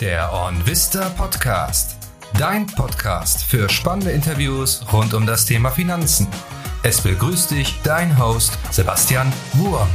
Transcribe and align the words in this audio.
Der 0.00 0.30
OnVista 0.30 1.08
Podcast. 1.08 1.96
Dein 2.38 2.66
Podcast 2.66 3.42
für 3.42 3.66
spannende 3.70 4.10
Interviews 4.10 4.84
rund 4.92 5.14
um 5.14 5.24
das 5.24 5.46
Thema 5.46 5.70
Finanzen. 5.70 6.28
Es 6.82 7.00
begrüßt 7.02 7.52
dich 7.52 7.80
dein 7.82 8.18
Host 8.18 8.58
Sebastian 8.70 9.32
Wurm. 9.54 9.88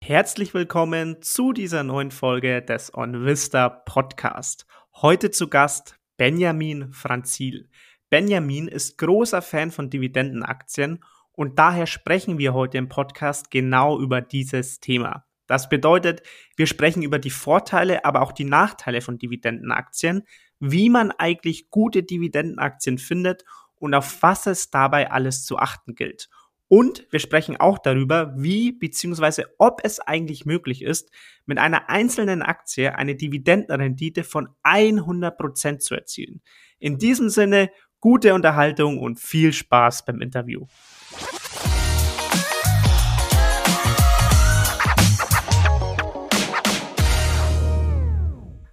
Herzlich 0.00 0.54
willkommen 0.54 1.20
zu 1.20 1.52
dieser 1.52 1.82
neuen 1.82 2.12
Folge 2.12 2.62
des 2.62 2.94
OnVista 2.94 3.68
Podcast. 3.68 4.66
Heute 4.94 5.32
zu 5.32 5.48
Gast 5.48 5.98
Benjamin 6.16 6.92
Franzil. 6.92 7.68
Benjamin 8.08 8.68
ist 8.68 8.98
großer 8.98 9.42
Fan 9.42 9.72
von 9.72 9.90
Dividendenaktien 9.90 11.02
und 11.32 11.58
daher 11.58 11.88
sprechen 11.88 12.38
wir 12.38 12.54
heute 12.54 12.78
im 12.78 12.88
Podcast 12.88 13.50
genau 13.50 13.98
über 13.98 14.20
dieses 14.20 14.78
Thema. 14.78 15.24
Das 15.52 15.68
bedeutet, 15.68 16.22
wir 16.56 16.66
sprechen 16.66 17.02
über 17.02 17.18
die 17.18 17.28
Vorteile, 17.28 18.06
aber 18.06 18.22
auch 18.22 18.32
die 18.32 18.46
Nachteile 18.46 19.02
von 19.02 19.18
Dividendenaktien, 19.18 20.22
wie 20.60 20.88
man 20.88 21.10
eigentlich 21.10 21.68
gute 21.68 22.02
Dividendenaktien 22.02 22.96
findet 22.96 23.44
und 23.74 23.92
auf 23.92 24.22
was 24.22 24.46
es 24.46 24.70
dabei 24.70 25.10
alles 25.10 25.44
zu 25.44 25.58
achten 25.58 25.94
gilt. 25.94 26.30
Und 26.68 27.06
wir 27.10 27.18
sprechen 27.18 27.58
auch 27.58 27.78
darüber, 27.78 28.32
wie 28.34 28.72
bzw. 28.72 29.44
ob 29.58 29.82
es 29.84 30.00
eigentlich 30.00 30.46
möglich 30.46 30.80
ist, 30.80 31.10
mit 31.44 31.58
einer 31.58 31.90
einzelnen 31.90 32.40
Aktie 32.40 32.96
eine 32.96 33.14
Dividendenrendite 33.14 34.24
von 34.24 34.48
100% 34.64 35.80
zu 35.80 35.94
erzielen. 35.94 36.40
In 36.78 36.96
diesem 36.96 37.28
Sinne, 37.28 37.70
gute 38.00 38.32
Unterhaltung 38.32 39.00
und 39.00 39.20
viel 39.20 39.52
Spaß 39.52 40.06
beim 40.06 40.22
Interview. 40.22 40.64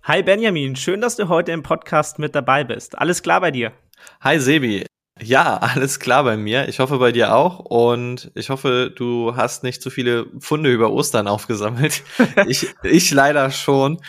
Hi 0.10 0.24
Benjamin, 0.24 0.76
schön, 0.76 1.02
dass 1.02 1.18
du 1.18 1.30
heute 1.30 1.52
im 1.52 1.62
Podcast 1.62 2.18
mit 2.18 2.34
dabei 2.34 2.64
bist. 2.64 2.98
Alles 2.98 3.22
klar 3.22 3.42
bei 3.42 3.52
dir? 3.52 3.74
Hi 4.22 4.40
Sebi. 4.40 4.88
Ja, 5.22 5.58
alles 5.62 6.00
klar 6.00 6.24
bei 6.24 6.36
mir. 6.36 6.68
Ich 6.68 6.80
hoffe 6.80 6.98
bei 6.98 7.12
dir 7.12 7.36
auch 7.36 7.60
und 7.60 8.32
ich 8.34 8.50
hoffe, 8.50 8.92
du 8.96 9.36
hast 9.36 9.62
nicht 9.62 9.84
zu 9.84 9.92
viele 9.92 10.26
Funde 10.40 10.74
über 10.74 10.92
Ostern 10.92 11.28
aufgesammelt. 11.28 12.02
ich, 12.48 12.74
ich 12.82 13.12
leider 13.12 13.52
schon. 13.52 14.02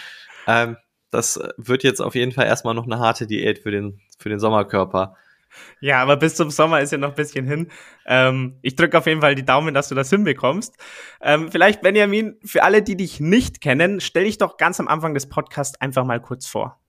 Ähm, 0.46 0.78
das 1.10 1.38
wird 1.58 1.82
jetzt 1.82 2.00
auf 2.00 2.14
jeden 2.14 2.32
Fall 2.32 2.46
erstmal 2.46 2.72
noch 2.72 2.86
eine 2.86 2.98
harte 2.98 3.26
Diät 3.26 3.58
für 3.58 3.70
den, 3.70 4.00
für 4.18 4.30
den 4.30 4.40
Sommerkörper. 4.40 5.16
Ja, 5.80 6.02
aber 6.02 6.16
bis 6.16 6.34
zum 6.34 6.50
Sommer 6.50 6.80
ist 6.80 6.92
ja 6.92 6.98
noch 6.98 7.10
ein 7.10 7.14
bisschen 7.14 7.46
hin. 7.46 7.70
Ähm, 8.06 8.58
ich 8.62 8.76
drücke 8.76 8.98
auf 8.98 9.06
jeden 9.06 9.20
Fall 9.20 9.34
die 9.34 9.44
Daumen, 9.44 9.74
dass 9.74 9.88
du 9.88 9.94
das 9.94 10.10
hinbekommst. 10.10 10.74
Ähm, 11.20 11.50
vielleicht, 11.50 11.82
Benjamin, 11.82 12.36
für 12.44 12.62
alle, 12.62 12.82
die 12.82 12.96
dich 12.96 13.20
nicht 13.20 13.60
kennen, 13.60 14.00
stell 14.00 14.24
dich 14.24 14.38
doch 14.38 14.56
ganz 14.56 14.80
am 14.80 14.88
Anfang 14.88 15.14
des 15.14 15.28
Podcasts 15.28 15.80
einfach 15.80 16.04
mal 16.04 16.20
kurz 16.20 16.46
vor. 16.46 16.80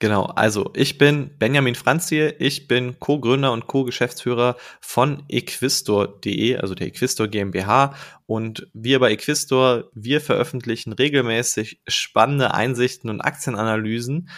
Genau, 0.00 0.24
also 0.24 0.70
ich 0.74 0.98
bin 0.98 1.30
Benjamin 1.38 1.76
Franziel, 1.76 2.34
ich 2.38 2.66
bin 2.66 2.98
Co-Gründer 2.98 3.52
und 3.52 3.68
Co-Geschäftsführer 3.68 4.56
von 4.80 5.22
equistor.de, 5.28 6.56
also 6.56 6.74
der 6.74 6.88
Equistor 6.88 7.28
GmbH 7.28 7.94
und 8.26 8.68
wir 8.74 8.98
bei 8.98 9.12
Equistor, 9.12 9.84
wir 9.94 10.20
veröffentlichen 10.20 10.92
regelmäßig 10.92 11.80
spannende 11.86 12.52
Einsichten 12.52 13.08
und 13.08 13.20
Aktienanalysen 13.20 14.28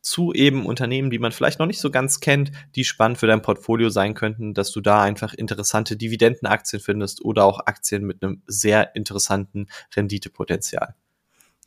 zu 0.00 0.32
eben 0.32 0.66
Unternehmen, 0.66 1.10
die 1.10 1.18
man 1.18 1.32
vielleicht 1.32 1.58
noch 1.58 1.66
nicht 1.66 1.80
so 1.80 1.90
ganz 1.90 2.20
kennt, 2.20 2.52
die 2.74 2.84
spannend 2.84 3.18
für 3.18 3.26
dein 3.26 3.42
Portfolio 3.42 3.90
sein 3.90 4.14
könnten, 4.14 4.54
dass 4.54 4.72
du 4.72 4.80
da 4.80 5.02
einfach 5.02 5.34
interessante 5.34 5.96
Dividendenaktien 5.96 6.80
findest 6.80 7.24
oder 7.24 7.44
auch 7.44 7.60
Aktien 7.66 8.04
mit 8.04 8.22
einem 8.22 8.42
sehr 8.46 8.94
interessanten 8.94 9.66
Renditepotenzial. 9.94 10.94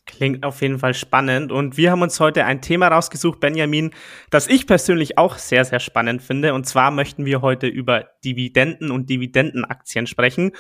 Klingt 0.06 0.44
auf 0.44 0.62
jeden 0.62 0.80
Fall 0.80 0.94
spannend. 0.94 1.53
Und 1.53 1.78
wir 1.78 1.90
haben 1.90 2.02
uns 2.02 2.20
heute 2.20 2.44
ein 2.44 2.62
Thema 2.62 2.90
rausgesucht, 2.90 3.40
Benjamin, 3.40 3.92
das 4.30 4.47
ich 4.47 4.68
persönlich 4.68 5.18
auch 5.18 5.38
sehr, 5.38 5.63
sehr 5.63 5.79
spannend 5.79 6.22
finde. 6.22 6.53
Und 6.53 6.68
zwar 6.68 6.91
möchten 6.91 7.24
wir 7.24 7.41
heute 7.41 7.68
über 7.68 8.09
Dividenden 8.25 8.91
und 8.91 9.09
Dividendenaktien 9.09 10.06
sprechen. 10.06 10.52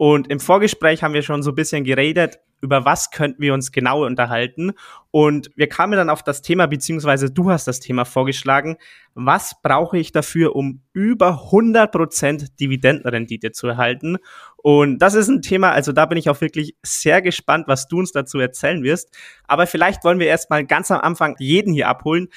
Und 0.00 0.28
im 0.28 0.40
Vorgespräch 0.40 1.02
haben 1.02 1.12
wir 1.12 1.20
schon 1.20 1.42
so 1.42 1.50
ein 1.50 1.54
bisschen 1.54 1.84
geredet, 1.84 2.38
über 2.62 2.86
was 2.86 3.10
könnten 3.10 3.42
wir 3.42 3.52
uns 3.52 3.70
genau 3.70 4.06
unterhalten. 4.06 4.72
Und 5.10 5.50
wir 5.56 5.68
kamen 5.68 5.92
dann 5.92 6.08
auf 6.08 6.22
das 6.22 6.40
Thema, 6.40 6.64
beziehungsweise 6.64 7.30
du 7.30 7.50
hast 7.50 7.66
das 7.66 7.80
Thema 7.80 8.06
vorgeschlagen, 8.06 8.78
was 9.12 9.60
brauche 9.62 9.98
ich 9.98 10.10
dafür, 10.10 10.56
um 10.56 10.80
über 10.94 11.50
100% 11.52 12.46
Dividendenrendite 12.58 13.52
zu 13.52 13.66
erhalten? 13.66 14.16
Und 14.56 15.00
das 15.00 15.12
ist 15.12 15.28
ein 15.28 15.42
Thema, 15.42 15.72
also 15.72 15.92
da 15.92 16.06
bin 16.06 16.16
ich 16.16 16.30
auch 16.30 16.40
wirklich 16.40 16.74
sehr 16.82 17.20
gespannt, 17.20 17.68
was 17.68 17.86
du 17.86 17.98
uns 17.98 18.10
dazu 18.10 18.38
erzählen 18.38 18.82
wirst. 18.82 19.14
Aber 19.46 19.66
vielleicht 19.66 20.02
wollen 20.02 20.18
wir 20.18 20.28
erstmal 20.28 20.64
ganz 20.64 20.90
am 20.90 21.02
Anfang 21.02 21.36
jeden 21.38 21.74
hier 21.74 21.88
abholen. 21.88 22.28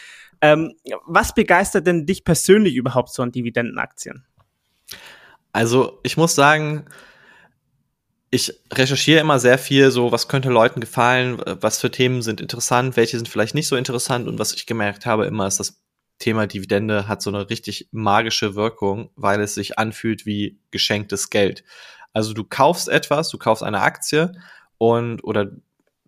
Ähm, 0.41 0.73
was 1.05 1.33
begeistert 1.33 1.87
denn 1.87 2.05
dich 2.05 2.25
persönlich 2.25 2.75
überhaupt 2.75 3.13
so 3.13 3.23
an 3.23 3.31
Dividendenaktien? 3.31 4.25
Also 5.53 6.01
ich 6.03 6.17
muss 6.17 6.35
sagen, 6.35 6.87
ich 8.33 8.51
recherchiere 8.73 9.21
immer 9.21 9.37
sehr 9.37 9.59
viel, 9.59 9.91
so 9.91 10.11
was 10.11 10.27
könnte 10.27 10.49
Leuten 10.49 10.81
gefallen, 10.81 11.39
was 11.45 11.79
für 11.79 11.91
Themen 11.91 12.23
sind 12.23 12.41
interessant, 12.41 12.97
welche 12.97 13.15
sind 13.17 13.29
vielleicht 13.29 13.53
nicht 13.53 13.67
so 13.67 13.75
interessant 13.75 14.27
und 14.27 14.39
was 14.39 14.55
ich 14.55 14.65
gemerkt 14.65 15.05
habe 15.05 15.27
immer 15.27 15.45
ist, 15.45 15.59
das 15.59 15.79
Thema 16.17 16.47
Dividende 16.47 17.07
hat 17.07 17.21
so 17.21 17.29
eine 17.29 17.51
richtig 17.51 17.89
magische 17.91 18.55
Wirkung, 18.55 19.11
weil 19.15 19.39
es 19.39 19.53
sich 19.53 19.77
anfühlt 19.77 20.25
wie 20.25 20.57
geschenktes 20.71 21.29
Geld. 21.29 21.63
Also 22.11 22.33
du 22.33 22.43
kaufst 22.43 22.89
etwas, 22.89 23.29
du 23.29 23.37
kaufst 23.37 23.61
eine 23.61 23.81
Aktie 23.81 24.31
und 24.79 25.23
oder 25.23 25.51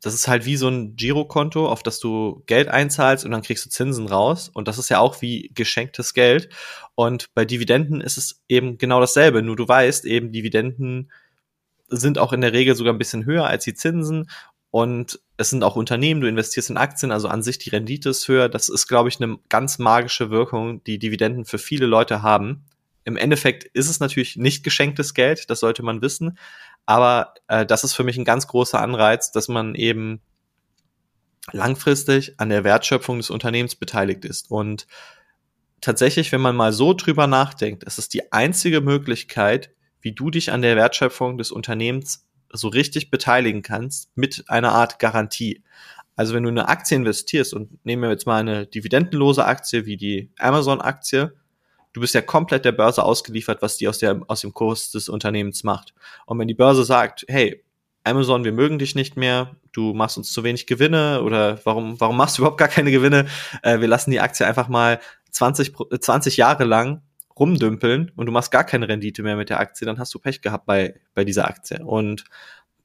das 0.01 0.15
ist 0.15 0.27
halt 0.27 0.45
wie 0.45 0.55
so 0.55 0.67
ein 0.67 0.95
Girokonto, 0.95 1.67
auf 1.69 1.83
das 1.83 1.99
du 1.99 2.41
Geld 2.47 2.69
einzahlst 2.69 3.23
und 3.23 3.31
dann 3.31 3.43
kriegst 3.43 3.65
du 3.65 3.69
Zinsen 3.69 4.07
raus. 4.07 4.49
Und 4.53 4.67
das 4.67 4.77
ist 4.77 4.89
ja 4.89 4.99
auch 4.99 5.21
wie 5.21 5.51
geschenktes 5.55 6.13
Geld. 6.13 6.49
Und 6.93 7.33
bei 7.33 7.43
Dividenden 7.43 8.01
ist 8.01 8.17
es 8.17 8.43
eben 8.47 8.77
genau 8.77 8.99
dasselbe. 8.99 9.41
Nur 9.41 9.55
du 9.55 9.67
weißt 9.67 10.05
eben, 10.05 10.31
Dividenden 10.31 11.09
sind 11.87 12.17
auch 12.17 12.33
in 12.33 12.41
der 12.41 12.53
Regel 12.53 12.75
sogar 12.75 12.93
ein 12.93 12.97
bisschen 12.97 13.25
höher 13.25 13.45
als 13.45 13.63
die 13.63 13.73
Zinsen. 13.73 14.29
Und 14.71 15.21
es 15.37 15.49
sind 15.49 15.63
auch 15.63 15.75
Unternehmen, 15.75 16.19
du 16.19 16.27
investierst 16.27 16.69
in 16.69 16.77
Aktien, 16.77 17.11
also 17.11 17.27
an 17.29 17.43
sich 17.43 17.57
die 17.59 17.69
Rendite 17.69 18.09
ist 18.09 18.27
höher. 18.27 18.49
Das 18.49 18.67
ist, 18.67 18.87
glaube 18.87 19.09
ich, 19.09 19.21
eine 19.21 19.37
ganz 19.47 19.79
magische 19.79 20.29
Wirkung, 20.31 20.83
die 20.83 20.99
Dividenden 20.99 21.45
für 21.45 21.57
viele 21.57 21.85
Leute 21.85 22.21
haben. 22.21 22.65
Im 23.05 23.17
Endeffekt 23.17 23.63
ist 23.63 23.89
es 23.89 23.99
natürlich 23.99 24.35
nicht 24.35 24.63
geschenktes 24.63 25.13
Geld, 25.13 25.49
das 25.49 25.59
sollte 25.59 25.83
man 25.83 26.01
wissen. 26.01 26.37
Aber 26.85 27.35
äh, 27.47 27.65
das 27.65 27.83
ist 27.83 27.93
für 27.93 28.03
mich 28.03 28.17
ein 28.17 28.25
ganz 28.25 28.47
großer 28.47 28.81
Anreiz, 28.81 29.31
dass 29.31 29.47
man 29.47 29.75
eben 29.75 30.21
langfristig 31.51 32.39
an 32.39 32.49
der 32.49 32.63
Wertschöpfung 32.63 33.17
des 33.17 33.29
Unternehmens 33.29 33.75
beteiligt 33.75 34.25
ist. 34.25 34.51
Und 34.51 34.87
tatsächlich, 35.81 36.31
wenn 36.31 36.41
man 36.41 36.55
mal 36.55 36.73
so 36.73 36.93
drüber 36.93 37.27
nachdenkt, 37.27 37.83
ist 37.83 37.99
es 37.99 38.09
die 38.09 38.31
einzige 38.31 38.81
Möglichkeit, 38.81 39.69
wie 40.05 40.11
du 40.11 40.29
dich 40.29 40.51
an 40.51 40.61
der 40.61 40.75
Wertschöpfung 40.75 41.39
des 41.39 41.51
Unternehmens 41.51 42.27
so 42.53 42.67
richtig 42.67 43.09
beteiligen 43.09 43.63
kannst 43.63 44.15
mit 44.15 44.45
einer 44.47 44.71
Art 44.71 44.99
Garantie. 44.99 45.63
Also 46.15 46.35
wenn 46.35 46.43
du 46.43 46.49
eine 46.49 46.69
Aktie 46.69 46.95
investierst 46.95 47.55
und 47.55 47.83
nehmen 47.83 48.03
wir 48.03 48.11
jetzt 48.11 48.27
mal 48.27 48.39
eine 48.39 48.67
dividendenlose 48.67 49.43
Aktie 49.43 49.87
wie 49.87 49.97
die 49.97 50.29
Amazon-Aktie, 50.37 51.33
du 51.93 52.01
bist 52.01 52.13
ja 52.13 52.21
komplett 52.21 52.65
der 52.65 52.71
Börse 52.71 53.01
ausgeliefert, 53.01 53.63
was 53.63 53.77
die 53.77 53.87
aus, 53.87 53.97
der, 53.97 54.21
aus 54.27 54.41
dem 54.41 54.53
Kurs 54.53 54.91
des 54.91 55.09
Unternehmens 55.09 55.63
macht. 55.63 55.95
Und 56.27 56.37
wenn 56.37 56.47
die 56.47 56.53
Börse 56.53 56.83
sagt, 56.83 57.25
hey, 57.27 57.63
Amazon, 58.03 58.43
wir 58.43 58.51
mögen 58.51 58.77
dich 58.77 58.93
nicht 58.93 59.17
mehr, 59.17 59.55
du 59.71 59.95
machst 59.95 60.19
uns 60.19 60.31
zu 60.31 60.43
wenig 60.43 60.67
Gewinne 60.67 61.23
oder 61.23 61.59
warum, 61.63 61.99
warum 61.99 62.15
machst 62.15 62.37
du 62.37 62.43
überhaupt 62.43 62.59
gar 62.59 62.67
keine 62.67 62.91
Gewinne? 62.91 63.25
Äh, 63.63 63.79
wir 63.79 63.87
lassen 63.87 64.11
die 64.11 64.19
Aktie 64.19 64.45
einfach 64.45 64.67
mal 64.67 64.99
20, 65.31 65.73
20 65.99 66.37
Jahre 66.37 66.63
lang 66.63 67.01
rumdümpeln 67.39 68.11
und 68.15 68.25
du 68.25 68.31
machst 68.31 68.51
gar 68.51 68.63
keine 68.63 68.87
Rendite 68.87 69.23
mehr 69.23 69.35
mit 69.35 69.49
der 69.49 69.59
Aktie, 69.59 69.85
dann 69.85 69.99
hast 69.99 70.13
du 70.13 70.19
Pech 70.19 70.41
gehabt 70.41 70.65
bei, 70.65 70.95
bei 71.13 71.25
dieser 71.25 71.47
Aktie. 71.47 71.83
Und 71.83 72.23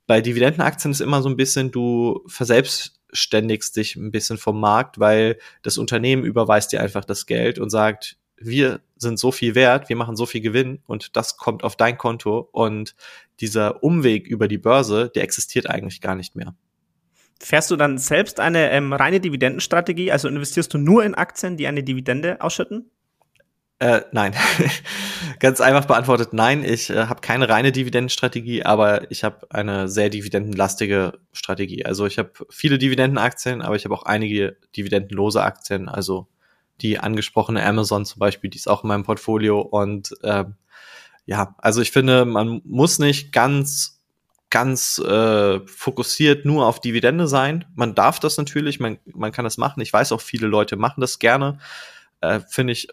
bei 0.07 0.21
Dividendenaktien 0.21 0.91
ist 0.91 1.01
immer 1.01 1.23
so 1.23 1.29
ein 1.29 1.37
bisschen, 1.37 1.71
du 1.71 2.25
verselbstständigst 2.27 3.77
dich 3.77 3.97
ein 3.97 4.11
bisschen 4.11 4.39
vom 4.39 4.59
Markt, 4.59 4.99
weil 4.99 5.39
das 5.63 5.79
Unternehmen 5.79 6.25
überweist 6.25 6.73
dir 6.73 6.83
einfach 6.83 7.05
das 7.05 7.27
Geld 7.27 7.59
und 7.59 7.71
sagt, 7.71 8.17
wir 8.37 8.81
sind 8.97 9.19
so 9.19 9.31
viel 9.33 9.55
wert, 9.55 9.89
wir 9.89 9.97
machen 9.97 10.17
so 10.17 10.27
viel 10.27 10.41
Gewinn 10.41 10.81
und 10.87 11.17
das 11.17 11.37
kommt 11.37 11.63
auf 11.63 11.77
dein 11.77 11.99
Konto 11.99 12.49
und 12.53 12.97
dieser 13.41 13.83
Umweg 13.85 14.27
über 14.27 14.49
die 14.49 14.59
Börse, 14.59 15.11
der 15.15 15.23
existiert 15.23 15.69
eigentlich 15.69 16.01
gar 16.01 16.15
nicht 16.15 16.35
mehr. 16.35 16.55
Fährst 17.43 17.71
du 17.71 17.77
dann 17.77 17.97
selbst 17.97 18.39
eine 18.39 18.71
ähm, 18.71 18.93
reine 18.93 19.21
Dividendenstrategie? 19.21 20.13
Also 20.13 20.29
investierst 20.29 20.75
du 20.75 20.79
nur 20.79 21.05
in 21.05 21.15
Aktien, 21.15 21.57
die 21.57 21.67
eine 21.67 21.83
Dividende 21.83 22.41
ausschütten? 22.41 22.91
Äh, 23.81 24.03
nein. 24.13 24.35
Ganz 25.41 25.63
einfach 25.63 25.87
beantwortet, 25.87 26.35
nein. 26.35 26.65
Ich 26.65 26.91
äh, 26.91 27.07
habe 27.07 27.23
keine 27.23 27.49
reine 27.49 27.73
Dividendenstrategie, 27.73 28.63
aber 28.63 29.11
ich 29.11 29.25
habe 29.25 29.47
eine 29.51 29.89
sehr 29.89 30.11
dividendenlastige 30.11 31.19
Strategie. 31.33 31.87
Also 31.87 32.05
ich 32.05 32.19
habe 32.19 32.31
viele 32.51 32.77
Dividendenaktien, 32.77 33.63
aber 33.63 33.77
ich 33.77 33.87
habe 33.87 33.95
auch 33.95 34.03
einige 34.03 34.59
dividendenlose 34.77 35.43
Aktien. 35.43 35.89
Also 35.89 36.29
die 36.83 36.99
angesprochene 36.99 37.65
Amazon 37.65 38.05
zum 38.05 38.19
Beispiel, 38.19 38.51
die 38.51 38.59
ist 38.59 38.69
auch 38.69 38.85
in 38.85 38.89
meinem 38.89 39.05
Portfolio. 39.05 39.61
Und 39.63 40.15
äh, 40.23 40.45
ja, 41.25 41.55
also 41.57 41.81
ich 41.81 41.91
finde, 41.91 42.27
man 42.27 42.61
muss 42.65 42.99
nicht 42.99 43.33
ganz 43.33 43.97
ganz 44.51 44.99
äh, 44.99 45.61
fokussiert 45.61 46.45
nur 46.45 46.67
auf 46.67 46.81
Dividende 46.81 47.29
sein. 47.29 47.65
Man 47.77 47.95
darf 47.95 48.19
das 48.19 48.37
natürlich, 48.37 48.81
man, 48.81 48.99
man 49.07 49.31
kann 49.31 49.45
das 49.45 49.59
machen. 49.59 49.81
Ich 49.81 49.93
weiß 49.93 50.11
auch, 50.13 50.21
viele 50.21 50.49
Leute 50.49 50.77
machen 50.77 51.01
das 51.01 51.21
gerne. 51.21 51.59
Äh, 52.21 52.41
Finde 52.49 52.73
ich, 52.73 52.89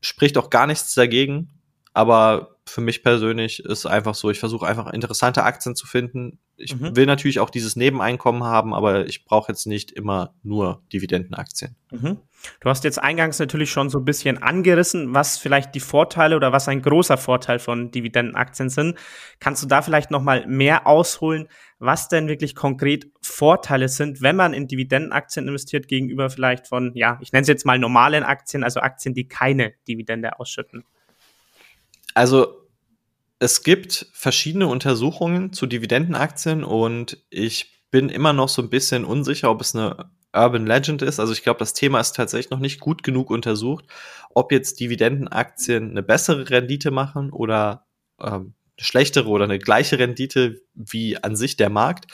spricht 0.00 0.38
auch 0.38 0.50
gar 0.50 0.66
nichts 0.66 0.94
dagegen. 0.94 1.50
Aber 1.92 2.58
für 2.68 2.80
mich 2.80 3.02
persönlich 3.02 3.64
ist 3.64 3.86
einfach 3.86 4.14
so, 4.14 4.30
ich 4.30 4.38
versuche 4.38 4.66
einfach 4.66 4.92
interessante 4.92 5.42
Aktien 5.42 5.74
zu 5.74 5.86
finden. 5.86 6.38
Ich 6.56 6.76
mhm. 6.76 6.94
will 6.94 7.06
natürlich 7.06 7.40
auch 7.40 7.50
dieses 7.50 7.76
Nebeneinkommen 7.76 8.44
haben, 8.44 8.74
aber 8.74 9.06
ich 9.06 9.24
brauche 9.24 9.50
jetzt 9.50 9.66
nicht 9.66 9.90
immer 9.90 10.34
nur 10.42 10.82
Dividendenaktien. 10.92 11.76
Mhm. 11.90 12.18
Du 12.60 12.68
hast 12.68 12.84
jetzt 12.84 13.02
eingangs 13.02 13.38
natürlich 13.38 13.70
schon 13.70 13.90
so 13.90 13.98
ein 13.98 14.04
bisschen 14.04 14.40
angerissen, 14.42 15.14
was 15.14 15.38
vielleicht 15.38 15.74
die 15.74 15.80
Vorteile 15.80 16.36
oder 16.36 16.52
was 16.52 16.68
ein 16.68 16.82
großer 16.82 17.16
Vorteil 17.16 17.58
von 17.58 17.90
Dividendenaktien 17.90 18.68
sind. 18.68 18.96
Kannst 19.40 19.62
du 19.62 19.66
da 19.66 19.82
vielleicht 19.82 20.10
noch 20.10 20.22
mal 20.22 20.46
mehr 20.46 20.86
ausholen, 20.86 21.48
was 21.78 22.08
denn 22.08 22.28
wirklich 22.28 22.54
konkret 22.54 23.10
Vorteile 23.22 23.88
sind, 23.88 24.20
wenn 24.20 24.36
man 24.36 24.52
in 24.52 24.66
Dividendenaktien 24.66 25.46
investiert 25.46 25.86
gegenüber 25.88 26.28
vielleicht 26.28 26.66
von, 26.66 26.92
ja, 26.94 27.18
ich 27.20 27.32
nenne 27.32 27.42
es 27.42 27.48
jetzt 27.48 27.64
mal 27.64 27.78
normalen 27.78 28.24
Aktien, 28.24 28.64
also 28.64 28.80
Aktien, 28.80 29.14
die 29.14 29.28
keine 29.28 29.74
Dividende 29.86 30.40
ausschütten? 30.40 30.84
Also 32.14 32.68
es 33.38 33.62
gibt 33.62 34.08
verschiedene 34.12 34.66
Untersuchungen 34.66 35.52
zu 35.52 35.66
Dividendenaktien 35.66 36.64
und 36.64 37.24
ich 37.30 37.84
bin 37.90 38.08
immer 38.08 38.32
noch 38.32 38.48
so 38.48 38.62
ein 38.62 38.70
bisschen 38.70 39.04
unsicher, 39.04 39.50
ob 39.50 39.60
es 39.60 39.74
eine 39.74 40.10
Urban 40.34 40.66
Legend 40.66 41.02
ist. 41.02 41.20
Also 41.20 41.32
ich 41.32 41.42
glaube, 41.42 41.60
das 41.60 41.72
Thema 41.72 42.00
ist 42.00 42.16
tatsächlich 42.16 42.50
noch 42.50 42.58
nicht 42.58 42.80
gut 42.80 43.02
genug 43.02 43.30
untersucht, 43.30 43.84
ob 44.34 44.52
jetzt 44.52 44.80
Dividendenaktien 44.80 45.90
eine 45.90 46.02
bessere 46.02 46.50
Rendite 46.50 46.90
machen 46.90 47.30
oder 47.30 47.86
ähm, 48.20 48.54
schlechtere 48.78 49.28
oder 49.28 49.44
eine 49.44 49.58
gleiche 49.58 49.98
Rendite 49.98 50.60
wie 50.74 51.22
an 51.22 51.36
sich 51.36 51.56
der 51.56 51.70
Markt. 51.70 52.06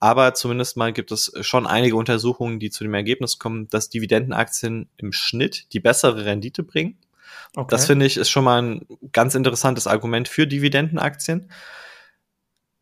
Aber 0.00 0.34
zumindest 0.34 0.76
mal 0.76 0.92
gibt 0.92 1.10
es 1.10 1.32
schon 1.40 1.66
einige 1.66 1.96
Untersuchungen, 1.96 2.60
die 2.60 2.70
zu 2.70 2.84
dem 2.84 2.94
Ergebnis 2.94 3.38
kommen, 3.38 3.68
dass 3.68 3.88
Dividendenaktien 3.88 4.88
im 4.96 5.12
Schnitt 5.12 5.72
die 5.72 5.80
bessere 5.80 6.24
Rendite 6.24 6.62
bringen. 6.62 6.98
Okay. 7.56 7.66
Das 7.70 7.86
finde 7.86 8.06
ich 8.06 8.16
ist 8.16 8.30
schon 8.30 8.44
mal 8.44 8.62
ein 8.62 8.86
ganz 9.12 9.34
interessantes 9.34 9.86
Argument 9.86 10.28
für 10.28 10.46
Dividendenaktien. 10.46 11.50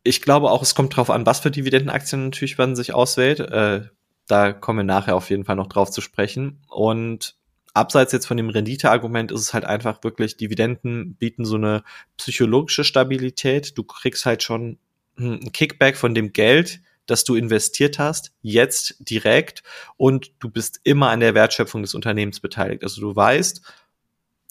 Ich 0.03 0.21
glaube 0.21 0.51
auch, 0.51 0.61
es 0.61 0.75
kommt 0.75 0.93
darauf 0.93 1.09
an, 1.09 1.25
was 1.25 1.39
für 1.39 1.51
Dividendenaktien 1.51 2.25
natürlich 2.25 2.57
man 2.57 2.75
sich 2.75 2.93
auswählt. 2.93 3.39
Äh, 3.39 3.87
da 4.27 4.53
kommen 4.53 4.79
wir 4.79 4.83
nachher 4.83 5.15
auf 5.15 5.29
jeden 5.29 5.45
Fall 5.45 5.55
noch 5.55 5.67
drauf 5.67 5.89
zu 5.89 6.01
sprechen. 6.01 6.61
Und 6.67 7.35
abseits 7.77 8.11
jetzt 8.11 8.25
von 8.25 8.37
dem 8.37 8.49
Renditeargument 8.49 9.31
ist 9.31 9.41
es 9.41 9.53
halt 9.53 9.65
einfach 9.65 10.03
wirklich, 10.03 10.37
Dividenden 10.37 11.15
bieten 11.15 11.45
so 11.45 11.55
eine 11.55 11.83
psychologische 12.17 12.83
Stabilität. 12.83 13.77
Du 13.77 13.83
kriegst 13.83 14.25
halt 14.25 14.43
schon 14.43 14.77
ein 15.17 15.51
Kickback 15.51 15.97
von 15.97 16.13
dem 16.13 16.33
Geld, 16.33 16.81
das 17.05 17.23
du 17.23 17.35
investiert 17.35 17.99
hast, 17.99 18.33
jetzt 18.41 18.97
direkt 18.99 19.63
und 19.95 20.31
du 20.39 20.49
bist 20.49 20.81
immer 20.83 21.09
an 21.09 21.21
der 21.21 21.33
Wertschöpfung 21.33 21.81
des 21.81 21.95
Unternehmens 21.95 22.39
beteiligt. 22.39 22.83
Also 22.83 23.01
du 23.01 23.15
weißt, 23.15 23.61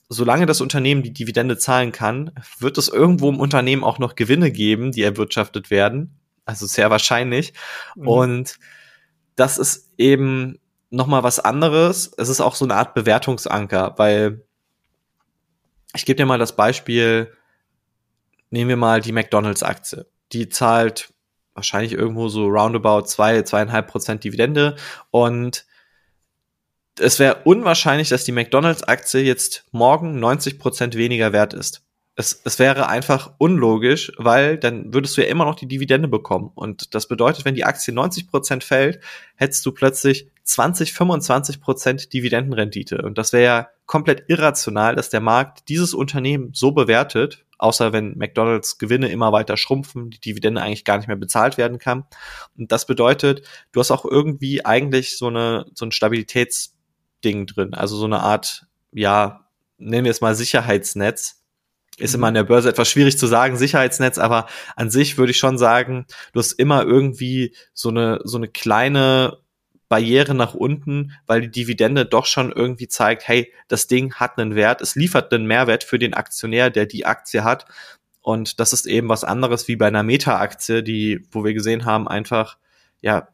solange 0.08 0.46
das 0.46 0.60
Unternehmen 0.60 1.02
die 1.02 1.12
Dividende 1.12 1.58
zahlen 1.58 1.92
kann, 1.92 2.32
wird 2.58 2.78
es 2.78 2.88
irgendwo 2.88 3.28
im 3.28 3.40
Unternehmen 3.40 3.84
auch 3.84 3.98
noch 3.98 4.14
Gewinne 4.14 4.50
geben, 4.50 4.92
die 4.92 5.02
erwirtschaftet 5.02 5.70
werden. 5.70 6.18
Also 6.44 6.66
sehr 6.66 6.90
wahrscheinlich. 6.90 7.52
Mhm. 7.94 8.08
Und 8.08 8.58
das 9.34 9.58
ist 9.58 9.92
eben 9.98 10.58
nochmal 10.96 11.22
was 11.22 11.38
anderes. 11.38 12.10
Es 12.16 12.28
ist 12.28 12.40
auch 12.40 12.54
so 12.54 12.64
eine 12.64 12.74
Art 12.74 12.94
Bewertungsanker, 12.94 13.94
weil 13.98 14.44
ich 15.94 16.04
gebe 16.04 16.16
dir 16.16 16.26
mal 16.26 16.38
das 16.38 16.56
Beispiel, 16.56 17.32
nehmen 18.50 18.68
wir 18.68 18.76
mal 18.76 19.00
die 19.00 19.12
McDonalds-Aktie. 19.12 20.06
Die 20.32 20.48
zahlt 20.48 21.12
wahrscheinlich 21.54 21.92
irgendwo 21.92 22.28
so 22.28 22.46
roundabout 22.46 23.02
zwei, 23.02 23.40
zweieinhalb 23.42 23.86
Prozent 23.88 24.24
Dividende 24.24 24.76
und 25.10 25.66
es 26.98 27.18
wäre 27.18 27.42
unwahrscheinlich, 27.44 28.08
dass 28.08 28.24
die 28.24 28.32
McDonalds-Aktie 28.32 29.20
jetzt 29.20 29.64
morgen 29.70 30.18
90 30.18 30.58
Prozent 30.58 30.96
weniger 30.96 31.32
wert 31.32 31.52
ist. 31.54 31.85
Es, 32.18 32.40
es 32.44 32.58
wäre 32.58 32.88
einfach 32.88 33.34
unlogisch, 33.38 34.10
weil 34.16 34.56
dann 34.56 34.94
würdest 34.94 35.16
du 35.16 35.20
ja 35.20 35.28
immer 35.28 35.44
noch 35.44 35.54
die 35.54 35.68
Dividende 35.68 36.08
bekommen. 36.08 36.50
Und 36.54 36.94
das 36.94 37.08
bedeutet, 37.08 37.44
wenn 37.44 37.54
die 37.54 37.64
Aktie 37.64 37.92
90 37.92 38.26
Prozent 38.28 38.64
fällt, 38.64 39.00
hättest 39.36 39.64
du 39.66 39.72
plötzlich 39.72 40.30
20, 40.44 40.94
25 40.94 41.60
Prozent 41.60 42.12
Dividendenrendite. 42.14 43.02
Und 43.02 43.18
das 43.18 43.32
wäre 43.34 43.44
ja 43.44 43.68
komplett 43.84 44.24
irrational, 44.28 44.96
dass 44.96 45.10
der 45.10 45.20
Markt 45.20 45.68
dieses 45.68 45.92
Unternehmen 45.92 46.50
so 46.54 46.72
bewertet, 46.72 47.44
außer 47.58 47.92
wenn 47.92 48.16
McDonalds 48.16 48.78
Gewinne 48.78 49.08
immer 49.08 49.32
weiter 49.32 49.56
schrumpfen, 49.56 50.10
die 50.10 50.20
Dividende 50.20 50.62
eigentlich 50.62 50.84
gar 50.84 50.96
nicht 50.96 51.08
mehr 51.08 51.16
bezahlt 51.16 51.58
werden 51.58 51.78
kann. 51.78 52.04
Und 52.56 52.72
das 52.72 52.86
bedeutet, 52.86 53.46
du 53.72 53.80
hast 53.80 53.90
auch 53.90 54.04
irgendwie 54.04 54.64
eigentlich 54.64 55.18
so 55.18 55.26
eine, 55.28 55.66
so 55.74 55.84
ein 55.84 55.92
Stabilitäts 55.92 56.76
Ding 57.24 57.46
drin. 57.46 57.74
Also 57.74 57.96
so 57.96 58.04
eine 58.04 58.20
Art, 58.20 58.66
ja, 58.92 59.46
nennen 59.78 60.04
wir 60.04 60.10
es 60.10 60.20
mal 60.20 60.34
Sicherheitsnetz. 60.34 61.42
Ist 61.98 62.12
mhm. 62.12 62.20
immer 62.20 62.26
an 62.28 62.34
der 62.34 62.44
Börse 62.44 62.68
etwas 62.68 62.88
schwierig 62.88 63.18
zu 63.18 63.26
sagen, 63.26 63.56
Sicherheitsnetz, 63.56 64.18
aber 64.18 64.46
an 64.76 64.90
sich 64.90 65.18
würde 65.18 65.30
ich 65.30 65.38
schon 65.38 65.58
sagen, 65.58 66.06
du 66.32 66.40
hast 66.40 66.52
immer 66.52 66.84
irgendwie 66.84 67.54
so 67.72 67.88
eine, 67.88 68.20
so 68.24 68.36
eine 68.36 68.48
kleine 68.48 69.38
Barriere 69.88 70.34
nach 70.34 70.54
unten, 70.54 71.12
weil 71.26 71.42
die 71.42 71.50
Dividende 71.50 72.06
doch 72.06 72.26
schon 72.26 72.50
irgendwie 72.50 72.88
zeigt, 72.88 73.28
hey, 73.28 73.52
das 73.68 73.86
Ding 73.86 74.14
hat 74.14 74.38
einen 74.38 74.54
Wert, 74.54 74.80
es 74.80 74.96
liefert 74.96 75.32
einen 75.32 75.46
Mehrwert 75.46 75.84
für 75.84 75.98
den 75.98 76.14
Aktionär, 76.14 76.70
der 76.70 76.86
die 76.86 77.06
Aktie 77.06 77.44
hat. 77.44 77.66
Und 78.20 78.58
das 78.58 78.72
ist 78.72 78.86
eben 78.86 79.08
was 79.08 79.22
anderes 79.22 79.68
wie 79.68 79.76
bei 79.76 79.86
einer 79.86 80.02
Meta-Aktie, 80.02 80.82
die, 80.82 81.24
wo 81.30 81.44
wir 81.44 81.54
gesehen 81.54 81.84
haben, 81.84 82.08
einfach, 82.08 82.58
ja, 83.00 83.28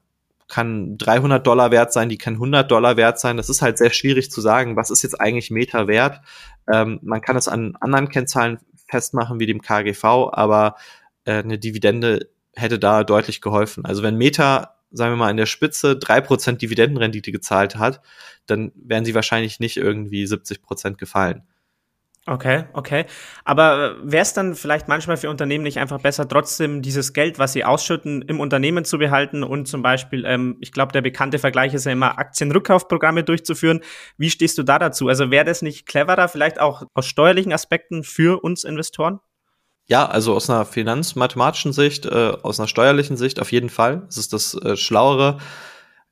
kann 0.48 0.98
300 0.98 1.46
Dollar 1.46 1.70
wert 1.70 1.94
sein, 1.94 2.10
die 2.10 2.18
kann 2.18 2.34
100 2.34 2.70
Dollar 2.70 2.98
wert 2.98 3.18
sein. 3.18 3.38
Das 3.38 3.48
ist 3.48 3.62
halt 3.62 3.78
sehr 3.78 3.88
schwierig 3.88 4.30
zu 4.30 4.42
sagen, 4.42 4.76
was 4.76 4.90
ist 4.90 5.02
jetzt 5.02 5.18
eigentlich 5.18 5.50
Meta 5.50 5.86
wert. 5.86 6.20
Ähm, 6.70 7.00
man 7.02 7.20
kann 7.20 7.36
es 7.36 7.48
an 7.48 7.76
anderen 7.80 8.08
Kennzahlen 8.08 8.58
festmachen, 8.88 9.40
wie 9.40 9.46
dem 9.46 9.62
KGV, 9.62 10.04
aber 10.32 10.76
äh, 11.24 11.38
eine 11.38 11.58
Dividende 11.58 12.28
hätte 12.54 12.78
da 12.78 13.04
deutlich 13.04 13.40
geholfen. 13.40 13.84
Also 13.84 14.02
wenn 14.02 14.16
Meta, 14.16 14.76
sagen 14.90 15.12
wir 15.12 15.16
mal, 15.16 15.30
in 15.30 15.36
der 15.36 15.46
Spitze 15.46 15.96
drei 15.96 16.20
Prozent 16.20 16.60
Dividendenrendite 16.60 17.32
gezahlt 17.32 17.76
hat, 17.76 18.02
dann 18.46 18.72
wären 18.74 19.04
sie 19.04 19.14
wahrscheinlich 19.14 19.60
nicht 19.60 19.76
irgendwie 19.76 20.26
70 20.26 20.62
Prozent 20.62 20.98
gefallen. 20.98 21.42
Okay, 22.24 22.66
okay. 22.72 23.06
Aber 23.44 23.96
wäre 24.04 24.22
es 24.22 24.32
dann 24.32 24.54
vielleicht 24.54 24.86
manchmal 24.86 25.16
für 25.16 25.28
Unternehmen 25.28 25.64
nicht 25.64 25.78
einfach 25.78 26.00
besser, 26.00 26.28
trotzdem 26.28 26.80
dieses 26.80 27.14
Geld, 27.14 27.40
was 27.40 27.52
sie 27.52 27.64
ausschütten, 27.64 28.22
im 28.22 28.38
Unternehmen 28.38 28.84
zu 28.84 28.98
behalten 28.98 29.42
und 29.42 29.66
zum 29.66 29.82
Beispiel, 29.82 30.24
ähm, 30.24 30.56
ich 30.60 30.70
glaube, 30.70 30.92
der 30.92 31.00
bekannte 31.00 31.40
Vergleich 31.40 31.74
ist 31.74 31.84
ja 31.84 31.90
immer, 31.90 32.18
Aktienrückkaufprogramme 32.18 33.24
durchzuführen. 33.24 33.80
Wie 34.18 34.30
stehst 34.30 34.56
du 34.56 34.62
da 34.62 34.78
dazu? 34.78 35.08
Also 35.08 35.32
wäre 35.32 35.44
das 35.44 35.62
nicht 35.62 35.84
cleverer, 35.86 36.28
vielleicht 36.28 36.60
auch 36.60 36.84
aus 36.94 37.06
steuerlichen 37.06 37.52
Aspekten 37.52 38.04
für 38.04 38.44
uns 38.44 38.62
Investoren? 38.62 39.18
Ja, 39.86 40.06
also 40.06 40.36
aus 40.36 40.48
einer 40.48 40.64
finanzmathematischen 40.64 41.72
Sicht, 41.72 42.06
äh, 42.06 42.34
aus 42.42 42.60
einer 42.60 42.68
steuerlichen 42.68 43.16
Sicht 43.16 43.40
auf 43.40 43.50
jeden 43.50 43.68
Fall. 43.68 44.06
Es 44.08 44.16
ist 44.16 44.32
das 44.32 44.54
äh, 44.54 44.76
Schlauere 44.76 45.38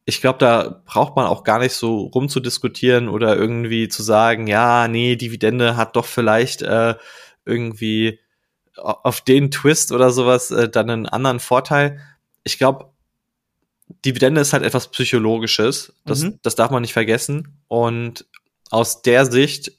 ich 0.04 0.20
glaube, 0.20 0.38
da 0.38 0.82
braucht 0.86 1.16
man 1.16 1.26
auch 1.26 1.44
gar 1.44 1.58
nicht 1.58 1.74
so 1.74 2.06
rumzudiskutieren 2.06 3.08
oder 3.08 3.36
irgendwie 3.36 3.88
zu 3.88 4.02
sagen, 4.02 4.46
ja, 4.46 4.88
nee, 4.88 5.16
Dividende 5.16 5.76
hat 5.76 5.96
doch 5.96 6.06
vielleicht 6.06 6.62
äh, 6.62 6.94
irgendwie 7.44 8.18
auf 8.76 9.20
den 9.20 9.50
Twist 9.50 9.92
oder 9.92 10.10
sowas 10.10 10.50
äh, 10.50 10.68
dann 10.68 10.90
einen 10.90 11.06
anderen 11.06 11.40
Vorteil. 11.40 12.00
Ich 12.44 12.58
glaube, 12.58 12.90
Dividende 14.04 14.40
ist 14.40 14.52
halt 14.52 14.62
etwas 14.62 14.88
Psychologisches. 14.88 15.92
Das, 16.04 16.22
mhm. 16.22 16.38
das 16.42 16.54
darf 16.54 16.70
man 16.70 16.82
nicht 16.82 16.92
vergessen. 16.92 17.60
Und 17.68 18.26
aus 18.70 19.02
der 19.02 19.26
Sicht, 19.26 19.72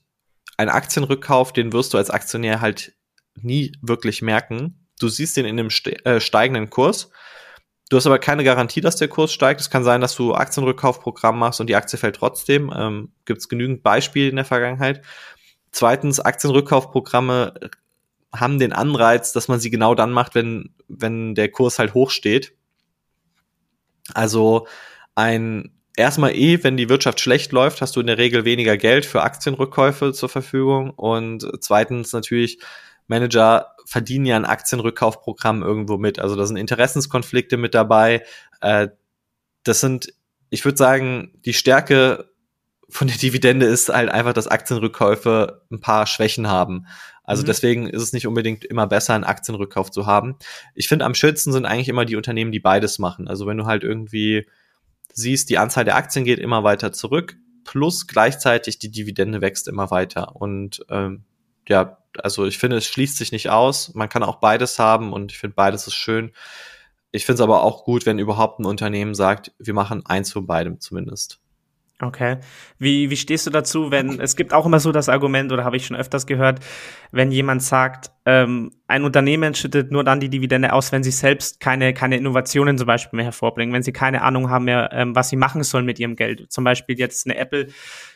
ein 0.57 0.69
Aktienrückkauf, 0.69 1.53
den 1.53 1.73
wirst 1.73 1.93
du 1.93 1.97
als 1.97 2.09
Aktionär 2.09 2.61
halt 2.61 2.93
nie 3.35 3.71
wirklich 3.81 4.21
merken. 4.21 4.87
Du 4.99 5.07
siehst 5.07 5.37
den 5.37 5.45
in 5.45 5.57
dem 5.57 5.69
ste 5.69 6.05
äh, 6.05 6.19
steigenden 6.19 6.69
Kurs 6.69 7.09
Du 7.91 7.97
hast 7.97 8.05
aber 8.05 8.19
keine 8.19 8.45
Garantie, 8.45 8.79
dass 8.79 8.95
der 8.95 9.09
Kurs 9.09 9.33
steigt. 9.33 9.59
Es 9.59 9.69
kann 9.69 9.83
sein, 9.83 9.99
dass 9.99 10.15
du 10.15 10.33
Aktienrückkaufprogramm 10.33 11.37
machst 11.37 11.59
und 11.59 11.67
die 11.67 11.75
Aktie 11.75 11.99
fällt 11.99 12.15
trotzdem. 12.15 12.71
Ähm, 12.73 13.11
Gibt 13.25 13.41
es 13.41 13.49
genügend 13.49 13.83
Beispiele 13.83 14.29
in 14.29 14.37
der 14.37 14.45
Vergangenheit. 14.45 15.01
Zweitens, 15.71 16.21
Aktienrückkaufprogramme 16.21 17.53
haben 18.33 18.59
den 18.59 18.71
Anreiz, 18.71 19.33
dass 19.33 19.49
man 19.49 19.59
sie 19.59 19.69
genau 19.69 19.93
dann 19.93 20.13
macht, 20.13 20.35
wenn, 20.35 20.73
wenn 20.87 21.35
der 21.35 21.51
Kurs 21.51 21.79
halt 21.79 21.93
hoch 21.93 22.11
steht. 22.11 22.53
Also 24.13 24.67
ein 25.15 25.73
erstmal 25.97 26.33
eh, 26.33 26.63
wenn 26.63 26.77
die 26.77 26.87
Wirtschaft 26.87 27.19
schlecht 27.19 27.51
läuft, 27.51 27.81
hast 27.81 27.97
du 27.97 27.99
in 27.99 28.07
der 28.07 28.17
Regel 28.17 28.45
weniger 28.45 28.77
Geld 28.77 29.05
für 29.05 29.21
Aktienrückkäufe 29.21 30.13
zur 30.13 30.29
Verfügung. 30.29 30.91
Und 30.91 31.45
zweitens 31.59 32.13
natürlich, 32.13 32.59
Manager 33.07 33.70
verdienen 33.85 34.25
ja 34.25 34.35
ein 34.35 34.45
Aktienrückkaufprogramm 34.45 35.63
irgendwo 35.63 35.97
mit. 35.97 36.19
Also 36.19 36.35
da 36.35 36.45
sind 36.45 36.57
Interessenskonflikte 36.57 37.57
mit 37.57 37.73
dabei. 37.73 38.23
Äh, 38.61 38.89
das 39.63 39.79
sind, 39.79 40.13
ich 40.49 40.65
würde 40.65 40.77
sagen, 40.77 41.39
die 41.45 41.53
Stärke 41.53 42.31
von 42.89 43.07
der 43.07 43.17
Dividende 43.17 43.65
ist 43.65 43.89
halt 43.89 44.09
einfach, 44.09 44.33
dass 44.33 44.47
Aktienrückkäufe 44.47 45.63
ein 45.71 45.79
paar 45.79 46.05
Schwächen 46.07 46.47
haben. 46.47 46.87
Also 47.23 47.43
mhm. 47.43 47.47
deswegen 47.47 47.87
ist 47.87 48.01
es 48.01 48.13
nicht 48.13 48.27
unbedingt 48.27 48.65
immer 48.65 48.87
besser, 48.87 49.13
einen 49.13 49.23
Aktienrückkauf 49.23 49.91
zu 49.91 50.05
haben. 50.05 50.35
Ich 50.75 50.87
finde, 50.87 51.05
am 51.05 51.15
schönsten 51.15 51.53
sind 51.53 51.65
eigentlich 51.65 51.89
immer 51.89 52.05
die 52.05 52.15
Unternehmen, 52.17 52.51
die 52.51 52.59
beides 52.59 52.99
machen. 52.99 53.27
Also 53.27 53.47
wenn 53.47 53.57
du 53.57 53.65
halt 53.65 53.83
irgendwie 53.83 54.47
siehst, 55.13 55.49
die 55.49 55.57
Anzahl 55.57 55.85
der 55.85 55.95
Aktien 55.95 56.25
geht 56.25 56.39
immer 56.39 56.63
weiter 56.63 56.91
zurück, 56.91 57.37
plus 57.63 58.07
gleichzeitig 58.07 58.79
die 58.79 58.91
Dividende 58.91 59.41
wächst 59.41 59.67
immer 59.67 59.91
weiter. 59.91 60.35
Und 60.35 60.85
ähm, 60.89 61.23
ja, 61.67 61.97
also 62.17 62.45
ich 62.45 62.57
finde, 62.57 62.77
es 62.77 62.85
schließt 62.87 63.17
sich 63.17 63.31
nicht 63.31 63.49
aus. 63.49 63.93
Man 63.93 64.09
kann 64.09 64.23
auch 64.23 64.37
beides 64.37 64.79
haben 64.79 65.13
und 65.13 65.31
ich 65.31 65.39
finde, 65.39 65.55
beides 65.55 65.87
ist 65.87 65.95
schön. 65.95 66.31
Ich 67.11 67.25
finde 67.25 67.35
es 67.35 67.41
aber 67.41 67.63
auch 67.63 67.83
gut, 67.83 68.05
wenn 68.05 68.19
überhaupt 68.19 68.59
ein 68.59 68.65
Unternehmen 68.65 69.15
sagt, 69.15 69.51
wir 69.59 69.73
machen 69.73 70.05
eins 70.05 70.31
von 70.31 70.47
beidem 70.47 70.79
zumindest. 70.79 71.40
Okay. 72.01 72.37
Wie, 72.79 73.11
wie 73.11 73.15
stehst 73.15 73.45
du 73.45 73.51
dazu, 73.51 73.91
wenn, 73.91 74.19
es 74.19 74.35
gibt 74.35 74.53
auch 74.53 74.65
immer 74.65 74.79
so 74.79 74.91
das 74.91 75.07
Argument, 75.07 75.51
oder 75.51 75.63
habe 75.63 75.77
ich 75.77 75.85
schon 75.85 75.95
öfters 75.95 76.25
gehört, 76.25 76.59
wenn 77.11 77.31
jemand 77.31 77.61
sagt, 77.61 78.09
ähm, 78.25 78.71
ein 78.87 79.03
Unternehmen 79.03 79.53
schüttet 79.53 79.91
nur 79.91 80.03
dann 80.03 80.19
die 80.19 80.29
Dividende 80.29 80.73
aus, 80.73 80.91
wenn 80.91 81.03
sie 81.03 81.11
selbst 81.11 81.59
keine, 81.59 81.93
keine 81.93 82.17
Innovationen 82.17 82.79
zum 82.79 82.87
Beispiel 82.87 83.17
mehr 83.17 83.25
hervorbringen, 83.25 83.71
wenn 83.73 83.83
sie 83.83 83.93
keine 83.93 84.23
Ahnung 84.23 84.49
haben 84.49 84.65
mehr, 84.65 84.89
ähm, 84.93 85.15
was 85.15 85.29
sie 85.29 85.35
machen 85.35 85.61
sollen 85.61 85.85
mit 85.85 85.99
ihrem 85.99 86.15
Geld. 86.15 86.51
Zum 86.51 86.63
Beispiel 86.63 86.97
jetzt 86.97 87.27
eine 87.27 87.37
Apple, 87.37 87.67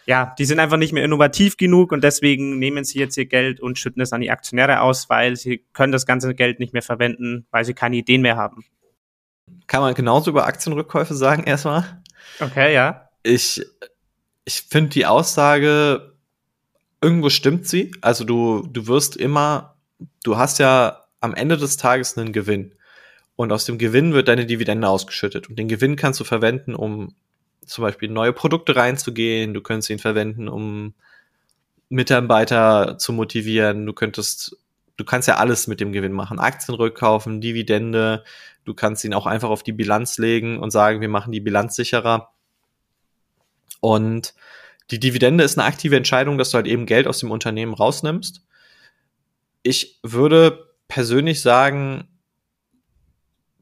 ja, 0.08 0.34
die 0.39 0.46
sind 0.46 0.60
einfach 0.60 0.77
nicht 0.77 0.94
mehr 0.94 1.04
innovativ 1.04 1.56
genug 1.56 1.92
und 1.92 2.04
deswegen 2.04 2.58
nehmen 2.58 2.84
sie 2.86 2.98
jetzt 2.98 3.18
ihr 3.18 3.27
Geld 3.27 3.60
und 3.60 3.77
schütten 3.77 4.01
es 4.01 4.13
an 4.13 4.22
die 4.22 4.32
Aktionäre 4.32 4.82
aus, 4.82 5.12
weil 5.12 5.36
sie 5.36 5.63
können 5.74 5.92
das 5.92 6.08
ganze 6.08 6.34
Geld 6.34 6.60
nicht 6.60 6.74
mehr 6.74 6.82
verwenden, 6.82 7.46
weil 7.51 7.65
sie 7.65 7.75
keine 7.75 7.98
Ideen 7.98 8.24
mehr 8.24 8.36
haben. 8.36 8.65
Kann 9.68 9.82
man 9.82 9.94
genauso 9.94 10.32
über 10.32 10.48
Aktienrückkäufe 10.48 11.13
sagen 11.13 11.44
erstmal? 11.44 12.01
Okay, 12.39 12.74
ja 12.74 13.05
ich, 13.25 13.65
ich 14.46 14.62
finde 14.62 14.91
die 14.91 15.05
Aussage, 15.05 16.13
irgendwo 17.01 17.29
stimmt 17.29 17.67
sie. 17.67 17.91
Also 18.01 18.24
du, 18.24 18.67
du 18.72 18.88
wirst 18.88 19.17
immer, 19.17 19.75
du 20.24 20.38
hast 20.38 20.60
ja 20.60 21.01
am 21.20 21.34
Ende 21.34 21.58
des 21.58 21.77
Tages 21.77 22.17
einen 22.17 22.34
Gewinn. 22.34 22.74
Und 23.36 23.51
aus 23.51 23.65
dem 23.65 23.77
Gewinn 23.77 24.13
wird 24.13 24.27
deine 24.27 24.46
Dividende 24.46 24.88
ausgeschüttet. 24.88 25.50
Und 25.50 25.60
den 25.60 25.67
Gewinn 25.67 25.98
kannst 25.98 26.20
du 26.20 26.24
verwenden, 26.24 26.74
um 26.74 27.15
zum 27.65 27.82
Beispiel 27.82 28.10
neue 28.10 28.32
Produkte 28.32 28.75
reinzugehen. 28.75 29.53
Du 29.53 29.62
könntest 29.62 29.89
ihn 29.89 30.00
verwenden, 30.00 30.48
um 30.48 30.94
Mitarbeiter 31.89 32.98
zu 32.98 33.12
motivieren. 33.12 33.86
Du 33.86 33.94
könntest, 33.94 34.55
du 34.96 35.03
kannst 35.03 35.27
ja 35.27 35.36
alles 35.36 35.67
mit 35.67 35.79
dem 35.79 35.91
Gewinn 35.91 36.13
machen. 36.13 36.39
Aktien 36.39 36.75
rückkaufen, 36.75 37.41
Dividende. 37.41 38.24
Du 38.63 38.74
kannst 38.74 39.03
ihn 39.03 39.13
auch 39.13 39.25
einfach 39.25 39.50
auf 39.50 39.63
die 39.63 39.74
Bilanz 39.74 40.17
legen 40.17 40.60
und 40.60 40.72
sagen, 40.72 41.01
wir 41.01 41.10
machen 41.10 41.32
die 41.32 41.41
Bilanz 41.41 41.75
sicherer. 41.75 42.35
Und 43.86 44.34
die 44.89 45.00
Dividende 45.00 45.44
ist 45.44 45.60
eine 45.60 45.68
aktive 45.68 45.96
Entscheidung, 45.96 46.39
dass 46.39 46.50
du 46.50 46.56
halt 46.56 46.65
eben 46.65 46.88
Geld 46.88 47.06
aus 47.06 47.20
dem 47.20 47.30
Unternehmen 47.30 47.75
rausnimmst. 47.75 48.44
Ich 49.62 50.00
würde 50.01 50.74
persönlich 50.88 51.44
sagen, 51.44 52.08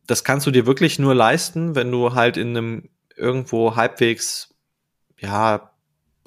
das 0.08 0.24
kannst 0.24 0.48
du 0.48 0.52
dir 0.52 0.66
wirklich 0.66 0.98
nur 0.98 1.14
leisten, 1.14 1.76
wenn 1.76 1.92
du 1.92 2.14
halt 2.14 2.38
in 2.38 2.56
einem 2.56 2.90
irgendwo 3.18 3.76
halbwegs, 3.76 4.56
ja, 5.18 5.74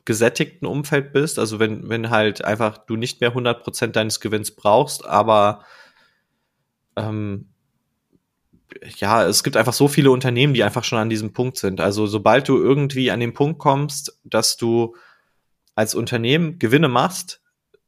gesättigten 0.04 0.68
Umfeld 0.68 1.14
bist. 1.14 1.38
Also 1.38 1.58
wenn, 1.58 1.88
wenn 1.88 2.10
halt 2.10 2.44
einfach 2.44 2.76
du 2.76 2.96
nicht 2.96 3.22
mehr 3.22 3.34
100% 3.34 3.88
deines 3.92 4.20
Gewinns 4.20 4.50
brauchst, 4.50 5.06
aber 5.06 5.64
ähm, 6.96 7.48
ja, 8.98 9.26
es 9.26 9.42
gibt 9.42 9.56
einfach 9.56 9.72
so 9.72 9.88
viele 9.88 10.10
Unternehmen, 10.10 10.54
die 10.54 10.64
einfach 10.64 10.84
schon 10.84 10.98
an 10.98 11.08
diesem 11.08 11.32
Punkt 11.32 11.56
sind. 11.56 11.80
Also 11.80 12.06
sobald 12.06 12.48
du 12.48 12.58
irgendwie 12.58 13.10
an 13.10 13.20
den 13.20 13.34
Punkt 13.34 13.58
kommst, 13.58 14.18
dass 14.24 14.56
du 14.56 14.96
als 15.74 15.94
Unternehmen 15.94 16.58
Gewinne 16.58 16.88
machst, 16.88 17.40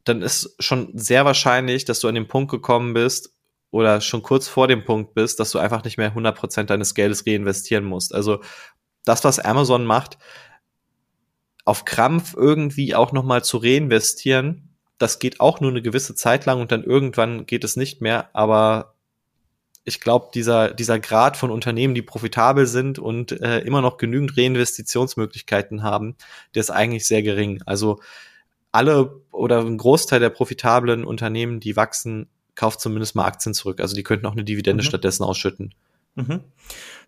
dann 0.03 0.21
ist 0.21 0.55
schon 0.59 0.91
sehr 0.93 1.25
wahrscheinlich, 1.25 1.85
dass 1.85 1.99
du 1.99 2.07
an 2.07 2.15
den 2.15 2.27
Punkt 2.27 2.51
gekommen 2.51 2.93
bist 2.93 3.33
oder 3.71 4.01
schon 4.01 4.23
kurz 4.23 4.47
vor 4.47 4.67
dem 4.67 4.85
Punkt 4.85 5.13
bist, 5.13 5.39
dass 5.39 5.51
du 5.51 5.59
einfach 5.59 5.83
nicht 5.83 5.97
mehr 5.97 6.15
100% 6.15 6.63
deines 6.63 6.95
Geldes 6.95 7.25
reinvestieren 7.27 7.85
musst. 7.85 8.15
Also 8.15 8.41
das, 9.05 9.23
was 9.23 9.39
Amazon 9.39 9.85
macht, 9.85 10.17
auf 11.65 11.85
Krampf 11.85 12.33
irgendwie 12.35 12.95
auch 12.95 13.11
nochmal 13.11 13.43
zu 13.43 13.57
reinvestieren, 13.57 14.75
das 14.97 15.19
geht 15.19 15.39
auch 15.39 15.61
nur 15.61 15.71
eine 15.71 15.81
gewisse 15.81 16.15
Zeit 16.15 16.45
lang 16.45 16.59
und 16.59 16.71
dann 16.71 16.83
irgendwann 16.83 17.45
geht 17.45 17.63
es 17.63 17.75
nicht 17.75 18.01
mehr, 18.01 18.29
aber 18.33 18.95
ich 19.89 19.99
glaube, 19.99 20.29
dieser, 20.33 20.73
dieser 20.73 20.99
Grad 20.99 21.35
von 21.35 21.51
Unternehmen, 21.51 21.95
die 21.95 22.03
profitabel 22.03 22.67
sind 22.67 22.99
und 22.99 23.31
äh, 23.41 23.59
immer 23.59 23.81
noch 23.81 23.97
genügend 23.97 24.37
Reinvestitionsmöglichkeiten 24.37 25.83
haben, 25.83 26.15
der 26.53 26.61
ist 26.61 26.69
eigentlich 26.69 27.05
sehr 27.07 27.23
gering. 27.23 27.61
Also 27.65 27.99
alle 28.71 29.21
oder 29.31 29.61
ein 29.61 29.77
Großteil 29.77 30.19
der 30.19 30.29
profitablen 30.29 31.03
Unternehmen, 31.03 31.59
die 31.59 31.75
wachsen, 31.75 32.29
kauft 32.53 32.81
zumindest 32.81 33.15
mal 33.15 33.25
Aktien 33.25 33.55
zurück. 33.55 33.81
Also 33.81 33.95
die 33.95 34.03
könnten 34.03 34.27
auch 34.27 34.33
eine 34.33 34.43
Dividende 34.43 34.83
mhm. 34.83 34.87
stattdessen 34.87 35.23
ausschütten. 35.23 35.73
Mhm. 36.15 36.41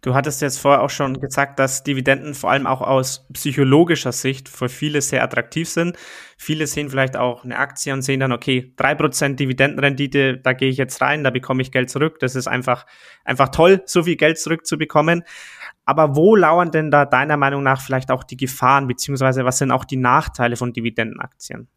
Du 0.01 0.15
hattest 0.15 0.41
jetzt 0.41 0.57
vorher 0.57 0.81
auch 0.81 0.89
schon 0.89 1.19
gesagt, 1.19 1.59
dass 1.59 1.83
Dividenden 1.83 2.33
vor 2.33 2.49
allem 2.49 2.65
auch 2.65 2.81
aus 2.81 3.27
psychologischer 3.33 4.11
Sicht 4.11 4.49
für 4.49 4.67
viele 4.67 5.01
sehr 5.01 5.23
attraktiv 5.23 5.69
sind. 5.69 5.95
Viele 6.37 6.65
sehen 6.65 6.89
vielleicht 6.89 7.15
auch 7.15 7.43
eine 7.43 7.57
Aktie 7.59 7.93
und 7.93 8.01
sehen 8.01 8.19
dann, 8.19 8.31
okay, 8.31 8.73
drei 8.77 8.95
Prozent 8.95 9.39
Dividendenrendite, 9.39 10.37
da 10.37 10.53
gehe 10.53 10.69
ich 10.69 10.77
jetzt 10.77 11.01
rein, 11.01 11.23
da 11.23 11.29
bekomme 11.29 11.61
ich 11.61 11.71
Geld 11.71 11.91
zurück. 11.91 12.17
Das 12.19 12.35
ist 12.35 12.47
einfach, 12.47 12.87
einfach 13.25 13.49
toll, 13.49 13.83
so 13.85 14.03
viel 14.03 14.15
Geld 14.15 14.39
zurückzubekommen. 14.39 15.23
Aber 15.85 16.15
wo 16.15 16.35
lauern 16.35 16.71
denn 16.71 16.89
da 16.89 17.05
deiner 17.05 17.37
Meinung 17.37 17.61
nach 17.61 17.81
vielleicht 17.81 18.09
auch 18.09 18.23
die 18.23 18.37
Gefahren, 18.37 18.87
beziehungsweise 18.87 19.45
was 19.45 19.59
sind 19.59 19.71
auch 19.71 19.85
die 19.85 19.97
Nachteile 19.97 20.55
von 20.55 20.73
Dividendenaktien? 20.73 21.67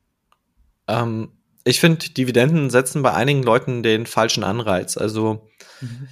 Ähm, 0.88 1.32
ich 1.64 1.80
finde, 1.80 2.08
Dividenden 2.10 2.70
setzen 2.70 3.02
bei 3.02 3.12
einigen 3.12 3.42
Leuten 3.42 3.82
den 3.82 4.06
falschen 4.06 4.44
Anreiz. 4.44 4.96
Also 4.96 5.46
mhm 5.82 6.08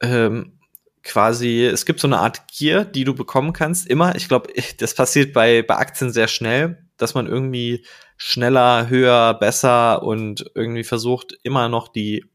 ähm, 0.00 0.58
quasi, 1.02 1.64
es 1.64 1.86
gibt 1.86 2.00
so 2.00 2.08
eine 2.08 2.18
Art 2.18 2.48
Gier, 2.48 2.84
die 2.84 3.04
du 3.04 3.14
bekommen 3.14 3.52
kannst, 3.52 3.86
immer. 3.86 4.14
Ich 4.16 4.28
glaube, 4.28 4.52
das 4.78 4.94
passiert 4.94 5.32
bei, 5.32 5.62
bei 5.62 5.76
Aktien 5.76 6.12
sehr 6.12 6.28
schnell, 6.28 6.86
dass 6.96 7.14
man 7.14 7.26
irgendwie 7.26 7.84
schneller, 8.16 8.88
höher, 8.88 9.34
besser 9.34 10.02
und 10.02 10.50
irgendwie 10.54 10.84
versucht, 10.84 11.38
immer 11.42 11.68
noch 11.68 11.88
die 11.88 12.26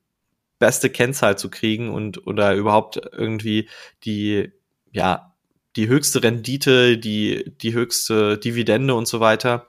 beste 0.58 0.90
Kennzahl 0.90 1.38
zu 1.38 1.50
kriegen 1.50 1.94
und 1.94 2.26
oder 2.26 2.56
überhaupt 2.56 3.00
irgendwie 3.12 3.70
die, 4.04 4.52
ja, 4.92 5.36
die 5.76 5.88
höchste 5.88 6.24
Rendite, 6.24 6.98
die, 6.98 7.54
die 7.62 7.74
höchste 7.74 8.38
Dividende 8.38 8.96
und 8.96 9.08
so 9.08 9.20
weiter. 9.20 9.68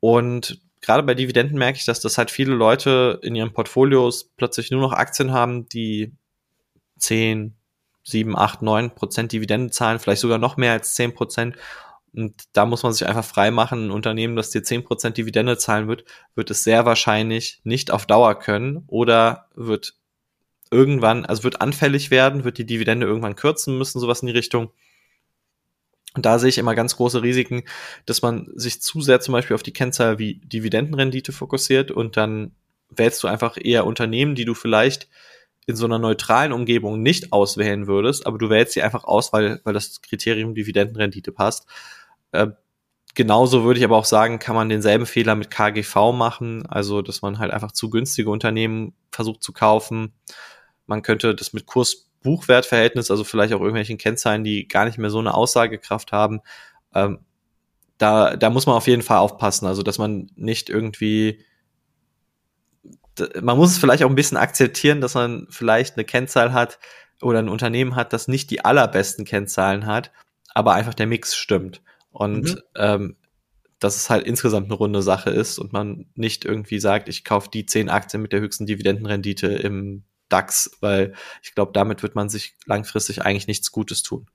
Und 0.00 0.60
gerade 0.80 1.02
bei 1.02 1.14
Dividenden 1.14 1.58
merke 1.58 1.78
ich, 1.78 1.84
dass 1.84 2.00
das 2.00 2.16
halt 2.16 2.30
viele 2.30 2.54
Leute 2.54 3.18
in 3.22 3.34
ihren 3.34 3.52
Portfolios 3.52 4.30
plötzlich 4.36 4.70
nur 4.70 4.80
noch 4.80 4.92
Aktien 4.92 5.32
haben, 5.32 5.68
die 5.68 6.14
10, 6.98 7.54
7, 8.04 8.36
8, 8.36 8.62
9 8.62 8.94
Prozent 8.94 9.32
Dividende 9.32 9.70
zahlen, 9.70 9.98
vielleicht 9.98 10.22
sogar 10.22 10.38
noch 10.38 10.56
mehr 10.56 10.72
als 10.72 10.94
10 10.94 11.14
Prozent. 11.14 11.56
Und 12.14 12.34
da 12.52 12.64
muss 12.64 12.82
man 12.82 12.92
sich 12.92 13.06
einfach 13.06 13.24
frei 13.24 13.50
machen. 13.50 13.86
Ein 13.86 13.90
Unternehmen, 13.90 14.34
das 14.34 14.50
dir 14.50 14.62
10 14.62 14.84
Prozent 14.84 15.16
Dividende 15.16 15.58
zahlen 15.58 15.88
wird, 15.88 16.04
wird 16.34 16.50
es 16.50 16.64
sehr 16.64 16.86
wahrscheinlich 16.86 17.60
nicht 17.64 17.90
auf 17.90 18.06
Dauer 18.06 18.38
können 18.38 18.84
oder 18.86 19.48
wird 19.54 19.94
irgendwann, 20.70 21.24
also 21.26 21.44
wird 21.44 21.60
anfällig 21.60 22.10
werden, 22.10 22.44
wird 22.44 22.58
die 22.58 22.66
Dividende 22.66 23.06
irgendwann 23.06 23.36
kürzen 23.36 23.76
müssen, 23.76 24.00
sowas 24.00 24.20
in 24.22 24.26
die 24.26 24.32
Richtung. 24.32 24.70
Und 26.14 26.26
da 26.26 26.38
sehe 26.38 26.48
ich 26.48 26.58
immer 26.58 26.74
ganz 26.74 26.96
große 26.96 27.22
Risiken, 27.22 27.64
dass 28.06 28.22
man 28.22 28.50
sich 28.54 28.80
zu 28.80 29.00
sehr 29.00 29.20
zum 29.20 29.32
Beispiel 29.32 29.54
auf 29.54 29.62
die 29.62 29.72
Kennzahl 29.72 30.18
wie 30.18 30.40
Dividendenrendite 30.44 31.32
fokussiert 31.32 31.90
und 31.90 32.16
dann 32.16 32.52
wählst 32.90 33.22
du 33.22 33.28
einfach 33.28 33.58
eher 33.60 33.86
Unternehmen, 33.86 34.34
die 34.34 34.44
du 34.44 34.54
vielleicht 34.54 35.08
in 35.68 35.76
so 35.76 35.84
einer 35.84 35.98
neutralen 35.98 36.52
Umgebung 36.52 37.02
nicht 37.02 37.30
auswählen 37.30 37.86
würdest, 37.86 38.26
aber 38.26 38.38
du 38.38 38.48
wählst 38.48 38.72
sie 38.72 38.82
einfach 38.82 39.04
aus, 39.04 39.34
weil, 39.34 39.60
weil 39.64 39.74
das 39.74 40.00
Kriterium 40.00 40.54
Dividendenrendite 40.54 41.30
passt. 41.30 41.68
Äh, 42.32 42.48
genauso 43.14 43.64
würde 43.64 43.78
ich 43.78 43.84
aber 43.84 43.98
auch 43.98 44.06
sagen, 44.06 44.38
kann 44.38 44.56
man 44.56 44.70
denselben 44.70 45.04
Fehler 45.04 45.34
mit 45.34 45.50
KGV 45.50 46.12
machen, 46.14 46.64
also 46.66 47.02
dass 47.02 47.20
man 47.20 47.38
halt 47.38 47.52
einfach 47.52 47.72
zu 47.72 47.90
günstige 47.90 48.30
Unternehmen 48.30 48.94
versucht 49.12 49.42
zu 49.42 49.52
kaufen. 49.52 50.14
Man 50.86 51.02
könnte 51.02 51.34
das 51.34 51.52
mit 51.52 51.66
Kurs-Buchwert-Verhältnis, 51.66 53.10
also 53.10 53.22
vielleicht 53.22 53.52
auch 53.52 53.60
irgendwelchen 53.60 53.98
Kennzahlen, 53.98 54.44
die 54.44 54.68
gar 54.68 54.86
nicht 54.86 54.96
mehr 54.96 55.10
so 55.10 55.18
eine 55.18 55.34
Aussagekraft 55.34 56.12
haben, 56.12 56.40
ähm, 56.94 57.18
da, 57.98 58.36
da 58.36 58.48
muss 58.48 58.64
man 58.64 58.76
auf 58.76 58.86
jeden 58.86 59.02
Fall 59.02 59.18
aufpassen, 59.18 59.66
also 59.66 59.82
dass 59.82 59.98
man 59.98 60.30
nicht 60.34 60.70
irgendwie 60.70 61.44
man 63.40 63.56
muss 63.56 63.72
es 63.72 63.78
vielleicht 63.78 64.02
auch 64.02 64.08
ein 64.08 64.14
bisschen 64.14 64.36
akzeptieren, 64.36 65.00
dass 65.00 65.14
man 65.14 65.46
vielleicht 65.50 65.96
eine 65.96 66.04
Kennzahl 66.04 66.52
hat 66.52 66.78
oder 67.20 67.38
ein 67.38 67.48
Unternehmen 67.48 67.96
hat, 67.96 68.12
das 68.12 68.28
nicht 68.28 68.50
die 68.50 68.64
allerbesten 68.64 69.24
Kennzahlen 69.24 69.86
hat, 69.86 70.12
aber 70.54 70.74
einfach 70.74 70.94
der 70.94 71.06
Mix 71.06 71.36
stimmt. 71.36 71.82
Und 72.10 72.54
mhm. 72.54 72.60
ähm, 72.76 73.16
dass 73.78 73.96
es 73.96 74.10
halt 74.10 74.26
insgesamt 74.26 74.66
eine 74.66 74.74
runde 74.74 75.02
Sache 75.02 75.30
ist 75.30 75.58
und 75.58 75.72
man 75.72 76.06
nicht 76.14 76.44
irgendwie 76.44 76.80
sagt, 76.80 77.08
ich 77.08 77.24
kaufe 77.24 77.48
die 77.52 77.66
zehn 77.66 77.88
Aktien 77.88 78.22
mit 78.22 78.32
der 78.32 78.40
höchsten 78.40 78.66
Dividendenrendite 78.66 79.46
im 79.46 80.02
DAX, 80.28 80.70
weil 80.80 81.14
ich 81.42 81.54
glaube, 81.54 81.72
damit 81.72 82.02
wird 82.02 82.14
man 82.14 82.28
sich 82.28 82.56
langfristig 82.66 83.22
eigentlich 83.22 83.46
nichts 83.46 83.70
Gutes 83.70 84.02
tun. 84.02 84.26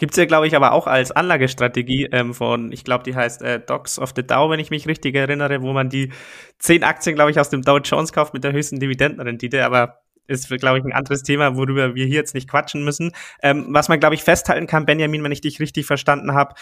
Gibt 0.00 0.14
es 0.14 0.16
ja, 0.16 0.24
glaube 0.24 0.46
ich, 0.46 0.56
aber 0.56 0.72
auch 0.72 0.86
als 0.86 1.12
Anlagestrategie 1.12 2.08
ähm, 2.10 2.32
von, 2.32 2.72
ich 2.72 2.84
glaube, 2.84 3.04
die 3.04 3.14
heißt 3.14 3.42
äh, 3.42 3.60
Docs 3.60 3.98
of 3.98 4.14
the 4.16 4.26
Dow, 4.26 4.48
wenn 4.48 4.58
ich 4.58 4.70
mich 4.70 4.88
richtig 4.88 5.14
erinnere, 5.14 5.60
wo 5.60 5.74
man 5.74 5.90
die 5.90 6.10
zehn 6.58 6.84
Aktien, 6.84 7.16
glaube 7.16 7.32
ich, 7.32 7.38
aus 7.38 7.50
dem 7.50 7.60
Dow 7.60 7.76
Jones 7.76 8.10
kauft 8.10 8.32
mit 8.32 8.42
der 8.42 8.52
höchsten 8.52 8.80
Dividendenrendite. 8.80 9.62
Aber 9.62 10.00
ist, 10.26 10.48
glaube 10.48 10.78
ich, 10.78 10.84
ein 10.86 10.94
anderes 10.94 11.22
Thema, 11.22 11.54
worüber 11.54 11.94
wir 11.94 12.06
hier 12.06 12.14
jetzt 12.14 12.32
nicht 12.32 12.48
quatschen 12.48 12.82
müssen. 12.82 13.12
Ähm, 13.42 13.66
was 13.68 13.90
man, 13.90 14.00
glaube 14.00 14.14
ich, 14.14 14.22
festhalten 14.22 14.66
kann, 14.66 14.86
Benjamin, 14.86 15.22
wenn 15.22 15.32
ich 15.32 15.42
dich 15.42 15.60
richtig 15.60 15.84
verstanden 15.84 16.32
habe, 16.32 16.54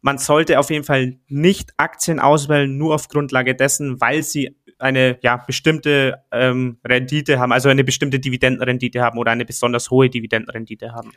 man 0.00 0.16
sollte 0.16 0.58
auf 0.58 0.70
jeden 0.70 0.84
Fall 0.84 1.18
nicht 1.28 1.74
Aktien 1.76 2.18
auswählen, 2.18 2.74
nur 2.74 2.94
auf 2.94 3.08
Grundlage 3.08 3.54
dessen, 3.54 4.00
weil 4.00 4.22
sie 4.22 4.56
eine 4.78 5.18
ja, 5.20 5.36
bestimmte 5.36 6.22
ähm, 6.32 6.78
Rendite 6.86 7.38
haben, 7.38 7.52
also 7.52 7.68
eine 7.68 7.84
bestimmte 7.84 8.18
Dividendenrendite 8.18 9.02
haben 9.02 9.18
oder 9.18 9.32
eine 9.32 9.44
besonders 9.44 9.90
hohe 9.90 10.08
Dividendenrendite 10.08 10.94
haben. 10.94 11.12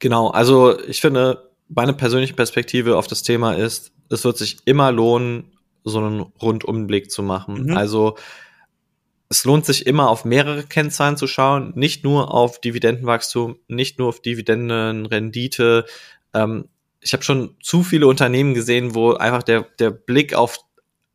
Genau, 0.00 0.28
also 0.28 0.78
ich 0.80 1.00
finde, 1.00 1.50
meine 1.68 1.94
persönliche 1.94 2.34
Perspektive 2.34 2.96
auf 2.96 3.06
das 3.06 3.22
Thema 3.22 3.52
ist, 3.52 3.92
es 4.10 4.24
wird 4.24 4.36
sich 4.36 4.58
immer 4.64 4.90
lohnen, 4.90 5.52
so 5.84 5.98
einen 5.98 6.20
Rundumblick 6.20 7.10
zu 7.10 7.22
machen. 7.22 7.66
Mhm. 7.66 7.76
Also 7.76 8.16
es 9.28 9.44
lohnt 9.44 9.64
sich 9.64 9.86
immer 9.86 10.10
auf 10.10 10.24
mehrere 10.24 10.64
Kennzahlen 10.64 11.16
zu 11.16 11.26
schauen, 11.26 11.72
nicht 11.76 12.02
nur 12.02 12.34
auf 12.34 12.60
Dividendenwachstum, 12.60 13.56
nicht 13.68 13.98
nur 13.98 14.08
auf 14.08 14.20
Dividendenrendite. 14.20 15.86
Ähm, 16.34 16.68
ich 17.00 17.12
habe 17.12 17.22
schon 17.22 17.56
zu 17.62 17.82
viele 17.82 18.08
Unternehmen 18.08 18.54
gesehen, 18.54 18.94
wo 18.94 19.12
einfach 19.12 19.42
der, 19.42 19.66
der 19.78 19.90
Blick 19.90 20.34
auf, 20.34 20.58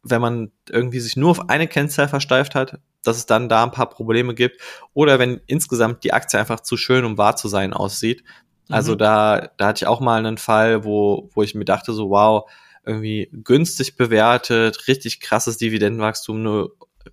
wenn 0.03 0.21
man 0.21 0.51
irgendwie 0.69 1.01
sich 1.01 1.17
nur 1.17 1.31
auf 1.31 1.49
eine 1.49 1.67
Kennzahl 1.67 2.07
versteift 2.07 2.55
hat, 2.55 2.79
dass 3.03 3.17
es 3.17 3.25
dann 3.25 3.49
da 3.49 3.63
ein 3.63 3.71
paar 3.71 3.89
Probleme 3.89 4.33
gibt. 4.33 4.61
Oder 4.93 5.19
wenn 5.19 5.41
insgesamt 5.45 6.03
die 6.03 6.13
Aktie 6.13 6.39
einfach 6.39 6.61
zu 6.61 6.77
schön, 6.77 7.03
um 7.03 7.17
wahr 7.17 7.35
zu 7.35 7.49
sein, 7.49 7.73
aussieht, 7.73 8.23
also 8.69 8.93
mhm. 8.93 8.97
da, 8.97 9.49
da 9.57 9.67
hatte 9.67 9.83
ich 9.83 9.87
auch 9.87 9.99
mal 9.99 10.17
einen 10.17 10.37
Fall, 10.37 10.83
wo, 10.83 11.29
wo 11.33 11.43
ich 11.43 11.55
mir 11.55 11.65
dachte, 11.65 11.93
so 11.93 12.09
wow, 12.09 12.49
irgendwie 12.85 13.29
günstig 13.31 13.95
bewertet, 13.97 14.87
richtig 14.87 15.19
krasses 15.19 15.57
Dividendenwachstum, 15.57 16.39
eine 16.39 16.67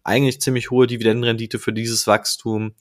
eigentlich 0.04 0.40
ziemlich 0.40 0.70
hohe 0.70 0.86
Dividendenrendite 0.86 1.58
für 1.58 1.72
dieses 1.72 2.06
Wachstum, 2.06 2.74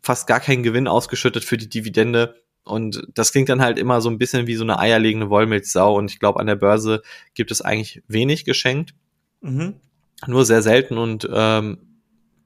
fast 0.00 0.26
gar 0.26 0.40
keinen 0.40 0.62
Gewinn 0.62 0.88
ausgeschüttet 0.88 1.44
für 1.44 1.56
die 1.56 1.68
Dividende. 1.68 2.36
Und 2.64 3.06
das 3.14 3.32
klingt 3.32 3.48
dann 3.48 3.60
halt 3.60 3.78
immer 3.78 4.00
so 4.00 4.08
ein 4.08 4.18
bisschen 4.18 4.46
wie 4.46 4.54
so 4.54 4.64
eine 4.64 4.78
eierlegende 4.78 5.28
Wollmilchsau. 5.28 5.96
Und 5.96 6.10
ich 6.10 6.18
glaube, 6.18 6.40
an 6.40 6.46
der 6.46 6.56
Börse 6.56 7.02
gibt 7.34 7.50
es 7.50 7.62
eigentlich 7.62 8.02
wenig 8.08 8.44
geschenkt. 8.44 8.94
Mhm. 9.40 9.74
Nur 10.26 10.44
sehr 10.44 10.62
selten 10.62 10.96
und 10.96 11.28
ähm, 11.30 11.93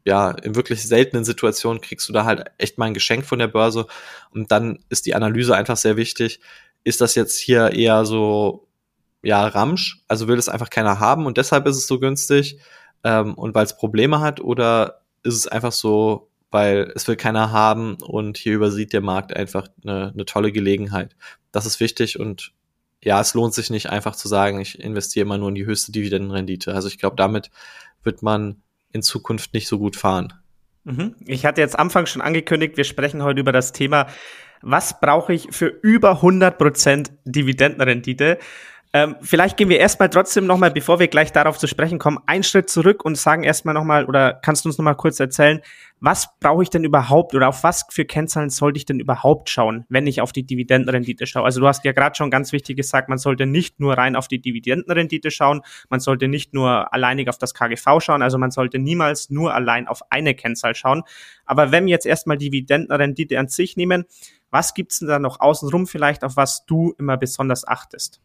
ja, 0.09 0.31
in 0.31 0.57
wirklich 0.57 0.83
seltenen 0.83 1.27
Situationen 1.27 1.83
kriegst 1.83 2.09
du 2.09 2.15
da 2.15 2.25
halt 2.25 2.47
echt 2.57 2.79
mal 2.79 2.87
ein 2.87 2.95
Geschenk 2.95 3.27
von 3.27 3.39
der 3.39 3.49
Börse. 3.49 3.87
Und 4.31 4.51
dann 4.51 4.79
ist 4.89 5.05
die 5.05 5.15
Analyse 5.15 5.55
einfach 5.55 5.77
sehr 5.77 5.99
wichtig. 5.99 6.41
Ist 6.83 7.03
das 7.03 7.15
jetzt 7.15 7.37
hier 7.37 7.73
eher 7.73 8.07
so, 8.07 8.67
ja, 9.23 9.47
Ramsch? 9.47 10.03
Also 10.09 10.27
will 10.27 10.39
es 10.39 10.49
einfach 10.49 10.71
keiner 10.71 10.99
haben 10.99 11.27
und 11.27 11.37
deshalb 11.37 11.67
ist 11.67 11.77
es 11.77 11.87
so 11.87 12.01
günstig 12.01 12.59
ähm, 13.05 13.35
und 13.35 13.55
weil 13.55 13.67
es 13.67 13.77
Probleme 13.77 14.21
hat? 14.21 14.41
Oder 14.41 15.03
ist 15.25 15.35
es 15.35 15.47
einfach 15.47 15.73
so, 15.73 16.31
weil 16.51 16.91
es 16.95 17.07
will 17.07 17.17
keiner 17.17 17.53
haben 17.53 17.99
und 18.01 18.39
hier 18.39 18.55
übersieht 18.55 18.95
der 18.95 19.03
Markt 19.03 19.37
einfach 19.37 19.69
eine, 19.85 20.13
eine 20.15 20.25
tolle 20.25 20.53
Gelegenheit? 20.53 21.17
Das 21.53 21.67
ist 21.67 21.81
wichtig 21.81 22.19
und 22.19 22.55
ja, 23.05 23.21
es 23.21 23.35
lohnt 23.35 23.53
sich 23.53 23.69
nicht 23.69 23.91
einfach 23.91 24.17
zu 24.17 24.27
sagen, 24.27 24.59
ich 24.59 24.81
investiere 24.81 25.27
immer 25.27 25.37
nur 25.37 25.51
in 25.51 25.55
die 25.55 25.67
höchste 25.67 25.93
Dividendenrendite. 25.93 26.75
Also 26.75 26.89
ich 26.89 26.99
glaube, 26.99 27.17
damit 27.17 27.51
wird 28.03 28.23
man 28.23 28.63
in 28.93 29.03
Zukunft 29.03 29.55
nicht 29.55 29.69
so 29.69 29.79
gut 29.79 29.97
fahren. 29.97 30.33
Mhm. 30.85 31.15
Ich 31.27 31.45
hatte 31.45 31.61
jetzt 31.61 31.79
Anfang 31.79 32.07
schon 32.07 32.23
angekündigt, 32.23 32.77
wir 32.77 32.85
sprechen 32.85 33.23
heute 33.23 33.41
über 33.41 33.53
das 33.53 33.73
Thema, 33.73 34.07
was 34.63 35.01
brauche 35.01 35.33
ich 35.33 35.49
für 35.51 35.67
über 35.67 36.23
100% 36.23 37.11
Dividendenrendite? 37.25 38.39
Ähm, 38.95 39.17
vielleicht 39.21 39.59
gehen 39.59 39.69
wir 39.69 39.79
erstmal 39.79 40.09
trotzdem 40.09 40.47
nochmal, 40.47 40.71
bevor 40.71 40.99
wir 40.99 41.09
gleich 41.09 41.31
darauf 41.31 41.59
zu 41.59 41.67
sprechen 41.67 41.99
kommen, 41.99 42.19
einen 42.25 42.43
Schritt 42.43 42.71
zurück 42.71 43.05
und 43.05 43.19
sagen 43.19 43.45
erstmal 43.45 43.75
nochmal, 43.75 44.07
oder 44.07 44.33
kannst 44.33 44.65
du 44.65 44.71
uns 44.71 44.79
nochmal 44.79 44.97
kurz 44.97 45.21
erzählen, 45.21 45.61
was 46.01 46.39
brauche 46.41 46.63
ich 46.63 46.71
denn 46.71 46.85
überhaupt 46.85 47.35
oder 47.35 47.49
auf 47.49 47.65
was 47.65 47.85
für 47.91 48.07
Kennzahlen 48.07 48.49
sollte 48.49 48.79
ich 48.79 48.87
denn 48.87 48.99
überhaupt 48.99 49.51
schauen, 49.51 49.85
wenn 49.91 50.07
ich 50.07 50.23
auf 50.23 50.33
die 50.33 50.45
Dividendenrendite 50.45 51.27
schaue? 51.27 51.45
Also 51.45 51.61
du 51.61 51.67
hast 51.67 51.85
ja 51.85 51.93
gerade 51.93 52.15
schon 52.15 52.31
ganz 52.31 52.53
wichtig 52.53 52.79
gesagt, 52.79 53.11
man 53.11 53.19
sollte 53.19 53.45
nicht 53.45 53.79
nur 53.79 53.93
rein 53.93 54.17
auf 54.17 54.27
die 54.27 54.41
Dividendenrendite 54.41 55.31
schauen, 55.31 55.61
man 55.91 56.01
sollte 56.01 56.27
nicht 56.27 56.55
nur 56.55 56.93
alleinig 56.95 57.29
auf 57.29 57.37
das 57.37 57.53
KGV 57.53 58.01
schauen, 58.01 58.23
also 58.23 58.39
man 58.39 58.53
sollte 58.53 58.79
niemals 58.79 59.29
nur 59.29 59.53
allein 59.53 59.87
auf 59.87 60.01
eine 60.09 60.35
Kennzahl 60.35 60.75
schauen. 60.75 61.03
Aber 61.45 61.73
wenn 61.73 61.85
wir 61.85 61.91
jetzt 61.91 62.07
erstmal 62.07 62.39
Dividendenrendite 62.39 63.39
an 63.39 63.49
sich 63.49 63.77
nehmen, 63.77 64.05
was 64.51 64.73
gibt's 64.73 65.01
denn 65.01 65.09
da 65.09 65.19
noch 65.19 65.41
außenrum 65.41 65.87
vielleicht, 65.87 66.25
auf 66.25 66.37
was 66.37 66.65
du 66.65 66.95
immer 66.99 67.19
besonders 67.19 67.69
achtest? 67.69 68.23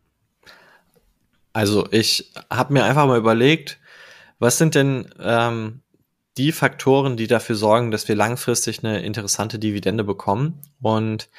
Also 1.54 1.88
ich 1.92 2.32
habe 2.50 2.74
mir 2.74 2.84
einfach 2.84 3.06
mal 3.06 3.18
überlegt, 3.18 3.80
was 4.40 4.58
sind 4.58 4.76
denn 4.76 5.10
ähm, 5.20 5.82
die 6.38 6.52
Faktoren, 6.52 7.16
die 7.16 7.28
dafür 7.28 7.56
sorgen, 7.56 7.92
dass 7.92 8.08
wir 8.08 8.16
langfristig 8.16 8.84
eine 8.84 9.04
interessante 9.04 9.60
Dividende 9.60 10.04
bekommen? 10.04 10.60
Und 10.82 11.30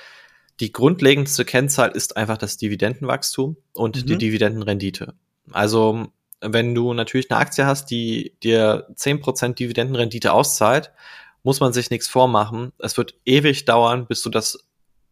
die 0.61 0.73
grundlegendste 0.73 1.45
Kennzahl 1.45 1.91
ist 1.91 2.17
einfach 2.17 2.39
das 2.39 2.57
Dividendenwachstum 2.57 3.57
und 3.75 3.97
mhm. 3.97 4.07
die 4.07 4.19
Dividendenrendite. 4.19 5.15
Also 5.51 6.07
wenn 6.41 6.75
du 6.75 6.95
natürlich 6.95 7.31
eine 7.31 7.41
Aktie 7.41 7.67
hast, 7.67 7.91
die 7.91 8.37
dir 8.43 8.87
zehn 8.95 9.21
Prozent 9.21 9.59
Dividendenrendite 9.59 10.33
auszahlt, 10.33 10.93
muss 11.43 11.61
man 11.61 11.73
sich 11.73 11.91
nichts 11.91 12.09
vormachen. 12.09 12.73
Es 12.79 12.97
wird 12.97 13.15
ewig 13.25 13.65
dauern, 13.65 14.07
bis 14.07 14.23
du 14.23 14.31
das 14.31 14.59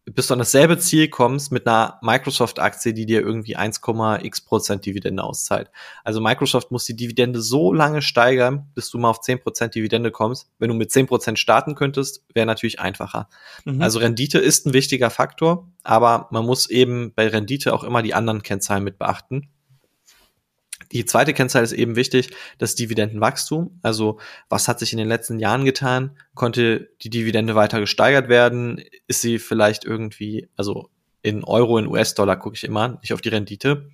bis 0.05 0.27
du 0.27 0.35
an 0.35 0.41
dasselbe 0.41 0.79
Ziel 0.79 1.09
kommst 1.09 1.53
mit 1.53 1.67
einer 1.67 1.99
Microsoft-Aktie, 2.03 2.93
die 2.93 3.07
dir 3.07 3.21
irgendwie 3.21 3.57
1,x 3.57 4.41
Prozent 4.41 4.85
Dividende 4.85 5.23
auszahlt. 5.23 5.71
Also 6.03 6.21
Microsoft 6.21 6.73
muss 6.73 6.85
die 6.85 6.97
Dividende 6.97 7.41
so 7.41 7.73
lange 7.73 8.03
steigern, 8.03 8.71
bis 8.75 8.91
du 8.91 8.99
mal 8.99 9.11
auf 9.11 9.21
10 9.21 9.41
Prozent 9.41 9.75
Dividende 9.77 10.11
kommst. 10.11 10.51
Wenn 10.59 10.71
du 10.71 10.75
mit 10.75 10.91
10 10.91 11.07
Prozent 11.07 11.39
starten 11.39 11.77
könntest, 11.77 12.25
wäre 12.35 12.47
natürlich 12.47 12.81
einfacher. 12.81 13.29
Mhm. 13.65 13.81
Also 13.81 14.01
Rendite 14.01 14.39
ist 14.39 14.67
ein 14.67 14.73
wichtiger 14.73 15.11
Faktor, 15.11 15.69
aber 15.85 16.27
man 16.33 16.45
muss 16.45 16.69
eben 16.69 17.13
bei 17.15 17.29
Rendite 17.29 17.73
auch 17.73 17.85
immer 17.85 18.03
die 18.03 18.15
anderen 18.15 18.43
Kennzahlen 18.43 18.83
mit 18.83 18.99
beachten. 18.99 19.51
Die 20.93 21.05
zweite 21.07 21.33
Kennzahl 21.33 21.65
ist 21.65 21.73
eben 21.73 21.97
wichtig, 21.97 22.31
das 22.59 22.75
Dividendenwachstum. 22.75 23.79
Also 23.83 24.19
was 24.49 24.69
hat 24.69 24.79
sich 24.79 24.93
in 24.93 24.99
den 24.99 25.09
letzten 25.09 25.39
Jahren 25.39 25.65
getan? 25.65 26.17
Konnte 26.35 26.91
die 27.03 27.11
Dividende 27.11 27.55
weiter 27.55 27.81
gesteigert 27.81 28.29
werden? 28.29 28.83
Ist 29.07 29.23
sie 29.23 29.39
vielleicht 29.39 29.85
irgendwie, 29.85 30.49
also 30.57 30.91
in 31.23 31.45
Euro, 31.45 31.79
in 31.79 31.87
US-Dollar 31.87 32.37
gucke 32.37 32.57
ich 32.57 32.65
immer, 32.65 32.99
nicht 33.01 33.13
auf 33.13 33.21
die 33.21 33.31
Rendite. 33.31 33.91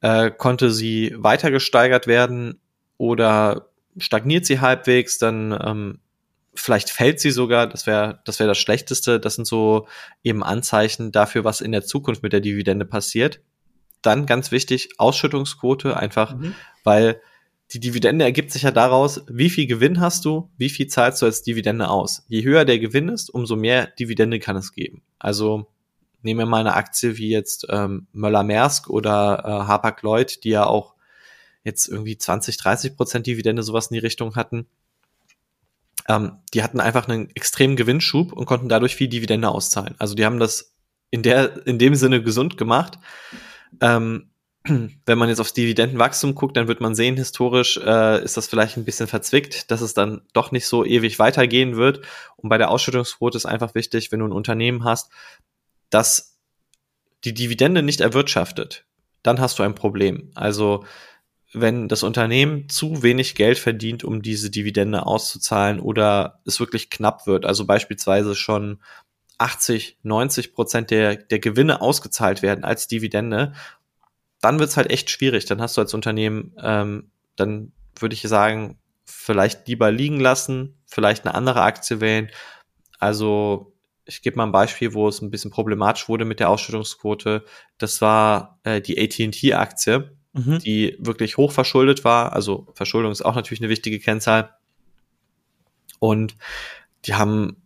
Äh, 0.00 0.30
konnte 0.30 0.70
sie 0.70 1.14
weiter 1.16 1.50
gesteigert 1.50 2.06
werden 2.06 2.60
oder 2.98 3.68
stagniert 3.96 4.46
sie 4.46 4.60
halbwegs? 4.60 5.18
Dann 5.18 5.58
ähm, 5.64 5.98
vielleicht 6.54 6.90
fällt 6.90 7.20
sie 7.20 7.30
sogar, 7.30 7.66
das 7.66 7.86
wäre 7.86 8.20
das, 8.24 8.38
wäre 8.38 8.48
das 8.48 8.58
Schlechteste. 8.58 9.18
Das 9.18 9.34
sind 9.34 9.46
so 9.46 9.86
eben 10.22 10.42
Anzeichen 10.42 11.12
dafür, 11.12 11.44
was 11.44 11.60
in 11.60 11.72
der 11.72 11.84
Zukunft 11.84 12.22
mit 12.22 12.32
der 12.32 12.40
Dividende 12.40 12.84
passiert. 12.84 13.40
Dann 14.02 14.26
ganz 14.26 14.50
wichtig, 14.50 14.90
Ausschüttungsquote, 14.98 15.96
einfach, 15.96 16.36
mhm. 16.36 16.54
weil 16.84 17.20
die 17.72 17.80
Dividende 17.80 18.24
ergibt 18.24 18.50
sich 18.50 18.62
ja 18.62 18.70
daraus, 18.70 19.22
wie 19.28 19.48
viel 19.48 19.66
Gewinn 19.66 20.00
hast 20.00 20.24
du, 20.24 20.50
wie 20.58 20.68
viel 20.68 20.88
zahlst 20.88 21.22
du 21.22 21.26
als 21.26 21.42
Dividende 21.42 21.88
aus. 21.88 22.24
Je 22.28 22.44
höher 22.44 22.64
der 22.64 22.78
Gewinn 22.78 23.08
ist, 23.08 23.30
umso 23.30 23.56
mehr 23.56 23.86
Dividende 23.86 24.38
kann 24.40 24.56
es 24.56 24.72
geben. 24.72 25.02
Also 25.18 25.66
nehmen 26.20 26.40
wir 26.40 26.46
mal 26.46 26.60
eine 26.60 26.74
Aktie 26.74 27.16
wie 27.16 27.30
jetzt 27.30 27.66
ähm, 27.70 28.06
Möller-Maersk 28.12 28.90
oder 28.90 29.42
äh, 29.44 29.66
Hapag-Lloyd, 29.68 30.44
die 30.44 30.50
ja 30.50 30.66
auch 30.66 30.94
jetzt 31.64 31.88
irgendwie 31.88 32.18
20, 32.18 32.56
30 32.56 32.96
Prozent 32.96 33.26
Dividende 33.26 33.62
sowas 33.62 33.86
in 33.86 33.94
die 33.94 34.00
Richtung 34.00 34.36
hatten. 34.36 34.66
Ähm, 36.08 36.38
die 36.52 36.62
hatten 36.62 36.80
einfach 36.80 37.08
einen 37.08 37.30
extremen 37.30 37.76
Gewinnschub 37.76 38.32
und 38.32 38.46
konnten 38.46 38.68
dadurch 38.68 38.96
viel 38.96 39.08
Dividende 39.08 39.48
auszahlen. 39.48 39.94
Also 39.98 40.14
die 40.14 40.24
haben 40.24 40.38
das 40.38 40.74
in 41.10 41.22
der 41.22 41.66
in 41.66 41.78
dem 41.78 41.94
Sinne 41.94 42.22
gesund 42.22 42.56
gemacht. 42.56 42.98
Ähm, 43.80 44.30
wenn 44.64 45.18
man 45.18 45.28
jetzt 45.28 45.40
aufs 45.40 45.54
Dividendenwachstum 45.54 46.34
guckt, 46.34 46.56
dann 46.56 46.68
wird 46.68 46.80
man 46.80 46.94
sehen, 46.94 47.16
historisch 47.16 47.78
äh, 47.78 48.22
ist 48.22 48.36
das 48.36 48.46
vielleicht 48.46 48.76
ein 48.76 48.84
bisschen 48.84 49.08
verzwickt, 49.08 49.70
dass 49.70 49.80
es 49.80 49.94
dann 49.94 50.22
doch 50.32 50.52
nicht 50.52 50.66
so 50.66 50.84
ewig 50.84 51.18
weitergehen 51.18 51.76
wird. 51.76 52.00
Und 52.36 52.48
bei 52.48 52.58
der 52.58 52.70
Ausschüttungsquote 52.70 53.36
ist 53.36 53.46
einfach 53.46 53.74
wichtig, 53.74 54.12
wenn 54.12 54.20
du 54.20 54.26
ein 54.26 54.32
Unternehmen 54.32 54.84
hast, 54.84 55.10
das 55.90 56.38
die 57.24 57.34
Dividende 57.34 57.82
nicht 57.82 58.00
erwirtschaftet, 58.00 58.84
dann 59.22 59.40
hast 59.40 59.58
du 59.58 59.62
ein 59.62 59.74
Problem. 59.74 60.30
Also 60.34 60.84
wenn 61.52 61.88
das 61.88 62.02
Unternehmen 62.02 62.68
zu 62.68 63.02
wenig 63.02 63.34
Geld 63.34 63.58
verdient, 63.58 64.04
um 64.04 64.22
diese 64.22 64.50
Dividende 64.50 65.06
auszuzahlen 65.06 65.80
oder 65.80 66.40
es 66.46 66.60
wirklich 66.60 66.88
knapp 66.88 67.26
wird, 67.26 67.44
also 67.44 67.66
beispielsweise 67.66 68.34
schon 68.34 68.80
80, 69.42 69.98
90 70.02 70.54
Prozent 70.54 70.90
der, 70.90 71.16
der 71.16 71.38
Gewinne 71.38 71.80
ausgezahlt 71.80 72.42
werden 72.42 72.64
als 72.64 72.88
Dividende, 72.88 73.52
dann 74.40 74.58
wird's 74.58 74.76
halt 74.76 74.90
echt 74.90 75.10
schwierig. 75.10 75.44
Dann 75.46 75.60
hast 75.60 75.76
du 75.76 75.80
als 75.80 75.94
Unternehmen, 75.94 76.54
ähm, 76.62 77.10
dann 77.36 77.72
würde 77.98 78.14
ich 78.14 78.22
sagen, 78.22 78.78
vielleicht 79.04 79.68
lieber 79.68 79.90
liegen 79.90 80.20
lassen, 80.20 80.76
vielleicht 80.86 81.24
eine 81.24 81.34
andere 81.34 81.62
Aktie 81.62 82.00
wählen. 82.00 82.30
Also 82.98 83.72
ich 84.04 84.22
gebe 84.22 84.36
mal 84.36 84.44
ein 84.44 84.52
Beispiel, 84.52 84.94
wo 84.94 85.08
es 85.08 85.20
ein 85.22 85.30
bisschen 85.30 85.50
problematisch 85.50 86.08
wurde 86.08 86.24
mit 86.24 86.40
der 86.40 86.50
Ausschüttungsquote. 86.50 87.44
Das 87.78 88.00
war 88.00 88.58
äh, 88.64 88.80
die 88.80 89.00
AT&T-Aktie, 89.00 90.16
mhm. 90.32 90.58
die 90.58 90.96
wirklich 90.98 91.36
hoch 91.36 91.52
verschuldet 91.52 92.04
war. 92.04 92.32
Also 92.32 92.66
Verschuldung 92.74 93.12
ist 93.12 93.22
auch 93.22 93.34
natürlich 93.34 93.60
eine 93.60 93.70
wichtige 93.70 94.00
Kennzahl. 94.00 94.54
Und 95.98 96.34
die 97.06 97.14
haben 97.14 97.61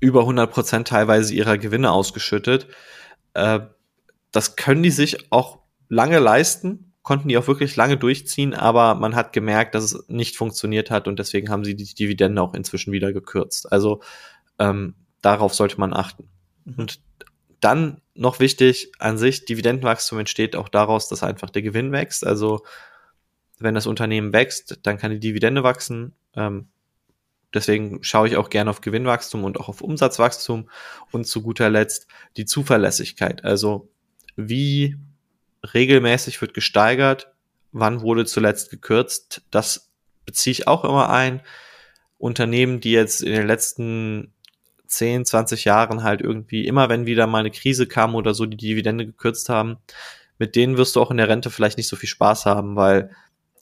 über 0.00 0.20
100 0.20 0.50
Prozent 0.50 0.88
teilweise 0.88 1.34
ihrer 1.34 1.58
Gewinne 1.58 1.90
ausgeschüttet. 1.90 2.66
Äh, 3.34 3.60
das 4.32 4.56
können 4.56 4.82
die 4.82 4.90
sich 4.90 5.32
auch 5.32 5.60
lange 5.88 6.18
leisten, 6.18 6.92
konnten 7.02 7.28
die 7.28 7.38
auch 7.38 7.46
wirklich 7.46 7.74
lange 7.76 7.96
durchziehen, 7.96 8.52
aber 8.52 8.94
man 8.94 9.14
hat 9.16 9.32
gemerkt, 9.32 9.74
dass 9.74 9.84
es 9.84 10.08
nicht 10.08 10.36
funktioniert 10.36 10.90
hat 10.90 11.08
und 11.08 11.18
deswegen 11.18 11.48
haben 11.48 11.64
sie 11.64 11.74
die 11.74 11.94
Dividende 11.94 12.42
auch 12.42 12.54
inzwischen 12.54 12.92
wieder 12.92 13.12
gekürzt. 13.12 13.72
Also 13.72 14.02
ähm, 14.58 14.94
darauf 15.22 15.54
sollte 15.54 15.80
man 15.80 15.94
achten. 15.94 16.28
Mhm. 16.64 16.74
Und 16.76 17.00
dann 17.60 18.00
noch 18.14 18.40
wichtig 18.40 18.92
an 18.98 19.18
sich, 19.18 19.44
Dividendenwachstum 19.44 20.18
entsteht 20.18 20.54
auch 20.54 20.68
daraus, 20.68 21.08
dass 21.08 21.22
einfach 21.22 21.50
der 21.50 21.62
Gewinn 21.62 21.92
wächst. 21.92 22.26
Also 22.26 22.62
wenn 23.58 23.74
das 23.74 23.86
Unternehmen 23.86 24.32
wächst, 24.32 24.80
dann 24.82 24.98
kann 24.98 25.10
die 25.10 25.20
Dividende 25.20 25.62
wachsen. 25.62 26.14
Ähm, 26.36 26.68
deswegen 27.54 28.02
schaue 28.02 28.28
ich 28.28 28.36
auch 28.36 28.50
gerne 28.50 28.70
auf 28.70 28.80
Gewinnwachstum 28.80 29.44
und 29.44 29.58
auch 29.58 29.68
auf 29.68 29.80
Umsatzwachstum 29.80 30.68
und 31.12 31.26
zu 31.26 31.42
guter 31.42 31.70
Letzt 31.70 32.08
die 32.36 32.44
Zuverlässigkeit. 32.44 33.44
Also 33.44 33.88
wie 34.36 34.96
regelmäßig 35.74 36.40
wird 36.40 36.54
gesteigert, 36.54 37.32
wann 37.72 38.00
wurde 38.00 38.24
zuletzt 38.24 38.70
gekürzt, 38.70 39.42
das 39.50 39.90
beziehe 40.24 40.52
ich 40.52 40.68
auch 40.68 40.84
immer 40.84 41.10
ein. 41.10 41.40
Unternehmen, 42.18 42.80
die 42.80 42.92
jetzt 42.92 43.22
in 43.22 43.32
den 43.32 43.46
letzten 43.46 44.32
10, 44.86 45.24
20 45.24 45.64
Jahren 45.64 46.02
halt 46.02 46.20
irgendwie 46.20 46.66
immer, 46.66 46.88
wenn 46.88 47.06
wieder 47.06 47.26
mal 47.26 47.38
eine 47.38 47.50
Krise 47.50 47.86
kam 47.86 48.14
oder 48.14 48.34
so, 48.34 48.46
die 48.46 48.56
Dividende 48.56 49.06
gekürzt 49.06 49.48
haben, 49.48 49.78
mit 50.38 50.56
denen 50.56 50.76
wirst 50.76 50.96
du 50.96 51.00
auch 51.00 51.10
in 51.10 51.16
der 51.16 51.28
Rente 51.28 51.50
vielleicht 51.50 51.76
nicht 51.76 51.88
so 51.88 51.96
viel 51.96 52.08
Spaß 52.08 52.46
haben, 52.46 52.76
weil 52.76 53.10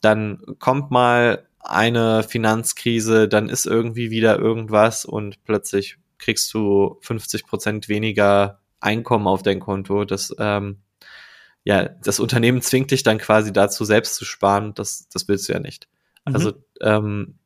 dann 0.01 0.41
kommt 0.59 0.91
mal 0.91 1.46
eine 1.69 2.23
Finanzkrise, 2.23 3.27
dann 3.27 3.49
ist 3.49 3.65
irgendwie 3.65 4.09
wieder 4.09 4.37
irgendwas 4.37 5.05
und 5.05 5.43
plötzlich 5.43 5.97
kriegst 6.17 6.53
du 6.53 6.97
50 7.01 7.45
Prozent 7.45 7.89
weniger 7.89 8.59
Einkommen 8.79 9.27
auf 9.27 9.43
dein 9.43 9.59
Konto. 9.59 10.05
Das, 10.05 10.35
ähm, 10.39 10.77
ja, 11.63 11.85
das 11.85 12.19
Unternehmen 12.19 12.61
zwingt 12.61 12.91
dich 12.91 13.03
dann 13.03 13.17
quasi 13.17 13.51
dazu, 13.51 13.85
selbst 13.85 14.15
zu 14.15 14.25
sparen. 14.25 14.73
Das, 14.73 15.09
das 15.09 15.27
willst 15.27 15.49
du 15.49 15.53
ja 15.53 15.59
nicht. 15.59 15.87
Mhm. 16.25 16.35
Also 16.35 16.53
ähm, 16.81 17.39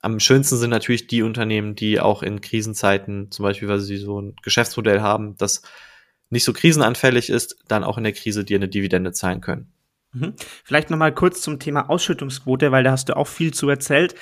am 0.00 0.20
schönsten 0.20 0.56
sind 0.56 0.70
natürlich 0.70 1.06
die 1.06 1.22
Unternehmen, 1.22 1.74
die 1.74 2.00
auch 2.00 2.22
in 2.22 2.40
Krisenzeiten, 2.40 3.30
zum 3.30 3.42
Beispiel, 3.42 3.68
weil 3.68 3.80
sie 3.80 3.96
so 3.96 4.20
ein 4.20 4.36
Geschäftsmodell 4.42 5.00
haben, 5.00 5.36
das 5.36 5.62
nicht 6.30 6.44
so 6.44 6.52
krisenanfällig 6.52 7.30
ist, 7.30 7.56
dann 7.68 7.84
auch 7.84 7.98
in 7.98 8.04
der 8.04 8.12
Krise 8.12 8.44
dir 8.44 8.58
eine 8.58 8.68
Dividende 8.68 9.12
zahlen 9.12 9.40
können. 9.40 9.72
Mhm. 10.12 10.34
Vielleicht 10.64 10.88
nochmal 10.88 11.14
kurz 11.14 11.42
zum 11.42 11.58
Thema 11.58 11.90
Ausschüttungsquote, 11.90 12.72
weil 12.72 12.82
da 12.82 12.92
hast 12.92 13.10
du 13.10 13.16
auch 13.16 13.26
viel 13.26 13.52
zu 13.52 13.68
erzählt. 13.68 14.14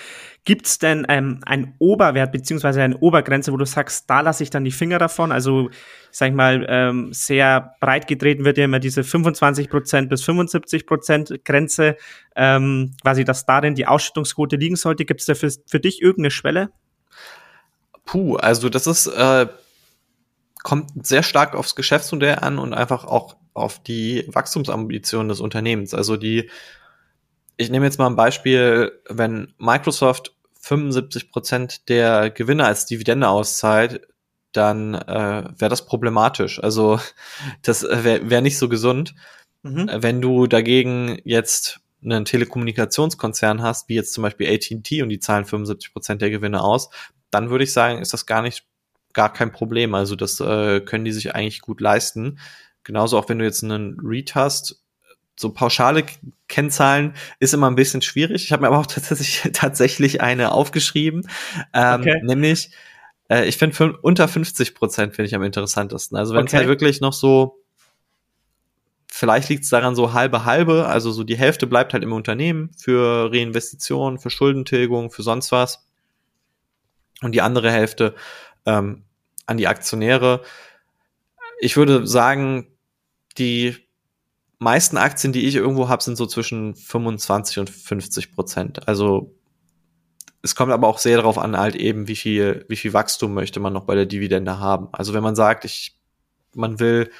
Gibt 0.44 0.66
es 0.66 0.79
denn 0.79 1.07
ähm, 1.09 1.40
einen 1.46 1.75
Oberwert 1.79 2.33
beziehungsweise 2.33 2.83
eine 2.83 2.99
Obergrenze, 2.99 3.53
wo 3.53 3.57
du 3.57 3.66
sagst, 3.66 4.11
da 4.11 4.20
lasse 4.20 4.42
ich 4.42 4.51
dann 4.51 4.64
die 4.64 4.72
Finger 4.72 4.99
davon? 4.99 5.31
Also, 5.31 5.70
sag 6.11 6.31
ich 6.31 6.35
mal, 6.35 6.66
ähm, 6.68 7.12
sehr 7.12 7.77
breit 7.81 8.09
getreten 8.09 8.44
wird 8.44 8.59
ja 8.59 8.64
immer 8.64 8.81
diese 8.81 9.03
25% 9.03 10.09
bis 10.09 10.25
75% 10.25 11.44
Grenze, 11.44 11.96
ähm, 12.35 12.94
quasi, 13.03 13.25
dass 13.25 13.46
darin 13.46 13.77
die 13.77 13.87
Ausschüttungsquote 13.87 14.57
liegen 14.57 14.77
sollte. 14.77 15.05
Gibt 15.05 15.20
es 15.20 15.27
da 15.27 15.35
für, 15.35 15.51
für 15.66 15.81
dich 15.81 16.03
irgendeine 16.03 16.31
Schwelle? 16.33 16.70
Puh, 18.05 18.37
also 18.37 18.68
das 18.68 18.88
ist, 18.88 19.07
äh, 19.07 19.46
kommt 20.64 21.07
sehr 21.07 21.22
stark 21.22 21.55
aufs 21.55 21.77
Geschäftsmodell 21.77 22.37
an 22.40 22.59
und 22.59 22.75
einfach 22.75 23.05
auch 23.05 23.37
auf 23.57 23.83
die 23.83 24.25
Wachstumsambitionen 24.29 25.29
des 25.29 25.40
Unternehmens. 25.40 25.95
Also 25.95 26.16
die, 26.16 26.51
ich 27.57 27.71
nehme 27.71 27.87
jetzt 27.87 27.99
mal 27.99 28.07
ein 28.07 28.16
Beispiel, 28.16 28.92
wenn 29.09 29.55
Microsoft 29.59 30.35
75 30.61 31.31
Prozent 31.31 31.88
der 31.88 32.31
Gewinne 32.31 32.64
als 32.64 32.87
Dividende 32.87 33.29
auszahlt, 33.29 34.07
dann 34.53 34.95
äh, 34.95 35.45
wäre 35.59 35.71
das 35.71 35.87
problematisch. 35.87 36.62
Also 36.62 37.01
das 37.62 37.83
wäre 37.83 38.31
wär 38.31 38.40
nicht 38.40 38.59
so 38.59 38.69
gesund. 38.69 39.14
Mhm. 39.62 39.90
Wenn 39.97 40.21
du 40.21 40.47
dagegen 40.47 41.21
jetzt 41.25 41.81
einen 42.05 42.25
Telekommunikationskonzern 42.25 43.62
hast, 43.62 43.88
wie 43.88 43.95
jetzt 43.95 44.12
zum 44.12 44.23
Beispiel 44.23 44.53
AT&T 44.53 45.03
und 45.03 45.09
die 45.09 45.19
zahlen 45.19 45.45
75 45.45 45.92
Prozent 45.92 46.23
der 46.23 46.31
Gewinne 46.31 46.62
aus, 46.62 46.90
dann 47.31 47.51
würde 47.51 47.64
ich 47.64 47.73
sagen, 47.73 48.01
ist 48.01 48.12
das 48.12 48.27
gar 48.27 48.42
nicht 48.42 48.64
gar 49.12 49.33
kein 49.33 49.51
Problem. 49.51 49.95
Also 49.95 50.14
das 50.14 50.38
äh, 50.40 50.81
können 50.81 51.05
die 51.05 51.12
sich 51.12 51.35
eigentlich 51.35 51.62
gut 51.62 51.81
leisten. 51.81 52.38
Genauso 52.87 53.18
auch 53.18 53.29
wenn 53.29 53.38
du 53.38 53.44
jetzt 53.44 53.64
einen 53.64 53.99
Read 54.01 54.35
hast, 54.37 54.81
so 55.35 55.51
pauschale 55.51 56.07
Kennzahlen 56.49 57.14
ist 57.40 57.53
immer 57.53 57.68
ein 57.68 57.75
bisschen 57.75 58.01
schwierig. 58.01 58.44
Ich 58.44 58.53
habe 58.53 58.62
mir 58.62 58.68
aber 58.68 58.79
auch 58.79 58.87
tatsächlich, 58.87 59.53
tatsächlich 59.53 60.20
eine 60.20 60.53
aufgeschrieben, 60.53 61.29
ähm, 61.75 62.01
okay. 62.01 62.20
nämlich 62.22 62.70
äh, 63.29 63.46
ich 63.46 63.59
finde 63.59 63.99
unter 64.03 64.29
50 64.29 64.75
Prozent 64.75 65.14
finde 65.16 65.27
ich 65.27 65.35
am 65.35 65.42
interessantesten. 65.42 66.16
Also 66.16 66.35
wenn 66.35 66.46
es 66.46 66.53
okay. 66.53 66.59
halt 66.59 66.68
wirklich 66.68 67.01
noch 67.01 67.12
so 67.12 67.61
Vielleicht 69.09 69.49
liegt 69.49 69.64
es 69.64 69.70
daran 69.70 69.94
so 69.94 70.12
halbe 70.12 70.44
halbe, 70.44 70.85
also 70.85 71.11
so 71.11 71.25
die 71.25 71.38
Hälfte 71.38 71.66
bleibt 71.66 71.94
halt 71.94 72.03
im 72.03 72.12
Unternehmen 72.12 72.70
für 72.77 73.33
Reinvestitionen, 73.33 74.18
für 74.18 74.29
Schuldentilgung, 74.29 75.11
für 75.11 75.22
sonst 75.22 75.53
was. 75.53 75.87
Und 77.22 77.33
die 77.33 77.40
andere 77.40 77.70
Hälfte 77.70 78.14
ähm, 78.66 79.05
an 79.46 79.57
die 79.57 79.68
Aktionäre. 79.68 80.42
Ich 81.59 81.79
würde 81.79 82.07
sagen, 82.07 82.66
die 83.38 83.77
meisten 84.59 84.96
Aktien, 84.96 85.33
die 85.33 85.46
ich 85.46 85.57
irgendwo 85.57 85.88
habe, 85.88 86.03
sind 86.03 86.16
so 86.16 86.27
zwischen 86.27 86.75
25 86.75 87.59
und 87.59 87.70
50 87.70 88.33
Prozent. 88.33 88.88
Also 88.88 89.35
es 90.42 90.55
kommt 90.55 90.72
aber 90.72 90.87
auch 90.87 90.99
sehr 90.99 91.16
darauf 91.16 91.38
an, 91.38 91.57
halt 91.57 91.75
eben, 91.75 92.09
wie 92.09 92.16
viel, 92.16 92.64
wie 92.68 92.77
viel 92.77 92.92
Wachstum 92.92 93.35
möchte 93.35 93.61
man 93.61 93.72
noch 93.72 93.85
bei 93.85 93.94
der 93.94 94.07
Dividende 94.07 94.59
haben. 94.59 94.88
Also 94.92 95.12
wenn 95.12 95.22
man 95.22 95.37
sagt, 95.37 95.64
ich, 95.64 95.99
man 96.55 96.79
will 96.79 97.11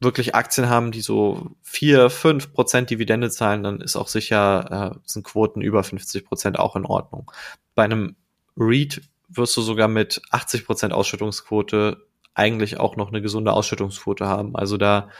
wirklich 0.00 0.34
Aktien 0.34 0.68
haben, 0.68 0.92
die 0.92 1.02
so 1.02 1.50
vier, 1.62 2.10
fünf 2.10 2.52
Prozent 2.52 2.90
Dividende 2.90 3.30
zahlen, 3.30 3.62
dann 3.62 3.80
ist 3.80 3.96
auch 3.96 4.08
sicher, 4.08 4.94
äh, 4.96 4.98
sind 5.04 5.24
Quoten 5.24 5.60
über 5.60 5.84
50 5.84 6.24
Prozent 6.24 6.58
auch 6.58 6.74
in 6.74 6.86
Ordnung. 6.86 7.30
Bei 7.74 7.84
einem 7.84 8.16
REIT 8.56 9.02
wirst 9.28 9.56
du 9.56 9.62
sogar 9.62 9.88
mit 9.88 10.20
80 10.30 10.64
Prozent 10.66 10.92
Ausschüttungsquote 10.92 12.06
eigentlich 12.34 12.78
auch 12.78 12.96
noch 12.96 13.08
eine 13.08 13.22
gesunde 13.22 13.52
Ausschüttungsquote 13.52 14.26
haben. 14.26 14.56
Also 14.56 14.76
da, 14.76 15.10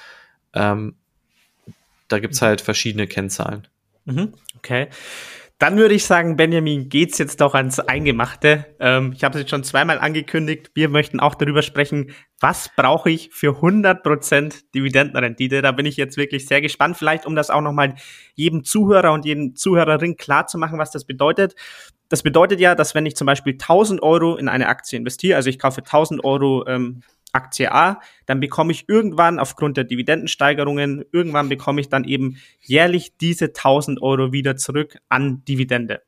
ähm, 0.54 0.96
da 2.08 2.18
gibt's 2.18 2.42
halt 2.42 2.60
verschiedene 2.60 3.06
Kennzahlen. 3.06 3.66
Mhm, 4.04 4.34
okay. 4.56 4.88
Dann 5.60 5.76
würde 5.76 5.94
ich 5.94 6.06
sagen, 6.06 6.36
Benjamin, 6.36 6.88
geht's 6.88 7.18
jetzt 7.18 7.42
doch 7.42 7.54
ans 7.54 7.80
Eingemachte. 7.80 8.64
Ähm, 8.80 9.12
ich 9.14 9.22
habe 9.24 9.34
es 9.34 9.42
jetzt 9.42 9.50
schon 9.50 9.62
zweimal 9.62 9.98
angekündigt. 9.98 10.70
Wir 10.72 10.88
möchten 10.88 11.20
auch 11.20 11.34
darüber 11.34 11.60
sprechen, 11.60 12.12
was 12.40 12.70
brauche 12.74 13.10
ich 13.10 13.28
für 13.30 13.60
100% 13.60 14.62
Dividendenrendite. 14.74 15.60
Da 15.60 15.72
bin 15.72 15.84
ich 15.84 15.98
jetzt 15.98 16.16
wirklich 16.16 16.46
sehr 16.46 16.62
gespannt. 16.62 16.96
Vielleicht, 16.96 17.26
um 17.26 17.36
das 17.36 17.50
auch 17.50 17.60
nochmal 17.60 17.96
jedem 18.36 18.64
Zuhörer 18.64 19.12
und 19.12 19.26
jedem 19.26 19.54
Zuhörerin 19.54 20.16
klar 20.16 20.46
zu 20.46 20.56
machen, 20.56 20.78
was 20.78 20.92
das 20.92 21.04
bedeutet. 21.04 21.54
Das 22.08 22.22
bedeutet 22.22 22.58
ja, 22.58 22.74
dass 22.74 22.94
wenn 22.94 23.04
ich 23.04 23.14
zum 23.14 23.26
Beispiel 23.26 23.52
1000 23.52 24.02
Euro 24.02 24.36
in 24.36 24.48
eine 24.48 24.66
Aktie 24.66 24.98
investiere, 24.98 25.36
also 25.36 25.50
ich 25.50 25.58
kaufe 25.58 25.82
1000 25.82 26.24
Euro 26.24 26.66
ähm, 26.68 27.02
Aktie 27.32 27.72
A, 27.72 28.00
dann 28.26 28.40
bekomme 28.40 28.72
ich 28.72 28.88
irgendwann 28.88 29.38
aufgrund 29.38 29.76
der 29.76 29.84
Dividendensteigerungen, 29.84 31.04
irgendwann 31.12 31.48
bekomme 31.48 31.80
ich 31.80 31.88
dann 31.88 32.04
eben 32.04 32.38
jährlich 32.60 33.16
diese 33.18 33.46
1000 33.46 34.02
Euro 34.02 34.32
wieder 34.32 34.56
zurück 34.56 34.98
an 35.08 35.44
Dividende. 35.44 36.02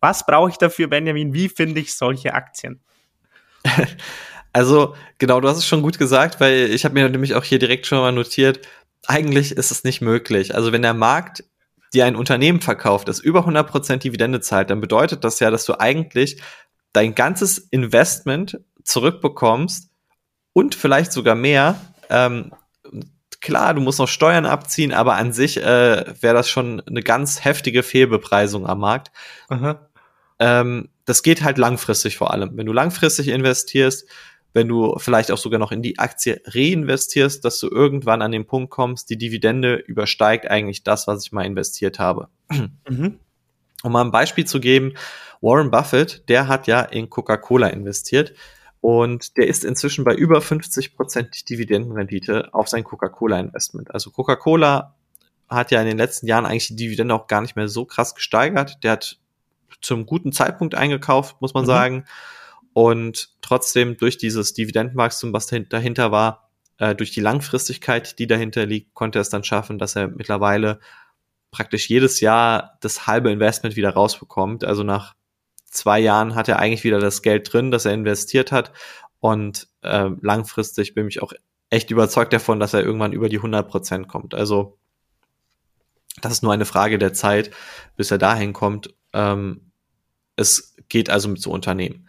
Was 0.00 0.26
brauche 0.26 0.50
ich 0.50 0.56
dafür, 0.56 0.88
Benjamin? 0.88 1.32
Wie 1.34 1.48
finde 1.48 1.80
ich 1.80 1.94
solche 1.94 2.34
Aktien? 2.34 2.80
Also 4.54 4.94
genau, 5.16 5.40
du 5.40 5.48
hast 5.48 5.56
es 5.56 5.66
schon 5.66 5.80
gut 5.80 5.98
gesagt, 5.98 6.38
weil 6.38 6.70
ich 6.70 6.84
habe 6.84 6.92
mir 6.92 7.08
nämlich 7.08 7.34
auch 7.34 7.44
hier 7.44 7.58
direkt 7.58 7.86
schon 7.86 8.00
mal 8.00 8.12
notiert, 8.12 8.60
eigentlich 9.06 9.52
ist 9.52 9.70
es 9.70 9.84
nicht 9.84 10.02
möglich. 10.02 10.54
Also 10.54 10.72
wenn 10.72 10.82
der 10.82 10.92
Markt 10.92 11.44
dir 11.94 12.04
ein 12.06 12.16
Unternehmen 12.16 12.60
verkauft, 12.60 13.08
das 13.08 13.18
über 13.18 13.46
100% 13.46 13.98
Dividende 13.98 14.40
zahlt, 14.40 14.70
dann 14.70 14.80
bedeutet 14.80 15.24
das 15.24 15.40
ja, 15.40 15.50
dass 15.50 15.64
du 15.64 15.80
eigentlich 15.80 16.42
dein 16.92 17.14
ganzes 17.14 17.58
Investment 17.58 18.60
zurückbekommst 18.84 19.91
und 20.52 20.74
vielleicht 20.74 21.12
sogar 21.12 21.34
mehr. 21.34 21.80
Ähm, 22.10 22.52
klar, 23.40 23.74
du 23.74 23.80
musst 23.80 23.98
noch 23.98 24.08
Steuern 24.08 24.46
abziehen, 24.46 24.92
aber 24.92 25.14
an 25.14 25.32
sich 25.32 25.58
äh, 25.58 26.04
wäre 26.20 26.34
das 26.34 26.48
schon 26.48 26.80
eine 26.80 27.02
ganz 27.02 27.44
heftige 27.44 27.82
Fehlbepreisung 27.82 28.66
am 28.66 28.80
Markt. 28.80 29.10
Ähm, 30.38 30.88
das 31.04 31.22
geht 31.22 31.42
halt 31.42 31.58
langfristig 31.58 32.16
vor 32.16 32.32
allem. 32.32 32.56
Wenn 32.56 32.66
du 32.66 32.72
langfristig 32.72 33.28
investierst, 33.28 34.08
wenn 34.54 34.68
du 34.68 34.96
vielleicht 34.98 35.30
auch 35.30 35.38
sogar 35.38 35.58
noch 35.58 35.72
in 35.72 35.82
die 35.82 35.98
Aktie 35.98 36.40
reinvestierst, 36.46 37.44
dass 37.44 37.58
du 37.58 37.68
irgendwann 37.68 38.22
an 38.22 38.32
den 38.32 38.46
Punkt 38.46 38.70
kommst, 38.70 39.10
die 39.10 39.16
Dividende 39.16 39.76
übersteigt 39.76 40.50
eigentlich 40.50 40.84
das, 40.84 41.06
was 41.06 41.24
ich 41.24 41.32
mal 41.32 41.46
investiert 41.46 41.98
habe. 41.98 42.28
Mhm. 42.50 43.18
Um 43.82 43.92
mal 43.92 44.04
ein 44.04 44.12
Beispiel 44.12 44.44
zu 44.44 44.60
geben, 44.60 44.92
Warren 45.40 45.70
Buffett, 45.70 46.28
der 46.28 46.46
hat 46.48 46.66
ja 46.66 46.82
in 46.82 47.10
Coca-Cola 47.10 47.68
investiert 47.68 48.34
Und 48.82 49.36
der 49.36 49.46
ist 49.46 49.64
inzwischen 49.64 50.04
bei 50.04 50.12
über 50.12 50.40
50% 50.40 51.48
Dividendenrendite 51.48 52.52
auf 52.52 52.68
sein 52.68 52.82
Coca-Cola-Investment. 52.82 53.94
Also 53.94 54.10
Coca-Cola 54.10 54.96
hat 55.48 55.70
ja 55.70 55.80
in 55.80 55.86
den 55.86 55.98
letzten 55.98 56.26
Jahren 56.26 56.44
eigentlich 56.44 56.66
die 56.66 56.76
Dividende 56.76 57.14
auch 57.14 57.28
gar 57.28 57.42
nicht 57.42 57.54
mehr 57.54 57.68
so 57.68 57.84
krass 57.84 58.16
gesteigert. 58.16 58.82
Der 58.82 58.92
hat 58.92 59.20
zum 59.80 60.04
guten 60.04 60.32
Zeitpunkt 60.32 60.74
eingekauft, 60.74 61.40
muss 61.40 61.54
man 61.54 61.62
mhm. 61.62 61.68
sagen. 61.68 62.04
Und 62.72 63.30
trotzdem 63.40 63.96
durch 63.98 64.18
dieses 64.18 64.52
Dividendenwachstum, 64.52 65.32
was 65.32 65.46
dahinter 65.46 66.10
war, 66.10 66.50
äh, 66.78 66.96
durch 66.96 67.12
die 67.12 67.20
Langfristigkeit, 67.20 68.18
die 68.18 68.26
dahinter 68.26 68.66
liegt, 68.66 68.94
konnte 68.94 69.20
er 69.20 69.22
es 69.22 69.30
dann 69.30 69.44
schaffen, 69.44 69.78
dass 69.78 69.94
er 69.94 70.08
mittlerweile 70.08 70.80
praktisch 71.52 71.88
jedes 71.88 72.18
Jahr 72.18 72.78
das 72.80 73.06
halbe 73.06 73.30
Investment 73.30 73.76
wieder 73.76 73.90
rausbekommt. 73.90 74.64
Also 74.64 74.82
nach 74.82 75.14
zwei 75.72 75.98
Jahren 75.98 76.34
hat 76.34 76.48
er 76.48 76.58
eigentlich 76.58 76.84
wieder 76.84 77.00
das 77.00 77.22
Geld 77.22 77.52
drin, 77.52 77.70
das 77.70 77.84
er 77.84 77.94
investiert 77.94 78.52
hat. 78.52 78.72
Und 79.20 79.68
äh, 79.82 80.10
langfristig 80.20 80.94
bin 80.94 81.08
ich 81.08 81.22
auch 81.22 81.32
echt 81.70 81.90
überzeugt 81.90 82.32
davon, 82.32 82.60
dass 82.60 82.74
er 82.74 82.82
irgendwann 82.82 83.12
über 83.12 83.28
die 83.28 83.38
100 83.38 83.68
Prozent 83.68 84.08
kommt. 84.08 84.34
Also 84.34 84.78
das 86.20 86.32
ist 86.32 86.42
nur 86.42 86.52
eine 86.52 86.66
Frage 86.66 86.98
der 86.98 87.14
Zeit, 87.14 87.50
bis 87.96 88.10
er 88.10 88.18
dahin 88.18 88.52
kommt. 88.52 88.94
Ähm, 89.12 89.72
es 90.36 90.76
geht 90.88 91.08
also 91.08 91.28
mit 91.28 91.40
so 91.40 91.50
Unternehmen. 91.50 92.08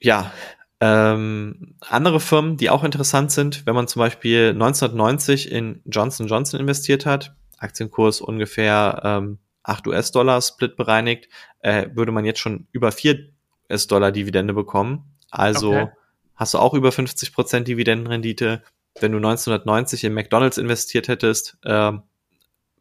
Ja, 0.00 0.32
ähm, 0.80 1.76
andere 1.80 2.20
Firmen, 2.20 2.56
die 2.56 2.70
auch 2.70 2.84
interessant 2.84 3.32
sind, 3.32 3.66
wenn 3.66 3.74
man 3.74 3.88
zum 3.88 4.00
Beispiel 4.00 4.50
1990 4.50 5.50
in 5.50 5.80
Johnson 5.86 6.26
Johnson 6.26 6.60
investiert 6.60 7.06
hat, 7.06 7.34
Aktienkurs 7.58 8.20
ungefähr 8.20 9.00
ähm, 9.04 9.38
8 9.64 9.86
US-Dollar 9.86 10.40
Split 10.42 10.76
bereinigt, 10.76 11.28
äh, 11.60 11.88
würde 11.94 12.12
man 12.12 12.24
jetzt 12.24 12.40
schon 12.40 12.66
über 12.72 12.92
4 12.92 13.28
US-Dollar 13.70 14.12
Dividende 14.12 14.54
bekommen. 14.54 15.16
Also 15.30 15.70
okay. 15.72 15.88
hast 16.34 16.54
du 16.54 16.58
auch 16.58 16.74
über 16.74 16.92
50 16.92 17.32
Prozent 17.32 17.68
Dividendenrendite. 17.68 18.62
Wenn 19.00 19.12
du 19.12 19.18
1990 19.18 20.04
in 20.04 20.14
McDonald's 20.14 20.58
investiert 20.58 21.08
hättest, 21.08 21.56
äh, 21.64 21.92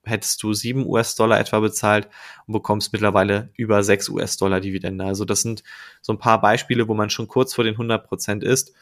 hättest 0.04 0.41
du 0.44 0.54
7 0.54 0.86
US-Dollar 0.86 1.39
etwa 1.39 1.60
bezahlt 1.60 2.10
und 2.48 2.54
bekommst 2.54 2.91
mittlerweile 2.91 3.52
über 3.56 3.84
6 3.84 4.10
US-Dollar 4.10 4.60
Dividende. 4.60 5.06
Also 5.06 5.26
das 5.26 5.41
sind 5.41 5.63
so 6.02 6.13
ein 6.13 6.20
paar 6.20 6.41
Beispiele, 6.41 6.88
wo 6.88 6.94
man 6.94 7.10
schon 7.10 7.28
kurz 7.28 7.54
vor 7.54 7.63
den 7.63 7.76
100 7.76 8.08
Prozent 8.08 8.44
ist. 8.44 8.74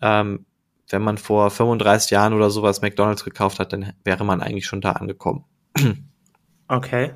Ähm, 0.00 0.46
wenn 0.90 1.02
man 1.02 1.18
vor 1.18 1.50
35 1.50 2.10
Jahren 2.10 2.32
oder 2.32 2.50
sowas 2.50 2.80
McDonald's 2.82 3.24
gekauft 3.24 3.58
hat, 3.58 3.72
dann 3.72 3.92
wäre 4.04 4.24
man 4.24 4.40
eigentlich 4.40 4.66
schon 4.66 4.80
da 4.80 4.92
angekommen. 4.92 5.44
Okay. 6.68 7.12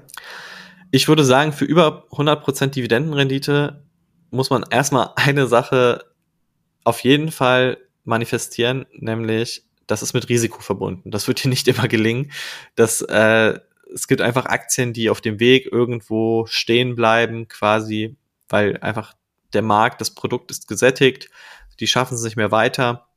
Ich 0.91 1.09
würde 1.09 1.25
sagen, 1.25 1.53
für 1.53 1.65
über 1.65 2.07
100 2.13 2.43
Prozent 2.43 2.77
Dividendenrendite 2.77 3.83
muss 4.31 4.51
man 4.51 4.65
erstmal 4.69 5.11
eine 5.17 5.47
Sache 5.47 6.05
auf 6.85 7.01
jeden 7.01 7.31
Fall 7.31 7.79
manifestieren, 8.05 8.87
nämlich 8.93 9.65
das 9.87 10.03
ist 10.03 10.15
mit 10.15 10.29
Risiko 10.29 10.61
verbunden. 10.61 11.11
Das 11.11 11.29
wird 11.29 11.43
dir 11.43 11.49
nicht 11.49 11.69
immer 11.69 11.89
gelingen. 11.89 12.33
Das, 12.75 13.03
äh, 13.03 13.59
es 13.95 14.09
gibt 14.09 14.21
einfach 14.21 14.47
Aktien, 14.47 14.93
die 14.93 15.11
auf 15.11 15.21
dem 15.21 15.39
Weg 15.39 15.71
irgendwo 15.71 16.47
stehen 16.47 16.95
bleiben, 16.95 17.47
quasi, 17.49 18.17
weil 18.49 18.79
einfach 18.79 19.15
der 19.53 19.63
Markt, 19.63 20.01
das 20.01 20.15
Produkt 20.15 20.51
ist 20.51 20.67
gesättigt, 20.67 21.29
die 21.79 21.87
schaffen 21.87 22.15
es 22.15 22.23
nicht 22.23 22.37
mehr 22.37 22.51
weiter. 22.51 23.09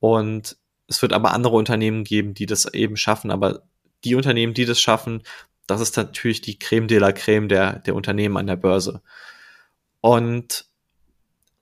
Und 0.00 0.56
es 0.86 1.02
wird 1.02 1.12
aber 1.12 1.32
andere 1.32 1.56
Unternehmen 1.56 2.04
geben, 2.04 2.34
die 2.34 2.46
das 2.46 2.72
eben 2.72 2.96
schaffen. 2.96 3.30
Aber 3.30 3.62
die 4.04 4.14
Unternehmen, 4.14 4.54
die 4.54 4.64
das 4.64 4.80
schaffen, 4.80 5.22
das 5.68 5.80
ist 5.80 5.96
natürlich 5.96 6.40
die 6.40 6.58
Creme 6.58 6.88
de 6.88 6.98
la 6.98 7.12
Creme 7.12 7.48
der, 7.48 7.78
der 7.80 7.94
Unternehmen 7.94 8.36
an 8.36 8.46
der 8.46 8.56
Börse. 8.56 9.02
Und 10.00 10.64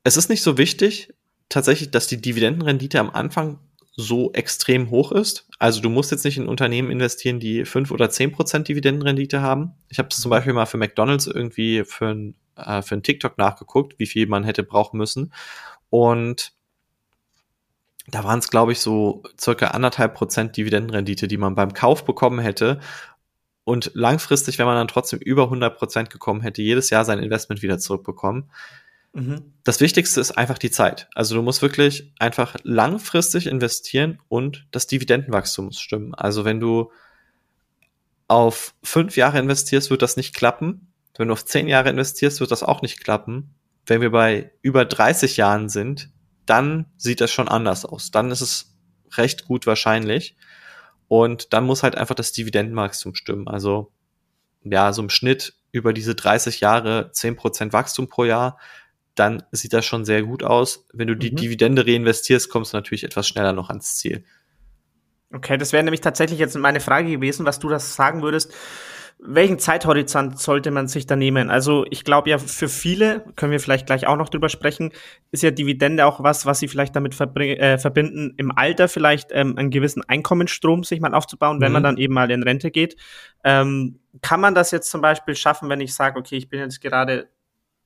es 0.05 0.17
ist 0.17 0.31
nicht 0.31 0.43
so 0.43 0.57
wichtig, 0.57 1.13
tatsächlich, 1.49 1.91
dass 1.91 2.07
die 2.07 2.21
Dividendenrendite 2.21 3.01
am 3.01 3.11
Anfang 3.11 3.59
so 3.97 4.33
extrem 4.33 4.91
hoch 4.91 5.11
ist. 5.11 5.49
Also 5.59 5.81
du 5.81 5.89
musst 5.89 6.13
jetzt 6.13 6.25
nicht 6.25 6.37
in 6.37 6.47
Unternehmen 6.47 6.91
investieren, 6.91 7.41
die 7.41 7.65
fünf 7.65 7.91
oder 7.91 8.09
zehn 8.09 8.31
Prozent 8.31 8.69
Dividendenrendite 8.69 9.41
haben. 9.41 9.73
Ich 9.89 9.99
habe 9.99 10.11
zum 10.11 10.31
Beispiel 10.31 10.53
mal 10.53 10.67
für 10.67 10.77
McDonald's 10.77 11.27
irgendwie 11.27 11.83
für 11.85 12.09
ein, 12.09 12.35
äh, 12.57 12.83
für 12.83 12.95
ein 12.95 13.03
TikTok 13.03 13.39
nachgeguckt, 13.39 13.99
wie 13.99 14.07
viel 14.07 14.27
man 14.27 14.45
hätte 14.45 14.63
brauchen 14.63 14.99
müssen. 14.99 15.33
Und 15.91 16.53
da 18.09 18.23
waren 18.23 18.39
es, 18.39 18.51
glaube 18.51 18.73
ich, 18.73 18.81
so 18.81 19.23
circa 19.41 19.69
anderthalb 19.69 20.15
Prozent 20.15 20.57
Dividendenrendite, 20.57 21.27
die 21.27 21.39
man 21.39 21.55
beim 21.55 21.73
Kauf 21.73 22.05
bekommen 22.05 22.39
hätte. 22.39 22.81
Und 23.67 23.91
langfristig, 23.95 24.61
wenn 24.61 24.67
man 24.67 24.77
dann 24.77 24.87
trotzdem 24.87 25.19
über 25.19 25.43
100 25.43 25.77
Prozent 25.77 26.09
gekommen 26.09 26.41
hätte, 26.41 26.63
jedes 26.63 26.89
Jahr 26.91 27.05
sein 27.05 27.19
Investment 27.19 27.63
wieder 27.63 27.81
zurückbekommen. 27.81 28.49
Mhm. 29.13 29.55
Das 29.65 29.81
Wichtigste 29.81 30.21
ist 30.21 30.39
einfach 30.39 30.59
die 30.59 30.71
Zeit. 30.71 31.09
Also 31.17 31.35
du 31.35 31.43
musst 31.43 31.63
wirklich 31.63 32.13
einfach 32.21 32.55
langfristig 32.63 33.49
investieren 33.49 34.21
und 34.29 34.69
das 34.71 34.87
Dividendenwachstum 34.87 35.65
muss 35.65 35.81
stimmen. 35.81 36.15
Also 36.15 36.45
wenn 36.45 36.61
du 36.61 36.93
auf 38.29 38.73
fünf 38.85 39.17
Jahre 39.17 39.41
investierst, 39.41 39.91
wird 39.91 40.03
das 40.03 40.17
nicht 40.17 40.33
klappen. 40.33 40.93
Wenn 41.19 41.27
du 41.27 41.33
auf 41.33 41.45
zehn 41.45 41.67
Jahre 41.67 41.91
investierst, 41.91 42.39
wird 42.39 42.53
das 42.53 42.63
auch 42.63 42.83
nicht 42.83 43.03
klappen. 43.03 43.53
Wenn 43.85 44.01
wir 44.01 44.13
bei 44.13 44.53
über 44.63 44.85
30 44.85 45.39
Jahren 45.39 45.69
sind, 45.69 46.11
dann 46.45 46.87
sieht 46.97 47.21
das 47.21 47.33
schon 47.33 47.49
anders 47.49 47.85
aus. 47.85 48.13
Dann 48.13 48.31
ist 48.31 48.43
es 48.43 48.77
recht 49.17 49.45
gut 49.45 49.67
wahrscheinlich. 49.67 50.37
Und 51.09 51.53
dann 51.53 51.65
muss 51.65 51.83
halt 51.83 51.97
einfach 51.97 52.15
das 52.15 52.33
Dividendenwachstum 52.33 53.15
stimmen. 53.15 53.49
Also 53.49 53.93
ja, 54.65 54.93
so 54.93 55.03
im 55.03 55.11
Schnitt 55.11 55.55
über 55.71 55.93
diese 55.93 56.15
30 56.15 56.61
Jahre 56.61 57.11
10% 57.13 57.73
Wachstum 57.73 58.09
pro 58.09 58.25
Jahr 58.25 58.59
dann 59.17 59.43
sieht 59.51 59.73
das 59.73 59.85
schon 59.85 60.05
sehr 60.05 60.23
gut 60.23 60.45
aus. 60.45 60.87
Wenn 60.93 61.09
du 61.09 61.17
die 61.17 61.33
mhm. 61.33 61.37
Dividende 61.37 61.85
reinvestierst, 61.85 62.49
kommst 62.49 62.73
du 62.73 62.77
natürlich 62.77 63.03
etwas 63.03 63.27
schneller 63.27 63.53
noch 63.53 63.71
ans 63.71 63.97
Ziel. 63.97 64.25
Okay, 65.33 65.59
das 65.59 65.73
wäre 65.73 65.83
nämlich 65.83 66.03
tatsächlich 66.03 66.39
jetzt 66.39 66.57
meine 66.57 66.81
Frage 66.81 67.11
gewesen, 67.11 67.47
was 67.47 67.59
du 67.59 67.69
das 67.69 67.97
sagen 67.97 68.23
würdest. 68.23 68.55
Welchen 69.19 69.59
Zeithorizont 69.59 70.39
sollte 70.39 70.71
man 70.71 70.89
sich 70.89 71.07
da 71.07 71.17
nehmen? 71.17 71.51
Also 71.51 71.87
ich 71.91 72.05
glaube 72.05 72.29
ja, 72.29 72.39
für 72.39 72.69
viele, 72.69 73.25
können 73.35 73.51
wir 73.51 73.61
vielleicht 73.61 73.87
gleich 73.87 74.07
auch 74.07 74.17
noch 74.17 74.29
drüber 74.29 74.51
sprechen, 74.51 74.93
ist 75.33 75.43
ja 75.43 75.51
Dividende 75.51 76.05
auch 76.05 76.23
was, 76.23 76.45
was 76.45 76.59
sie 76.59 76.69
vielleicht 76.69 76.95
damit 76.95 77.19
äh, 77.19 77.79
verbinden, 77.79 78.35
im 78.37 78.53
Alter 78.53 78.89
vielleicht 78.89 79.31
ähm, 79.33 79.57
einen 79.57 79.71
gewissen 79.71 80.03
Einkommensstrom 80.07 80.85
sich 80.85 81.01
mal 81.01 81.15
aufzubauen, 81.15 81.61
wenn 81.61 81.69
mhm. 81.69 81.75
man 81.75 81.83
dann 81.83 81.97
eben 81.97 82.13
mal 82.13 82.31
in 82.31 82.43
Rente 82.43 82.71
geht. 82.71 82.97
Ähm, 83.43 84.01
kann 84.21 84.41
man 84.41 84.55
das 84.55 84.71
jetzt 84.71 84.91
zum 84.91 85.01
Beispiel 85.01 85.35
schaffen, 85.35 85.69
wenn 85.71 85.81
ich 85.81 85.95
sage, 85.95 86.19
okay, 86.19 86.37
ich 86.37 86.49
bin 86.49 86.61
jetzt 86.61 86.81
gerade 86.83 87.29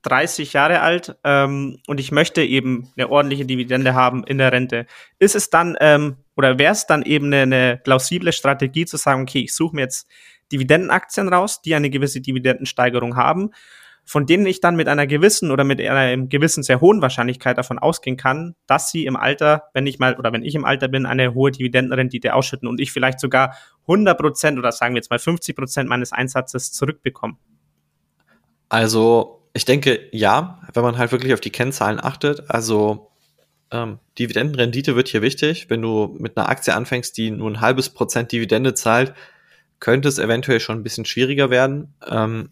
30 0.03 0.53
Jahre 0.53 0.81
alt 0.81 1.15
ähm, 1.23 1.77
und 1.87 1.99
ich 1.99 2.11
möchte 2.11 2.43
eben 2.43 2.91
eine 2.97 3.09
ordentliche 3.09 3.45
Dividende 3.45 3.93
haben 3.93 4.23
in 4.23 4.37
der 4.37 4.51
Rente. 4.51 4.85
Ist 5.19 5.35
es 5.35 5.49
dann 5.49 5.77
ähm, 5.79 6.17
oder 6.35 6.57
wäre 6.57 6.71
es 6.71 6.87
dann 6.87 7.03
eben 7.03 7.27
eine, 7.27 7.41
eine 7.41 7.77
plausible 7.83 8.33
Strategie 8.33 8.85
zu 8.85 8.97
sagen, 8.97 9.21
okay, 9.21 9.41
ich 9.41 9.53
suche 9.53 9.75
mir 9.75 9.83
jetzt 9.83 10.09
Dividendenaktien 10.51 11.29
raus, 11.29 11.61
die 11.61 11.75
eine 11.75 11.89
gewisse 11.89 12.21
Dividendensteigerung 12.21 13.15
haben, 13.15 13.51
von 14.03 14.25
denen 14.25 14.45
ich 14.45 14.61
dann 14.61 14.75
mit 14.75 14.87
einer 14.87 15.07
gewissen 15.07 15.51
oder 15.51 15.63
mit 15.63 15.79
einer 15.79 16.17
gewissen 16.27 16.63
sehr 16.63 16.81
hohen 16.81 17.01
Wahrscheinlichkeit 17.01 17.57
davon 17.57 17.79
ausgehen 17.79 18.17
kann, 18.17 18.55
dass 18.67 18.91
sie 18.91 19.05
im 19.05 19.15
Alter, 19.15 19.69
wenn 19.73 19.87
ich 19.87 19.99
mal 19.99 20.17
oder 20.17 20.33
wenn 20.33 20.43
ich 20.43 20.55
im 20.55 20.65
Alter 20.65 20.87
bin, 20.87 21.05
eine 21.05 21.33
hohe 21.33 21.51
Dividendenrendite 21.51 22.33
ausschütten 22.33 22.67
und 22.67 22.79
ich 22.79 22.91
vielleicht 22.91 23.19
sogar 23.19 23.55
100 23.83 24.17
Prozent 24.17 24.57
oder 24.57 24.71
sagen 24.71 24.95
wir 24.95 24.99
jetzt 24.99 25.11
mal 25.11 25.19
50 25.19 25.55
Prozent 25.55 25.89
meines 25.89 26.11
Einsatzes 26.11 26.71
zurückbekomme. 26.71 27.35
Also 28.69 29.41
ich 29.53 29.65
denke, 29.65 30.07
ja, 30.11 30.61
wenn 30.73 30.83
man 30.83 30.97
halt 30.97 31.11
wirklich 31.11 31.33
auf 31.33 31.41
die 31.41 31.49
Kennzahlen 31.49 31.99
achtet. 32.01 32.49
Also 32.49 33.11
ähm, 33.71 33.99
Dividendenrendite 34.17 34.95
wird 34.95 35.09
hier 35.09 35.21
wichtig. 35.21 35.69
Wenn 35.69 35.81
du 35.81 36.15
mit 36.19 36.37
einer 36.37 36.49
Aktie 36.49 36.73
anfängst, 36.73 37.17
die 37.17 37.31
nur 37.31 37.49
ein 37.49 37.61
halbes 37.61 37.89
Prozent 37.89 38.31
Dividende 38.31 38.73
zahlt, 38.73 39.13
könnte 39.81 40.07
es 40.07 40.19
eventuell 40.19 40.61
schon 40.61 40.79
ein 40.79 40.83
bisschen 40.83 41.03
schwieriger 41.03 41.49
werden. 41.49 41.93
Ähm, 42.07 42.49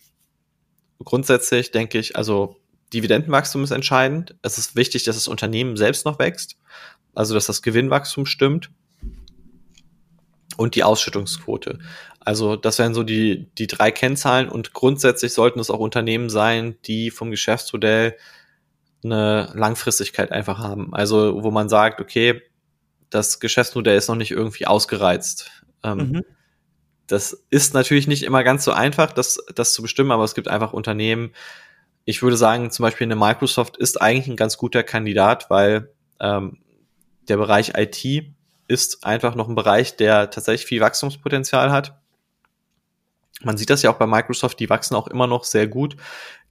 grundsätzlich 1.05 1.71
denke 1.71 1.97
ich, 1.97 2.17
also 2.17 2.57
Dividendenwachstum 2.91 3.63
ist 3.63 3.71
entscheidend. 3.71 4.35
Es 4.41 4.57
ist 4.57 4.75
wichtig, 4.75 5.03
dass 5.03 5.15
das 5.15 5.29
Unternehmen 5.29 5.77
selbst 5.77 6.05
noch 6.05 6.19
wächst, 6.19 6.57
also 7.15 7.33
dass 7.33 7.45
das 7.45 7.61
Gewinnwachstum 7.61 8.25
stimmt 8.25 8.71
und 10.57 10.75
die 10.75 10.83
Ausschüttungsquote. 10.83 11.79
Also 12.19 12.55
das 12.55 12.79
wären 12.79 12.95
so 12.95 13.03
die, 13.03 13.47
die 13.57 13.67
drei 13.67 13.91
Kennzahlen 13.91 14.49
und 14.49 14.73
grundsätzlich 14.73 15.31
sollten 15.33 15.59
es 15.59 15.69
auch 15.69 15.79
Unternehmen 15.79 16.29
sein, 16.29 16.77
die 16.85 17.11
vom 17.11 17.31
Geschäftsmodell 17.31 18.17
eine 19.03 19.51
Langfristigkeit 19.53 20.31
einfach 20.31 20.57
haben. 20.57 20.93
Also 20.95 21.43
wo 21.43 21.51
man 21.51 21.69
sagt, 21.69 22.01
okay, 22.01 22.41
das 23.11 23.39
Geschäftsmodell 23.39 23.97
ist 23.97 24.09
noch 24.09 24.15
nicht 24.15 24.31
irgendwie 24.31 24.65
ausgereizt. 24.65 25.51
Ähm, 25.83 25.97
mhm. 25.97 26.25
Das 27.09 27.43
ist 27.49 27.73
natürlich 27.73 28.07
nicht 28.07 28.21
immer 28.21 28.43
ganz 28.43 28.63
so 28.63 28.71
einfach, 28.71 29.11
das, 29.11 29.43
das 29.55 29.73
zu 29.73 29.81
bestimmen, 29.81 30.11
aber 30.11 30.23
es 30.23 30.35
gibt 30.35 30.47
einfach 30.47 30.73
Unternehmen, 30.73 31.31
ich 32.05 32.21
würde 32.21 32.37
sagen, 32.37 32.71
zum 32.71 32.83
Beispiel 32.83 33.05
eine 33.05 33.15
Microsoft 33.15 33.77
ist 33.77 34.01
eigentlich 34.01 34.27
ein 34.27 34.35
ganz 34.35 34.57
guter 34.57 34.83
Kandidat, 34.83 35.49
weil 35.49 35.91
ähm, 36.19 36.57
der 37.27 37.37
Bereich 37.37 37.73
IT 37.75 38.33
ist 38.67 39.03
einfach 39.03 39.35
noch 39.35 39.49
ein 39.49 39.55
Bereich, 39.55 39.95
der 39.95 40.29
tatsächlich 40.29 40.67
viel 40.67 40.81
Wachstumspotenzial 40.81 41.71
hat. 41.71 41.99
Man 43.41 43.57
sieht 43.57 43.69
das 43.69 43.81
ja 43.81 43.89
auch 43.89 43.97
bei 43.97 44.05
Microsoft, 44.05 44.59
die 44.59 44.69
wachsen 44.69 44.95
auch 44.95 45.07
immer 45.07 45.25
noch 45.25 45.43
sehr 45.43 45.67
gut. 45.67 45.95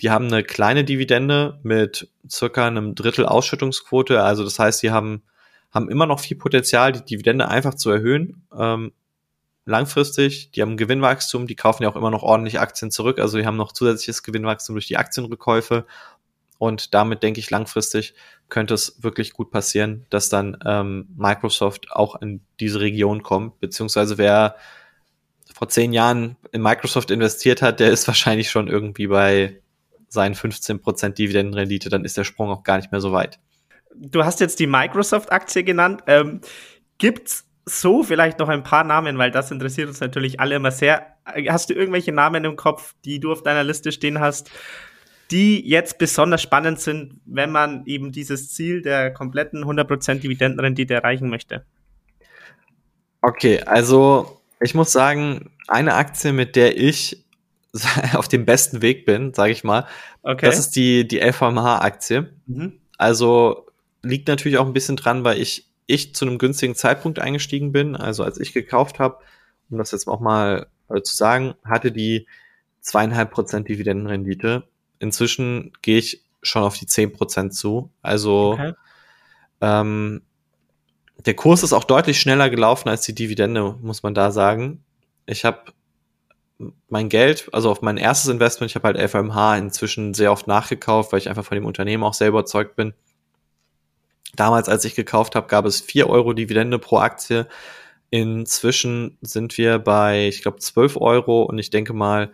Die 0.01 0.11
haben 0.11 0.27
eine 0.27 0.43
kleine 0.43 0.85
Dividende 0.85 1.61
mit 1.63 2.09
circa 2.29 2.67
einem 2.67 2.95
Drittel 2.95 3.27
Ausschüttungsquote. 3.27 4.23
Also 4.23 4.43
das 4.43 4.59
heißt, 4.59 4.83
die 4.83 4.91
haben, 4.91 5.23
haben 5.71 5.91
immer 5.91 6.07
noch 6.07 6.21
viel 6.21 6.37
Potenzial, 6.37 6.93
die 6.93 7.05
Dividende 7.05 7.49
einfach 7.49 7.75
zu 7.75 7.91
erhöhen. 7.91 8.47
Ähm, 8.57 8.93
langfristig, 9.69 10.51
die 10.53 10.63
haben 10.63 10.77
Gewinnwachstum, 10.77 11.47
die 11.47 11.55
kaufen 11.55 11.83
ja 11.83 11.91
auch 11.91 11.97
immer 11.97 12.11
noch 12.11 12.23
ordentlich 12.23 12.59
Aktien 12.59 12.91
zurück. 12.91 13.19
Also 13.19 13.39
die 13.39 13.47
haben 13.47 13.57
noch 13.57 13.73
zusätzliches 13.73 14.23
Gewinnwachstum 14.23 14.75
durch 14.75 14.87
die 14.87 14.97
Aktienrückkäufe. 14.97 15.87
Und 16.59 16.95
damit 16.95 17.23
denke 17.23 17.39
ich, 17.39 17.51
langfristig 17.51 18.15
könnte 18.49 18.75
es 18.75 19.03
wirklich 19.03 19.33
gut 19.33 19.51
passieren, 19.51 20.07
dass 20.11 20.31
dann 20.31 20.57
ähm, 20.65 21.09
Microsoft 21.17 21.93
auch 21.93 22.21
in 22.21 22.41
diese 22.59 22.81
Region 22.81 23.23
kommt. 23.23 23.61
Beziehungsweise 23.61 24.19
wer 24.19 24.57
vor 25.55 25.69
zehn 25.69 25.93
Jahren 25.93 26.37
in 26.51 26.63
Microsoft 26.63 27.11
investiert 27.11 27.63
hat, 27.63 27.79
der 27.79 27.91
ist 27.91 28.07
wahrscheinlich 28.09 28.51
schon 28.51 28.69
irgendwie 28.69 29.07
bei 29.07 29.61
seinen 30.09 30.35
15% 30.35 31.11
Dividendenrendite, 31.11 31.91
dann 31.91 32.05
ist 32.07 32.17
der 32.17 32.25
Sprung 32.25 32.49
auch 32.49 32.63
gar 32.63 32.79
nicht 32.79 32.91
mehr 32.91 33.03
so 33.03 33.13
weit. 33.13 33.39
Du 33.95 34.25
hast 34.25 34.41
jetzt 34.41 34.59
die 34.61 34.67
Microsoft-Aktie 34.67 35.63
genannt. 35.63 36.03
Ähm, 36.07 36.41
gibt's 36.97 37.48
so 37.69 38.03
vielleicht 38.03 38.39
noch 38.39 38.49
ein 38.49 38.63
paar 38.63 38.85
Namen, 38.85 39.19
weil 39.19 39.31
das 39.31 39.51
interessiert 39.51 39.89
uns 39.89 40.01
natürlich 40.01 40.41
alle 40.41 40.57
immer 40.57 40.71
sehr. 40.71 41.07
Hast 41.49 41.71
du 41.71 41.75
irgendwelche 41.75 42.13
Namen 42.13 42.45
im 42.45 42.57
Kopf, 42.57 42.95
die 43.05 43.21
du 43.21 43.33
auf 43.33 43.43
deiner 43.43 43.65
Liste 43.65 43.93
stehen 43.93 44.21
hast, 44.21 44.51
die 45.31 45.69
jetzt 45.69 45.99
besonders 45.99 46.43
spannend 46.43 46.81
sind, 46.81 47.21
wenn 47.27 47.51
man 47.51 47.85
eben 47.87 48.13
dieses 48.13 48.53
Ziel 48.53 48.83
der 48.83 49.13
kompletten 49.13 49.65
100% 49.65 50.21
Dividendenrendite 50.21 50.95
erreichen 50.95 51.29
möchte? 51.29 51.65
Okay, 53.21 53.61
also 53.63 54.41
ich 54.61 54.75
muss 54.75 54.93
sagen, 54.93 55.51
eine 55.67 55.95
Aktie, 55.95 56.33
mit 56.33 56.57
der 56.57 56.79
ich 56.79 57.25
auf 58.15 58.29
dem 58.29 58.45
besten 58.47 58.83
Weg 58.83 59.05
bin, 59.05 59.35
sage 59.35 59.53
ich 59.53 59.65
mal, 59.65 59.87
okay. 60.23 60.47
das 60.47 60.59
ist 60.59 60.77
die, 60.77 61.07
die 61.07 61.21
LVMH-Aktie. 61.21 62.33
Mhm. 62.47 62.81
Also 62.97 63.67
liegt 64.03 64.29
natürlich 64.29 64.59
auch 64.59 64.67
ein 64.67 64.73
bisschen 64.73 64.97
dran, 64.97 65.25
weil 65.25 65.41
ich, 65.41 65.68
ich 65.89 66.15
zu 66.15 66.27
einem 66.27 66.39
günstigen 66.39 66.77
Zeitpunkt 66.77 67.19
eingestiegen 67.19 67.73
bin. 67.73 67.97
Also 67.97 68.23
als 68.23 68.39
ich 68.39 68.53
gekauft 68.53 69.01
habe, 69.01 69.19
um 69.71 69.79
das 69.79 69.91
jetzt 69.91 70.07
auch 70.07 70.21
mal 70.21 70.69
äh, 70.89 71.03
zu 71.03 71.17
sagen, 71.17 71.55
hatte 71.65 71.91
die 71.91 72.29
zweieinhalb 72.81 73.33
Prozent 73.33 73.69
Dividendenrendite. 73.69 74.65
Inzwischen 75.01 75.73
gehe 75.83 75.99
ich 75.99 76.23
schon 76.43 76.63
auf 76.63 76.79
die 76.79 76.87
zehn 76.87 77.13
Prozent 77.13 77.55
zu. 77.55 77.91
Also 78.03 78.53
okay. 78.53 78.75
ähm, 79.61 80.23
der 81.25 81.35
Kurs 81.35 81.63
ist 81.63 81.73
auch 81.73 81.85
deutlich 81.85 82.21
schneller 82.21 82.51
gelaufen 82.51 82.89
als 82.89 83.03
die 83.03 83.15
Dividende, 83.15 83.77
muss 83.81 84.03
man 84.03 84.15
da 84.15 84.31
sagen. 84.31 84.85
Ich 85.27 85.45
habe 85.45 85.73
mein 86.89 87.09
Geld, 87.09 87.49
also 87.53 87.71
auf 87.71 87.83
mein 87.83 87.97
erstes 87.97 88.31
Investment, 88.31 88.71
ich 88.71 88.77
habe 88.77 88.89
halt 88.89 88.99
LVMH 88.99 89.57
inzwischen 89.57 90.13
sehr 90.13 90.33
oft 90.33 90.47
nachgekauft, 90.47 91.13
weil 91.13 91.19
ich 91.19 91.29
einfach 91.29 91.45
von 91.45 91.55
dem 91.55 91.67
Unternehmen 91.67 92.03
auch 92.03 92.15
sehr 92.15 92.29
überzeugt 92.29 92.77
bin. 92.77 92.95
Damals, 94.39 94.69
als 94.69 94.85
ich 94.85 94.95
gekauft 94.95 95.35
habe, 95.35 95.49
gab 95.49 95.65
es 95.65 95.81
vier 95.81 96.09
Euro 96.09 96.33
Dividende 96.33 96.79
pro 96.79 96.99
Aktie. 96.99 97.47
Inzwischen 98.11 99.19
sind 99.21 99.59
wir 99.59 99.79
bei, 99.79 100.29
ich 100.29 100.43
glaube, 100.43 100.59
12 100.59 100.97
Euro 100.97 101.43
und 101.43 101.59
ich 101.59 101.71
denke 101.71 101.93
mal, 101.93 102.33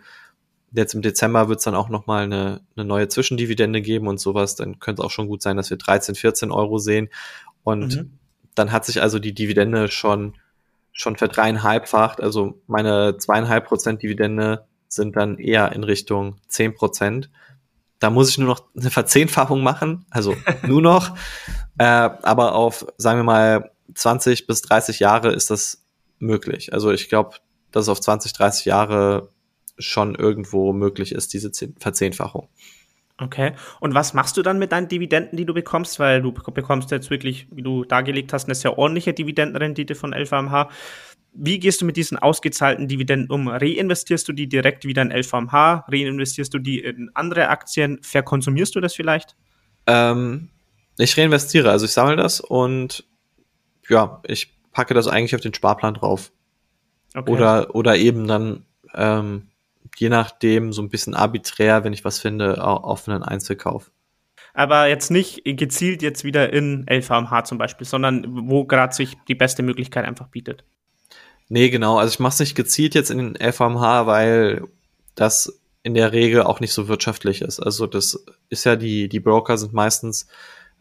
jetzt 0.71 0.93
im 0.93 1.01
Dezember 1.01 1.49
wird 1.49 1.59
es 1.59 1.65
dann 1.65 1.75
auch 1.75 1.89
nochmal 1.89 2.23
eine, 2.23 2.61
eine 2.75 2.85
neue 2.85 3.07
Zwischendividende 3.07 3.81
geben 3.81 4.07
und 4.07 4.19
sowas. 4.19 4.55
Dann 4.55 4.79
könnte 4.79 5.01
es 5.01 5.05
auch 5.05 5.11
schon 5.11 5.27
gut 5.27 5.41
sein, 5.41 5.57
dass 5.57 5.69
wir 5.69 5.77
13, 5.77 6.15
14 6.15 6.51
Euro 6.51 6.77
sehen. 6.77 7.09
Und 7.63 7.95
mhm 7.95 8.11
dann 8.55 8.71
hat 8.71 8.85
sich 8.85 9.01
also 9.01 9.19
die 9.19 9.33
Dividende 9.33 9.89
schon, 9.89 10.33
schon 10.91 11.17
verdreieinhalbfacht. 11.17 12.21
Also 12.21 12.61
meine 12.67 13.17
zweieinhalb 13.17 13.67
Prozent 13.67 14.01
Dividende 14.01 14.65
sind 14.87 15.15
dann 15.15 15.37
eher 15.37 15.73
in 15.73 15.83
Richtung 15.83 16.37
zehn 16.47 16.73
Prozent. 16.73 17.29
Da 17.99 18.09
muss 18.09 18.29
ich 18.29 18.37
nur 18.37 18.47
noch 18.47 18.63
eine 18.77 18.89
Verzehnfachung 18.89 19.61
machen, 19.61 20.05
also 20.09 20.35
nur 20.65 20.81
noch. 20.81 21.15
Äh, 21.77 21.83
aber 21.83 22.55
auf, 22.55 22.85
sagen 22.97 23.19
wir 23.19 23.23
mal, 23.23 23.71
20 23.93 24.47
bis 24.47 24.61
30 24.61 24.99
Jahre 24.99 25.31
ist 25.31 25.49
das 25.49 25.83
möglich. 26.19 26.73
Also 26.73 26.91
ich 26.91 27.09
glaube, 27.09 27.35
dass 27.71 27.83
es 27.83 27.89
auf 27.89 27.99
20, 27.99 28.33
30 28.33 28.65
Jahre 28.65 29.29
schon 29.77 30.15
irgendwo 30.15 30.73
möglich 30.73 31.11
ist, 31.11 31.33
diese 31.33 31.51
Verzehnfachung. 31.79 32.47
Okay. 33.17 33.53
Und 33.79 33.93
was 33.93 34.13
machst 34.13 34.35
du 34.35 34.41
dann 34.41 34.59
mit 34.59 34.71
deinen 34.71 34.89
Dividenden, 34.89 35.37
die 35.37 35.45
du 35.45 35.53
bekommst? 35.53 35.99
Weil 35.99 36.21
du 36.21 36.31
bekommst 36.31 36.91
jetzt 36.91 37.09
wirklich, 37.09 37.47
wie 37.51 37.61
du 37.61 37.85
dargelegt 37.85 38.33
hast, 38.33 38.45
eine 38.45 38.55
sehr 38.55 38.77
ordentliche 38.77 39.13
Dividendenrendite 39.13 39.95
von 39.95 40.13
LVMH. 40.13 40.69
Wie 41.33 41.59
gehst 41.59 41.81
du 41.81 41.85
mit 41.85 41.97
diesen 41.97 42.17
ausgezahlten 42.17 42.87
Dividenden 42.87 43.29
um? 43.29 43.47
Reinvestierst 43.47 44.27
du 44.27 44.33
die 44.33 44.47
direkt 44.47 44.85
wieder 44.85 45.01
in 45.01 45.11
LVMH? 45.11 45.85
Reinvestierst 45.87 46.53
du 46.53 46.59
die 46.59 46.79
in 46.79 47.09
andere 47.13 47.49
Aktien? 47.49 47.99
Verkonsumierst 48.01 48.75
du 48.75 48.81
das 48.81 48.95
vielleicht? 48.95 49.35
Ähm, 49.87 50.49
ich 50.97 51.17
reinvestiere, 51.17 51.69
also 51.69 51.85
ich 51.85 51.91
sammle 51.91 52.15
das 52.15 52.39
und 52.39 53.03
ja, 53.89 54.21
ich 54.27 54.53
packe 54.71 54.93
das 54.93 55.07
eigentlich 55.07 55.35
auf 55.35 55.41
den 55.41 55.53
Sparplan 55.53 55.95
drauf. 55.95 56.31
Okay. 57.13 57.31
Oder, 57.31 57.75
oder 57.75 57.97
eben 57.97 58.27
dann 58.27 58.65
ähm, 58.93 59.47
je 59.97 60.09
nachdem 60.09 60.73
so 60.73 60.81
ein 60.81 60.89
bisschen 60.89 61.13
arbiträr, 61.13 61.83
wenn 61.83 61.93
ich 61.93 62.03
was 62.03 62.19
finde, 62.19 62.63
auf 62.63 63.07
einen 63.07 63.23
Einzelkauf. 63.23 63.91
Aber 64.53 64.87
jetzt 64.87 65.11
nicht 65.11 65.43
gezielt 65.43 66.01
jetzt 66.01 66.23
wieder 66.23 66.51
in 66.53 66.85
LVMH 66.89 67.43
zum 67.43 67.57
Beispiel, 67.57 67.85
sondern 67.85 68.49
wo 68.49 68.65
gerade 68.65 68.93
sich 68.93 69.15
die 69.27 69.35
beste 69.35 69.63
Möglichkeit 69.63 70.05
einfach 70.05 70.27
bietet. 70.27 70.63
Nee, 71.49 71.69
genau. 71.69 71.97
Also 71.97 72.13
ich 72.13 72.19
mache 72.19 72.33
es 72.33 72.39
nicht 72.39 72.55
gezielt 72.55 72.95
jetzt 72.95 73.11
in 73.11 73.17
den 73.17 73.35
LVMH, 73.35 74.07
weil 74.07 74.63
das 75.13 75.61
in 75.83 75.93
der 75.93 76.13
Regel 76.13 76.41
auch 76.43 76.61
nicht 76.61 76.73
so 76.73 76.87
wirtschaftlich 76.87 77.41
ist. 77.41 77.59
Also 77.59 77.85
das 77.85 78.25
ist 78.49 78.63
ja 78.63 78.75
die, 78.75 79.07
die 79.07 79.19
Broker 79.19 79.57
sind 79.57 79.73
meistens 79.73 80.27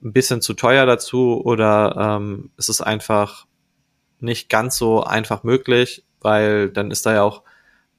ein 0.04 0.12
bisschen 0.12 0.40
zu 0.40 0.54
teuer 0.54 0.86
dazu 0.86 1.40
oder 1.44 2.18
ähm, 2.18 2.50
es 2.56 2.68
ist 2.68 2.80
einfach 2.80 3.46
nicht 4.20 4.48
ganz 4.48 4.76
so 4.76 5.02
einfach 5.02 5.42
möglich, 5.42 6.04
weil 6.20 6.70
dann 6.70 6.90
ist 6.90 7.06
da 7.06 7.14
ja 7.14 7.22
auch 7.22 7.42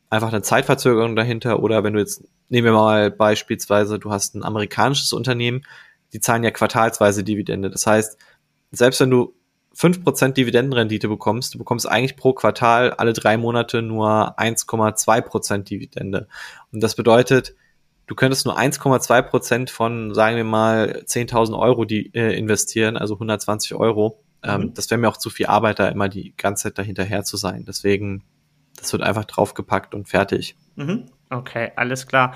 einfach 0.09 0.29
eine 0.31 0.41
Zeitverzögerung 0.41 1.15
dahinter 1.15 1.61
oder 1.61 1.83
wenn 1.83 1.93
du 1.93 1.99
jetzt, 1.99 2.23
nehmen 2.49 2.65
wir 2.65 2.73
mal 2.73 3.11
beispielsweise, 3.11 3.99
du 3.99 4.11
hast 4.11 4.35
ein 4.35 4.43
amerikanisches 4.43 5.13
Unternehmen, 5.13 5.63
die 6.13 6.19
zahlen 6.19 6.43
ja 6.43 6.51
quartalsweise 6.51 7.23
Dividende. 7.23 7.69
Das 7.69 7.85
heißt, 7.87 8.17
selbst 8.71 8.99
wenn 8.99 9.09
du 9.09 9.35
5% 9.75 10.29
Dividendenrendite 10.33 11.09
bekommst, 11.09 11.53
du 11.53 11.57
bekommst 11.57 11.89
eigentlich 11.89 12.15
pro 12.15 12.33
Quartal 12.33 12.91
alle 12.91 13.13
drei 13.13 13.37
Monate 13.37 13.81
nur 13.81 14.39
1,2% 14.39 15.63
Dividende. 15.63 16.27
Und 16.71 16.81
das 16.81 16.95
bedeutet, 16.95 17.55
du 18.07 18.15
könntest 18.15 18.45
nur 18.45 18.57
1,2% 18.57 19.69
von, 19.69 20.13
sagen 20.13 20.37
wir 20.37 20.43
mal, 20.43 21.03
10.000 21.05 21.57
Euro 21.57 21.85
die, 21.85 22.13
äh, 22.13 22.37
investieren, 22.37 22.97
also 22.97 23.15
120 23.15 23.75
Euro. 23.75 24.23
Ähm, 24.43 24.61
mhm. 24.61 24.73
Das 24.73 24.89
wäre 24.89 24.99
mir 24.99 25.09
auch 25.09 25.17
zu 25.17 25.29
viel 25.29 25.47
Arbeit, 25.47 25.79
da 25.79 25.87
immer 25.87 26.09
die 26.09 26.33
ganze 26.37 26.63
Zeit 26.63 26.77
dahinterher 26.77 27.23
zu 27.23 27.37
sein. 27.37 27.65
Deswegen 27.67 28.23
das 28.77 28.93
wird 28.93 29.03
einfach 29.03 29.25
draufgepackt 29.25 29.93
und 29.95 30.07
fertig. 30.07 30.55
Mhm. 30.75 31.05
Okay, 31.29 31.71
alles 31.75 32.07
klar. 32.07 32.35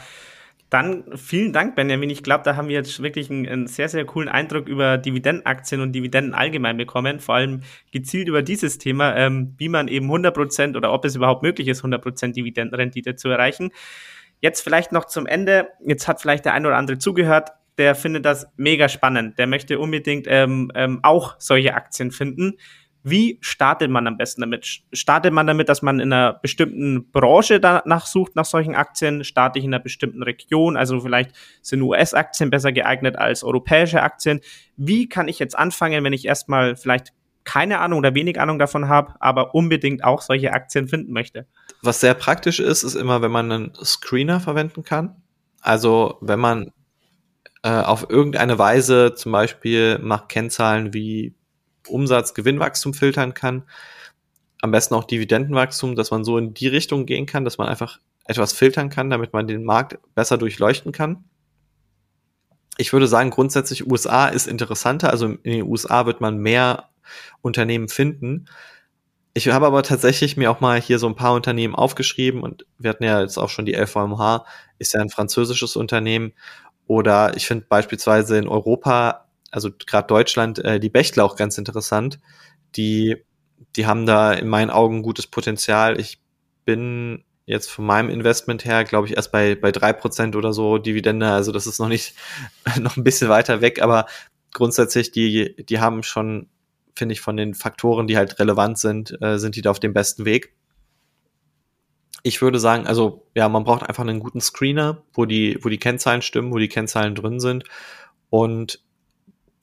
Dann 0.70 1.04
vielen 1.16 1.52
Dank, 1.52 1.76
Benjamin. 1.76 2.12
Ich 2.12 2.22
glaube, 2.22 2.44
da 2.44 2.56
haben 2.56 2.68
wir 2.68 2.76
jetzt 2.76 3.02
wirklich 3.02 3.30
einen, 3.32 3.48
einen, 3.48 3.68
sehr, 3.68 3.90
sehr 3.90 4.06
coolen 4.06 4.30
Eindruck 4.30 4.68
über 4.68 5.00
Dividendenaktien 5.00 5.82
und 5.82 5.94
Dividenden 5.94 6.36
allgemein 6.36 6.78
bekommen. 6.78 7.20
Vor 7.20 7.36
allem 7.36 7.62
gezielt 7.92 8.28
über 8.28 8.44
dieses 8.44 8.78
Thema, 8.78 9.16
ähm, 9.16 9.56
wie 9.58 9.68
man 9.68 9.88
eben 9.88 10.12
100% 10.12 10.78
oder 10.78 10.94
ob 10.94 11.06
es 11.06 11.16
überhaupt 11.16 11.42
möglich 11.42 11.68
ist, 11.68 11.84
100% 11.84 12.34
Dividendenrendite 12.34 13.16
zu 13.16 13.30
erreichen. 13.30 13.72
Jetzt 14.42 14.62
vielleicht 14.62 14.92
noch 14.92 15.06
zum 15.06 15.26
Ende. 15.26 15.70
Jetzt 15.86 16.08
hat 16.08 16.22
vielleicht 16.22 16.46
der 16.46 16.54
ein 16.54 16.66
oder 16.66 16.78
andere 16.78 16.98
zugehört. 16.98 17.50
Der 17.78 17.96
findet 17.96 18.26
das 18.26 18.48
mega 18.58 18.90
spannend. 18.90 19.38
Der 19.38 19.48
möchte 19.48 19.80
unbedingt 19.80 20.28
ähm, 20.28 20.72
ähm, 20.76 21.00
auch 21.04 21.36
solche 21.40 21.74
Aktien 21.74 22.12
finden. 22.12 22.58
Wie 23.04 23.38
startet 23.42 23.90
man 23.90 24.08
am 24.08 24.18
besten 24.18 24.42
damit? 24.42 24.82
Startet 24.92 25.32
man 25.32 25.48
damit, 25.48 25.70
dass 25.70 25.82
man 25.82 26.02
in 26.02 26.12
einer 26.12 26.34
bestimmten 26.34 27.10
Branche 27.12 27.62
danach 27.62 28.06
sucht, 28.06 28.36
nach 28.36 28.46
solchen 28.46 28.76
Aktien? 28.76 29.24
Starte 29.24 29.60
ich 29.60 29.66
in 29.66 29.74
einer 29.74 29.82
bestimmten 29.82 30.22
Region? 30.22 30.76
Also 30.76 31.00
vielleicht 31.00 31.32
sind 31.62 31.82
US-Aktien 31.82 32.50
besser 32.50 32.74
geeignet 32.74 33.18
als 33.18 33.44
europäische 33.44 34.04
Aktien. 34.04 34.42
Wie 34.76 35.08
kann 35.08 35.30
ich 35.30 35.40
jetzt 35.40 35.58
anfangen, 35.58 36.04
wenn 36.04 36.12
ich 36.12 36.26
erstmal 36.26 36.76
vielleicht 36.76 37.14
keine 37.50 37.80
Ahnung 37.80 37.98
oder 37.98 38.14
wenig 38.14 38.40
Ahnung 38.40 38.60
davon 38.60 38.90
habe, 38.90 39.16
aber 39.20 39.56
unbedingt 39.56 40.04
auch 40.04 40.22
solche 40.22 40.54
Aktien 40.54 40.88
finden 40.88 41.12
möchte? 41.12 41.48
Was 41.82 42.00
sehr 42.00 42.14
praktisch 42.14 42.60
ist, 42.60 42.84
ist 42.84 42.94
immer, 42.94 43.24
wenn 43.24 43.32
man 43.32 43.52
einen 43.52 43.74
Screener 43.84 44.40
verwenden 44.40 44.84
kann. 44.84 45.16
Also 45.60 46.20
wenn 46.22 46.40
man 46.40 46.72
äh, 47.64 47.70
auf 47.70 48.08
irgendeine 48.08 48.60
Weise 48.60 49.16
zum 49.16 49.32
Beispiel 49.32 49.98
nach 49.98 50.28
Kennzahlen 50.28 50.94
wie 50.94 51.34
Umsatz, 51.88 52.36
Gewinnwachstum 52.36 52.94
filtern 52.94 53.34
kann. 53.34 53.64
Am 54.62 54.70
besten 54.70 54.94
auch 54.94 55.06
Dividendenwachstum, 55.06 55.96
dass 55.96 56.12
man 56.12 56.24
so 56.24 56.38
in 56.38 56.54
die 56.54 56.68
Richtung 56.68 57.08
gehen 57.08 57.26
kann, 57.26 57.46
dass 57.46 57.58
man 57.58 57.68
einfach 57.68 58.00
etwas 58.26 58.54
filtern 58.54 58.92
kann, 58.92 59.10
damit 59.10 59.34
man 59.34 59.48
den 59.48 59.64
Markt 59.64 59.98
besser 60.14 60.38
durchleuchten 60.38 60.92
kann. 60.92 61.24
Ich 62.78 62.94
würde 62.94 63.08
sagen, 63.08 63.32
grundsätzlich 63.32 63.90
USA 63.90 64.28
ist 64.28 64.48
interessanter. 64.48 65.10
Also 65.10 65.26
in 65.26 65.40
den 65.44 65.64
USA 65.64 66.06
wird 66.06 66.22
man 66.22 66.38
mehr 66.38 66.90
Unternehmen 67.42 67.90
finden. 67.90 68.46
Ich 69.34 69.48
habe 69.48 69.68
aber 69.68 69.84
tatsächlich 69.84 70.38
mir 70.38 70.52
auch 70.52 70.60
mal 70.60 70.82
hier 70.82 71.00
so 71.00 71.08
ein 71.08 71.16
paar 71.16 71.34
Unternehmen 71.34 71.76
aufgeschrieben 71.76 72.42
und 72.42 72.66
wir 72.78 72.90
hatten 72.90 73.04
ja 73.04 73.22
jetzt 73.22 73.38
auch 73.38 73.50
schon 73.50 73.66
die 73.66 73.76
LVMH, 73.76 74.46
ist 74.80 74.94
ja 74.94 75.02
ein 75.02 75.10
französisches 75.10 75.76
Unternehmen. 75.76 76.34
Oder 76.88 77.38
ich 77.38 77.46
finde 77.46 77.66
beispielsweise 77.70 78.38
in 78.38 78.48
Europa, 78.48 79.28
also 79.52 79.70
gerade 79.86 80.08
Deutschland, 80.08 80.60
äh, 80.60 80.80
die 80.80 80.90
Bechtle 80.90 81.24
auch 81.24 81.36
ganz 81.36 81.58
interessant. 81.58 82.20
Die, 82.76 83.18
die 83.76 83.86
haben 83.86 84.06
da 84.06 84.34
in 84.34 84.48
meinen 84.48 84.72
Augen 84.72 85.04
gutes 85.04 85.28
Potenzial. 85.28 86.00
Ich 86.00 86.20
bin 86.66 87.24
jetzt 87.46 87.70
von 87.70 87.86
meinem 87.86 88.10
Investment 88.10 88.66
her, 88.66 88.84
glaube 88.84 89.08
ich, 89.08 89.16
erst 89.16 89.32
bei, 89.32 89.56
bei 89.56 89.72
drei 89.72 89.94
Prozent 89.94 90.36
oder 90.36 90.54
so 90.54 90.78
Dividende. 90.78 91.30
Also 91.30 91.52
das 91.52 91.68
ist 91.68 91.80
noch 91.80 91.88
nicht, 91.88 92.16
noch 92.80 92.98
ein 92.98 93.04
bisschen 93.04 93.30
weiter 93.30 93.62
weg, 93.62 93.82
aber 93.82 94.06
grundsätzlich, 94.52 95.12
die, 95.12 95.56
die 95.66 95.80
haben 95.80 96.04
schon, 96.04 96.48
finde 97.00 97.14
ich, 97.14 97.22
von 97.22 97.36
den 97.36 97.56
Faktoren, 97.56 98.06
die 98.06 98.18
halt 98.18 98.40
relevant 98.40 98.78
sind, 98.78 99.20
äh, 99.22 99.40
sind 99.40 99.56
die 99.56 99.62
da 99.62 99.72
auf 99.72 99.80
dem 99.80 99.94
besten 99.94 100.26
Weg. 100.26 100.54
Ich 102.22 102.42
würde 102.42 102.60
sagen, 102.60 102.86
also 102.86 103.26
ja, 103.34 103.50
man 103.50 103.64
braucht 103.64 103.84
einfach 103.84 104.04
einen 104.04 104.20
guten 104.20 104.42
Screener, 104.42 105.02
wo 105.14 105.26
die, 105.26 105.58
wo 105.62 105.70
die 105.70 105.80
Kennzahlen 105.80 106.22
stimmen, 106.22 106.52
wo 106.52 106.58
die 106.58 106.68
Kennzahlen 106.68 107.16
drin 107.16 107.40
sind 107.40 107.64
und 108.30 108.84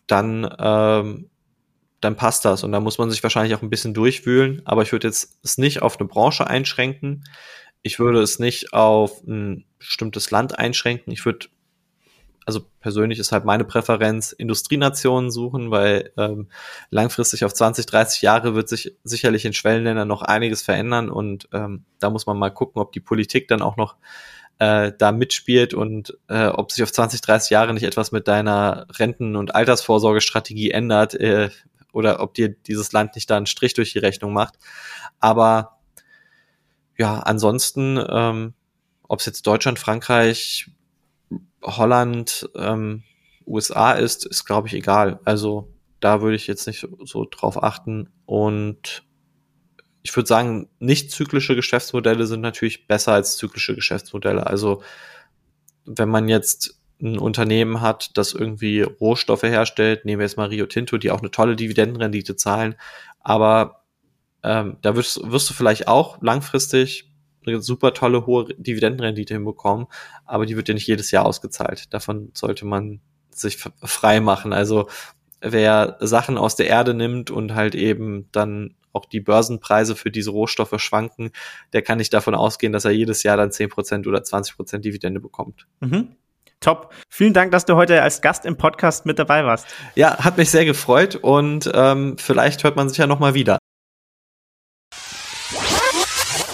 dann 0.08 0.52
ähm, 0.58 1.30
dann 2.00 2.16
passt 2.16 2.44
das. 2.44 2.62
Und 2.64 2.72
da 2.72 2.80
muss 2.80 2.98
man 2.98 3.10
sich 3.10 3.22
wahrscheinlich 3.22 3.54
auch 3.54 3.62
ein 3.62 3.70
bisschen 3.70 3.94
durchwühlen. 3.94 4.62
Aber 4.64 4.82
ich 4.82 4.92
würde 4.92 5.08
jetzt 5.08 5.38
es 5.42 5.58
nicht 5.58 5.82
auf 5.82 5.98
eine 5.98 6.08
Branche 6.08 6.46
einschränken. 6.46 7.24
Ich 7.82 7.98
würde 7.98 8.20
es 8.20 8.38
nicht 8.38 8.72
auf 8.72 9.22
ein 9.26 9.64
bestimmtes 9.78 10.30
Land 10.30 10.58
einschränken. 10.58 11.12
Ich 11.12 11.24
würde, 11.24 11.48
also 12.46 12.60
persönlich 12.80 13.18
ist 13.18 13.32
halt 13.32 13.44
meine 13.44 13.64
Präferenz, 13.64 14.30
Industrienationen 14.30 15.32
suchen, 15.32 15.72
weil 15.72 16.12
ähm, 16.16 16.48
langfristig 16.90 17.44
auf 17.44 17.52
20, 17.52 17.86
30 17.86 18.22
Jahre 18.22 18.54
wird 18.54 18.68
sich 18.68 18.96
sicherlich 19.02 19.44
in 19.44 19.52
Schwellenländern 19.52 20.06
noch 20.06 20.22
einiges 20.22 20.62
verändern 20.62 21.10
und 21.10 21.48
ähm, 21.52 21.84
da 21.98 22.08
muss 22.08 22.26
man 22.26 22.38
mal 22.38 22.50
gucken, 22.50 22.80
ob 22.80 22.92
die 22.92 23.00
Politik 23.00 23.48
dann 23.48 23.62
auch 23.62 23.76
noch 23.76 23.96
äh, 24.58 24.92
da 24.96 25.10
mitspielt 25.10 25.74
und 25.74 26.16
äh, 26.28 26.46
ob 26.46 26.70
sich 26.70 26.84
auf 26.84 26.92
20, 26.92 27.20
30 27.20 27.50
Jahre 27.50 27.74
nicht 27.74 27.82
etwas 27.82 28.12
mit 28.12 28.28
deiner 28.28 28.86
Renten- 28.96 29.34
und 29.34 29.54
Altersvorsorgestrategie 29.56 30.70
ändert 30.70 31.14
äh, 31.14 31.50
oder 31.92 32.20
ob 32.20 32.34
dir 32.34 32.50
dieses 32.50 32.92
Land 32.92 33.16
nicht 33.16 33.28
da 33.28 33.36
einen 33.36 33.46
Strich 33.46 33.74
durch 33.74 33.92
die 33.92 33.98
Rechnung 33.98 34.32
macht. 34.32 34.54
Aber 35.18 35.78
ja, 36.96 37.18
ansonsten, 37.18 37.98
ähm, 38.08 38.54
ob 39.08 39.18
es 39.18 39.26
jetzt 39.26 39.46
Deutschland, 39.46 39.80
Frankreich, 39.80 40.70
Holland, 41.66 42.48
ähm, 42.54 43.02
USA 43.46 43.92
ist, 43.92 44.24
ist, 44.24 44.44
glaube 44.44 44.68
ich, 44.68 44.74
egal. 44.74 45.20
Also 45.24 45.72
da 46.00 46.20
würde 46.22 46.36
ich 46.36 46.46
jetzt 46.46 46.66
nicht 46.66 46.80
so, 46.80 47.04
so 47.04 47.26
drauf 47.30 47.62
achten. 47.62 48.08
Und 48.24 49.04
ich 50.02 50.14
würde 50.14 50.28
sagen, 50.28 50.68
nicht 50.78 51.10
zyklische 51.10 51.56
Geschäftsmodelle 51.56 52.26
sind 52.26 52.40
natürlich 52.40 52.86
besser 52.86 53.12
als 53.12 53.36
zyklische 53.36 53.74
Geschäftsmodelle. 53.74 54.46
Also 54.46 54.82
wenn 55.84 56.08
man 56.08 56.28
jetzt 56.28 56.80
ein 57.00 57.18
Unternehmen 57.18 57.80
hat, 57.80 58.16
das 58.16 58.32
irgendwie 58.32 58.82
Rohstoffe 58.82 59.42
herstellt, 59.42 60.04
nehmen 60.04 60.20
wir 60.20 60.26
jetzt 60.26 60.36
mal 60.36 60.48
Rio 60.48 60.66
Tinto, 60.66 60.96
die 60.96 61.10
auch 61.10 61.20
eine 61.20 61.30
tolle 61.30 61.56
Dividendenrendite 61.56 62.36
zahlen, 62.36 62.76
aber 63.20 63.82
ähm, 64.42 64.78
da 64.80 64.96
wirst, 64.96 65.20
wirst 65.30 65.50
du 65.50 65.54
vielleicht 65.54 65.88
auch 65.88 66.22
langfristig 66.22 67.12
eine 67.46 67.60
super 67.62 67.94
tolle 67.94 68.26
hohe 68.26 68.46
Dividendenrendite 68.56 69.34
hinbekommen, 69.34 69.86
aber 70.24 70.46
die 70.46 70.56
wird 70.56 70.68
dir 70.68 70.74
nicht 70.74 70.86
jedes 70.86 71.10
Jahr 71.10 71.26
ausgezahlt. 71.26 71.92
Davon 71.92 72.30
sollte 72.34 72.64
man 72.64 73.00
sich 73.30 73.58
frei 73.82 74.20
machen. 74.20 74.52
Also 74.52 74.88
wer 75.40 75.96
Sachen 76.00 76.38
aus 76.38 76.56
der 76.56 76.68
Erde 76.68 76.94
nimmt 76.94 77.30
und 77.30 77.54
halt 77.54 77.74
eben 77.74 78.28
dann 78.32 78.74
auch 78.92 79.04
die 79.04 79.20
Börsenpreise 79.20 79.94
für 79.94 80.10
diese 80.10 80.30
Rohstoffe 80.30 80.80
schwanken, 80.80 81.30
der 81.72 81.82
kann 81.82 81.98
nicht 81.98 82.14
davon 82.14 82.34
ausgehen, 82.34 82.72
dass 82.72 82.86
er 82.86 82.92
jedes 82.92 83.22
Jahr 83.22 83.36
dann 83.36 83.50
10% 83.50 84.08
oder 84.08 84.20
20% 84.20 84.78
Dividende 84.78 85.20
bekommt. 85.20 85.66
Mhm. 85.80 86.16
Top. 86.60 86.94
Vielen 87.10 87.34
Dank, 87.34 87.52
dass 87.52 87.66
du 87.66 87.76
heute 87.76 88.00
als 88.02 88.22
Gast 88.22 88.46
im 88.46 88.56
Podcast 88.56 89.04
mit 89.04 89.18
dabei 89.18 89.44
warst. 89.44 89.66
Ja, 89.94 90.16
hat 90.24 90.38
mich 90.38 90.50
sehr 90.50 90.64
gefreut 90.64 91.14
und 91.16 91.70
ähm, 91.74 92.16
vielleicht 92.18 92.64
hört 92.64 92.76
man 92.76 92.88
sich 92.88 92.96
ja 92.96 93.06
nochmal 93.06 93.34
wieder. 93.34 93.58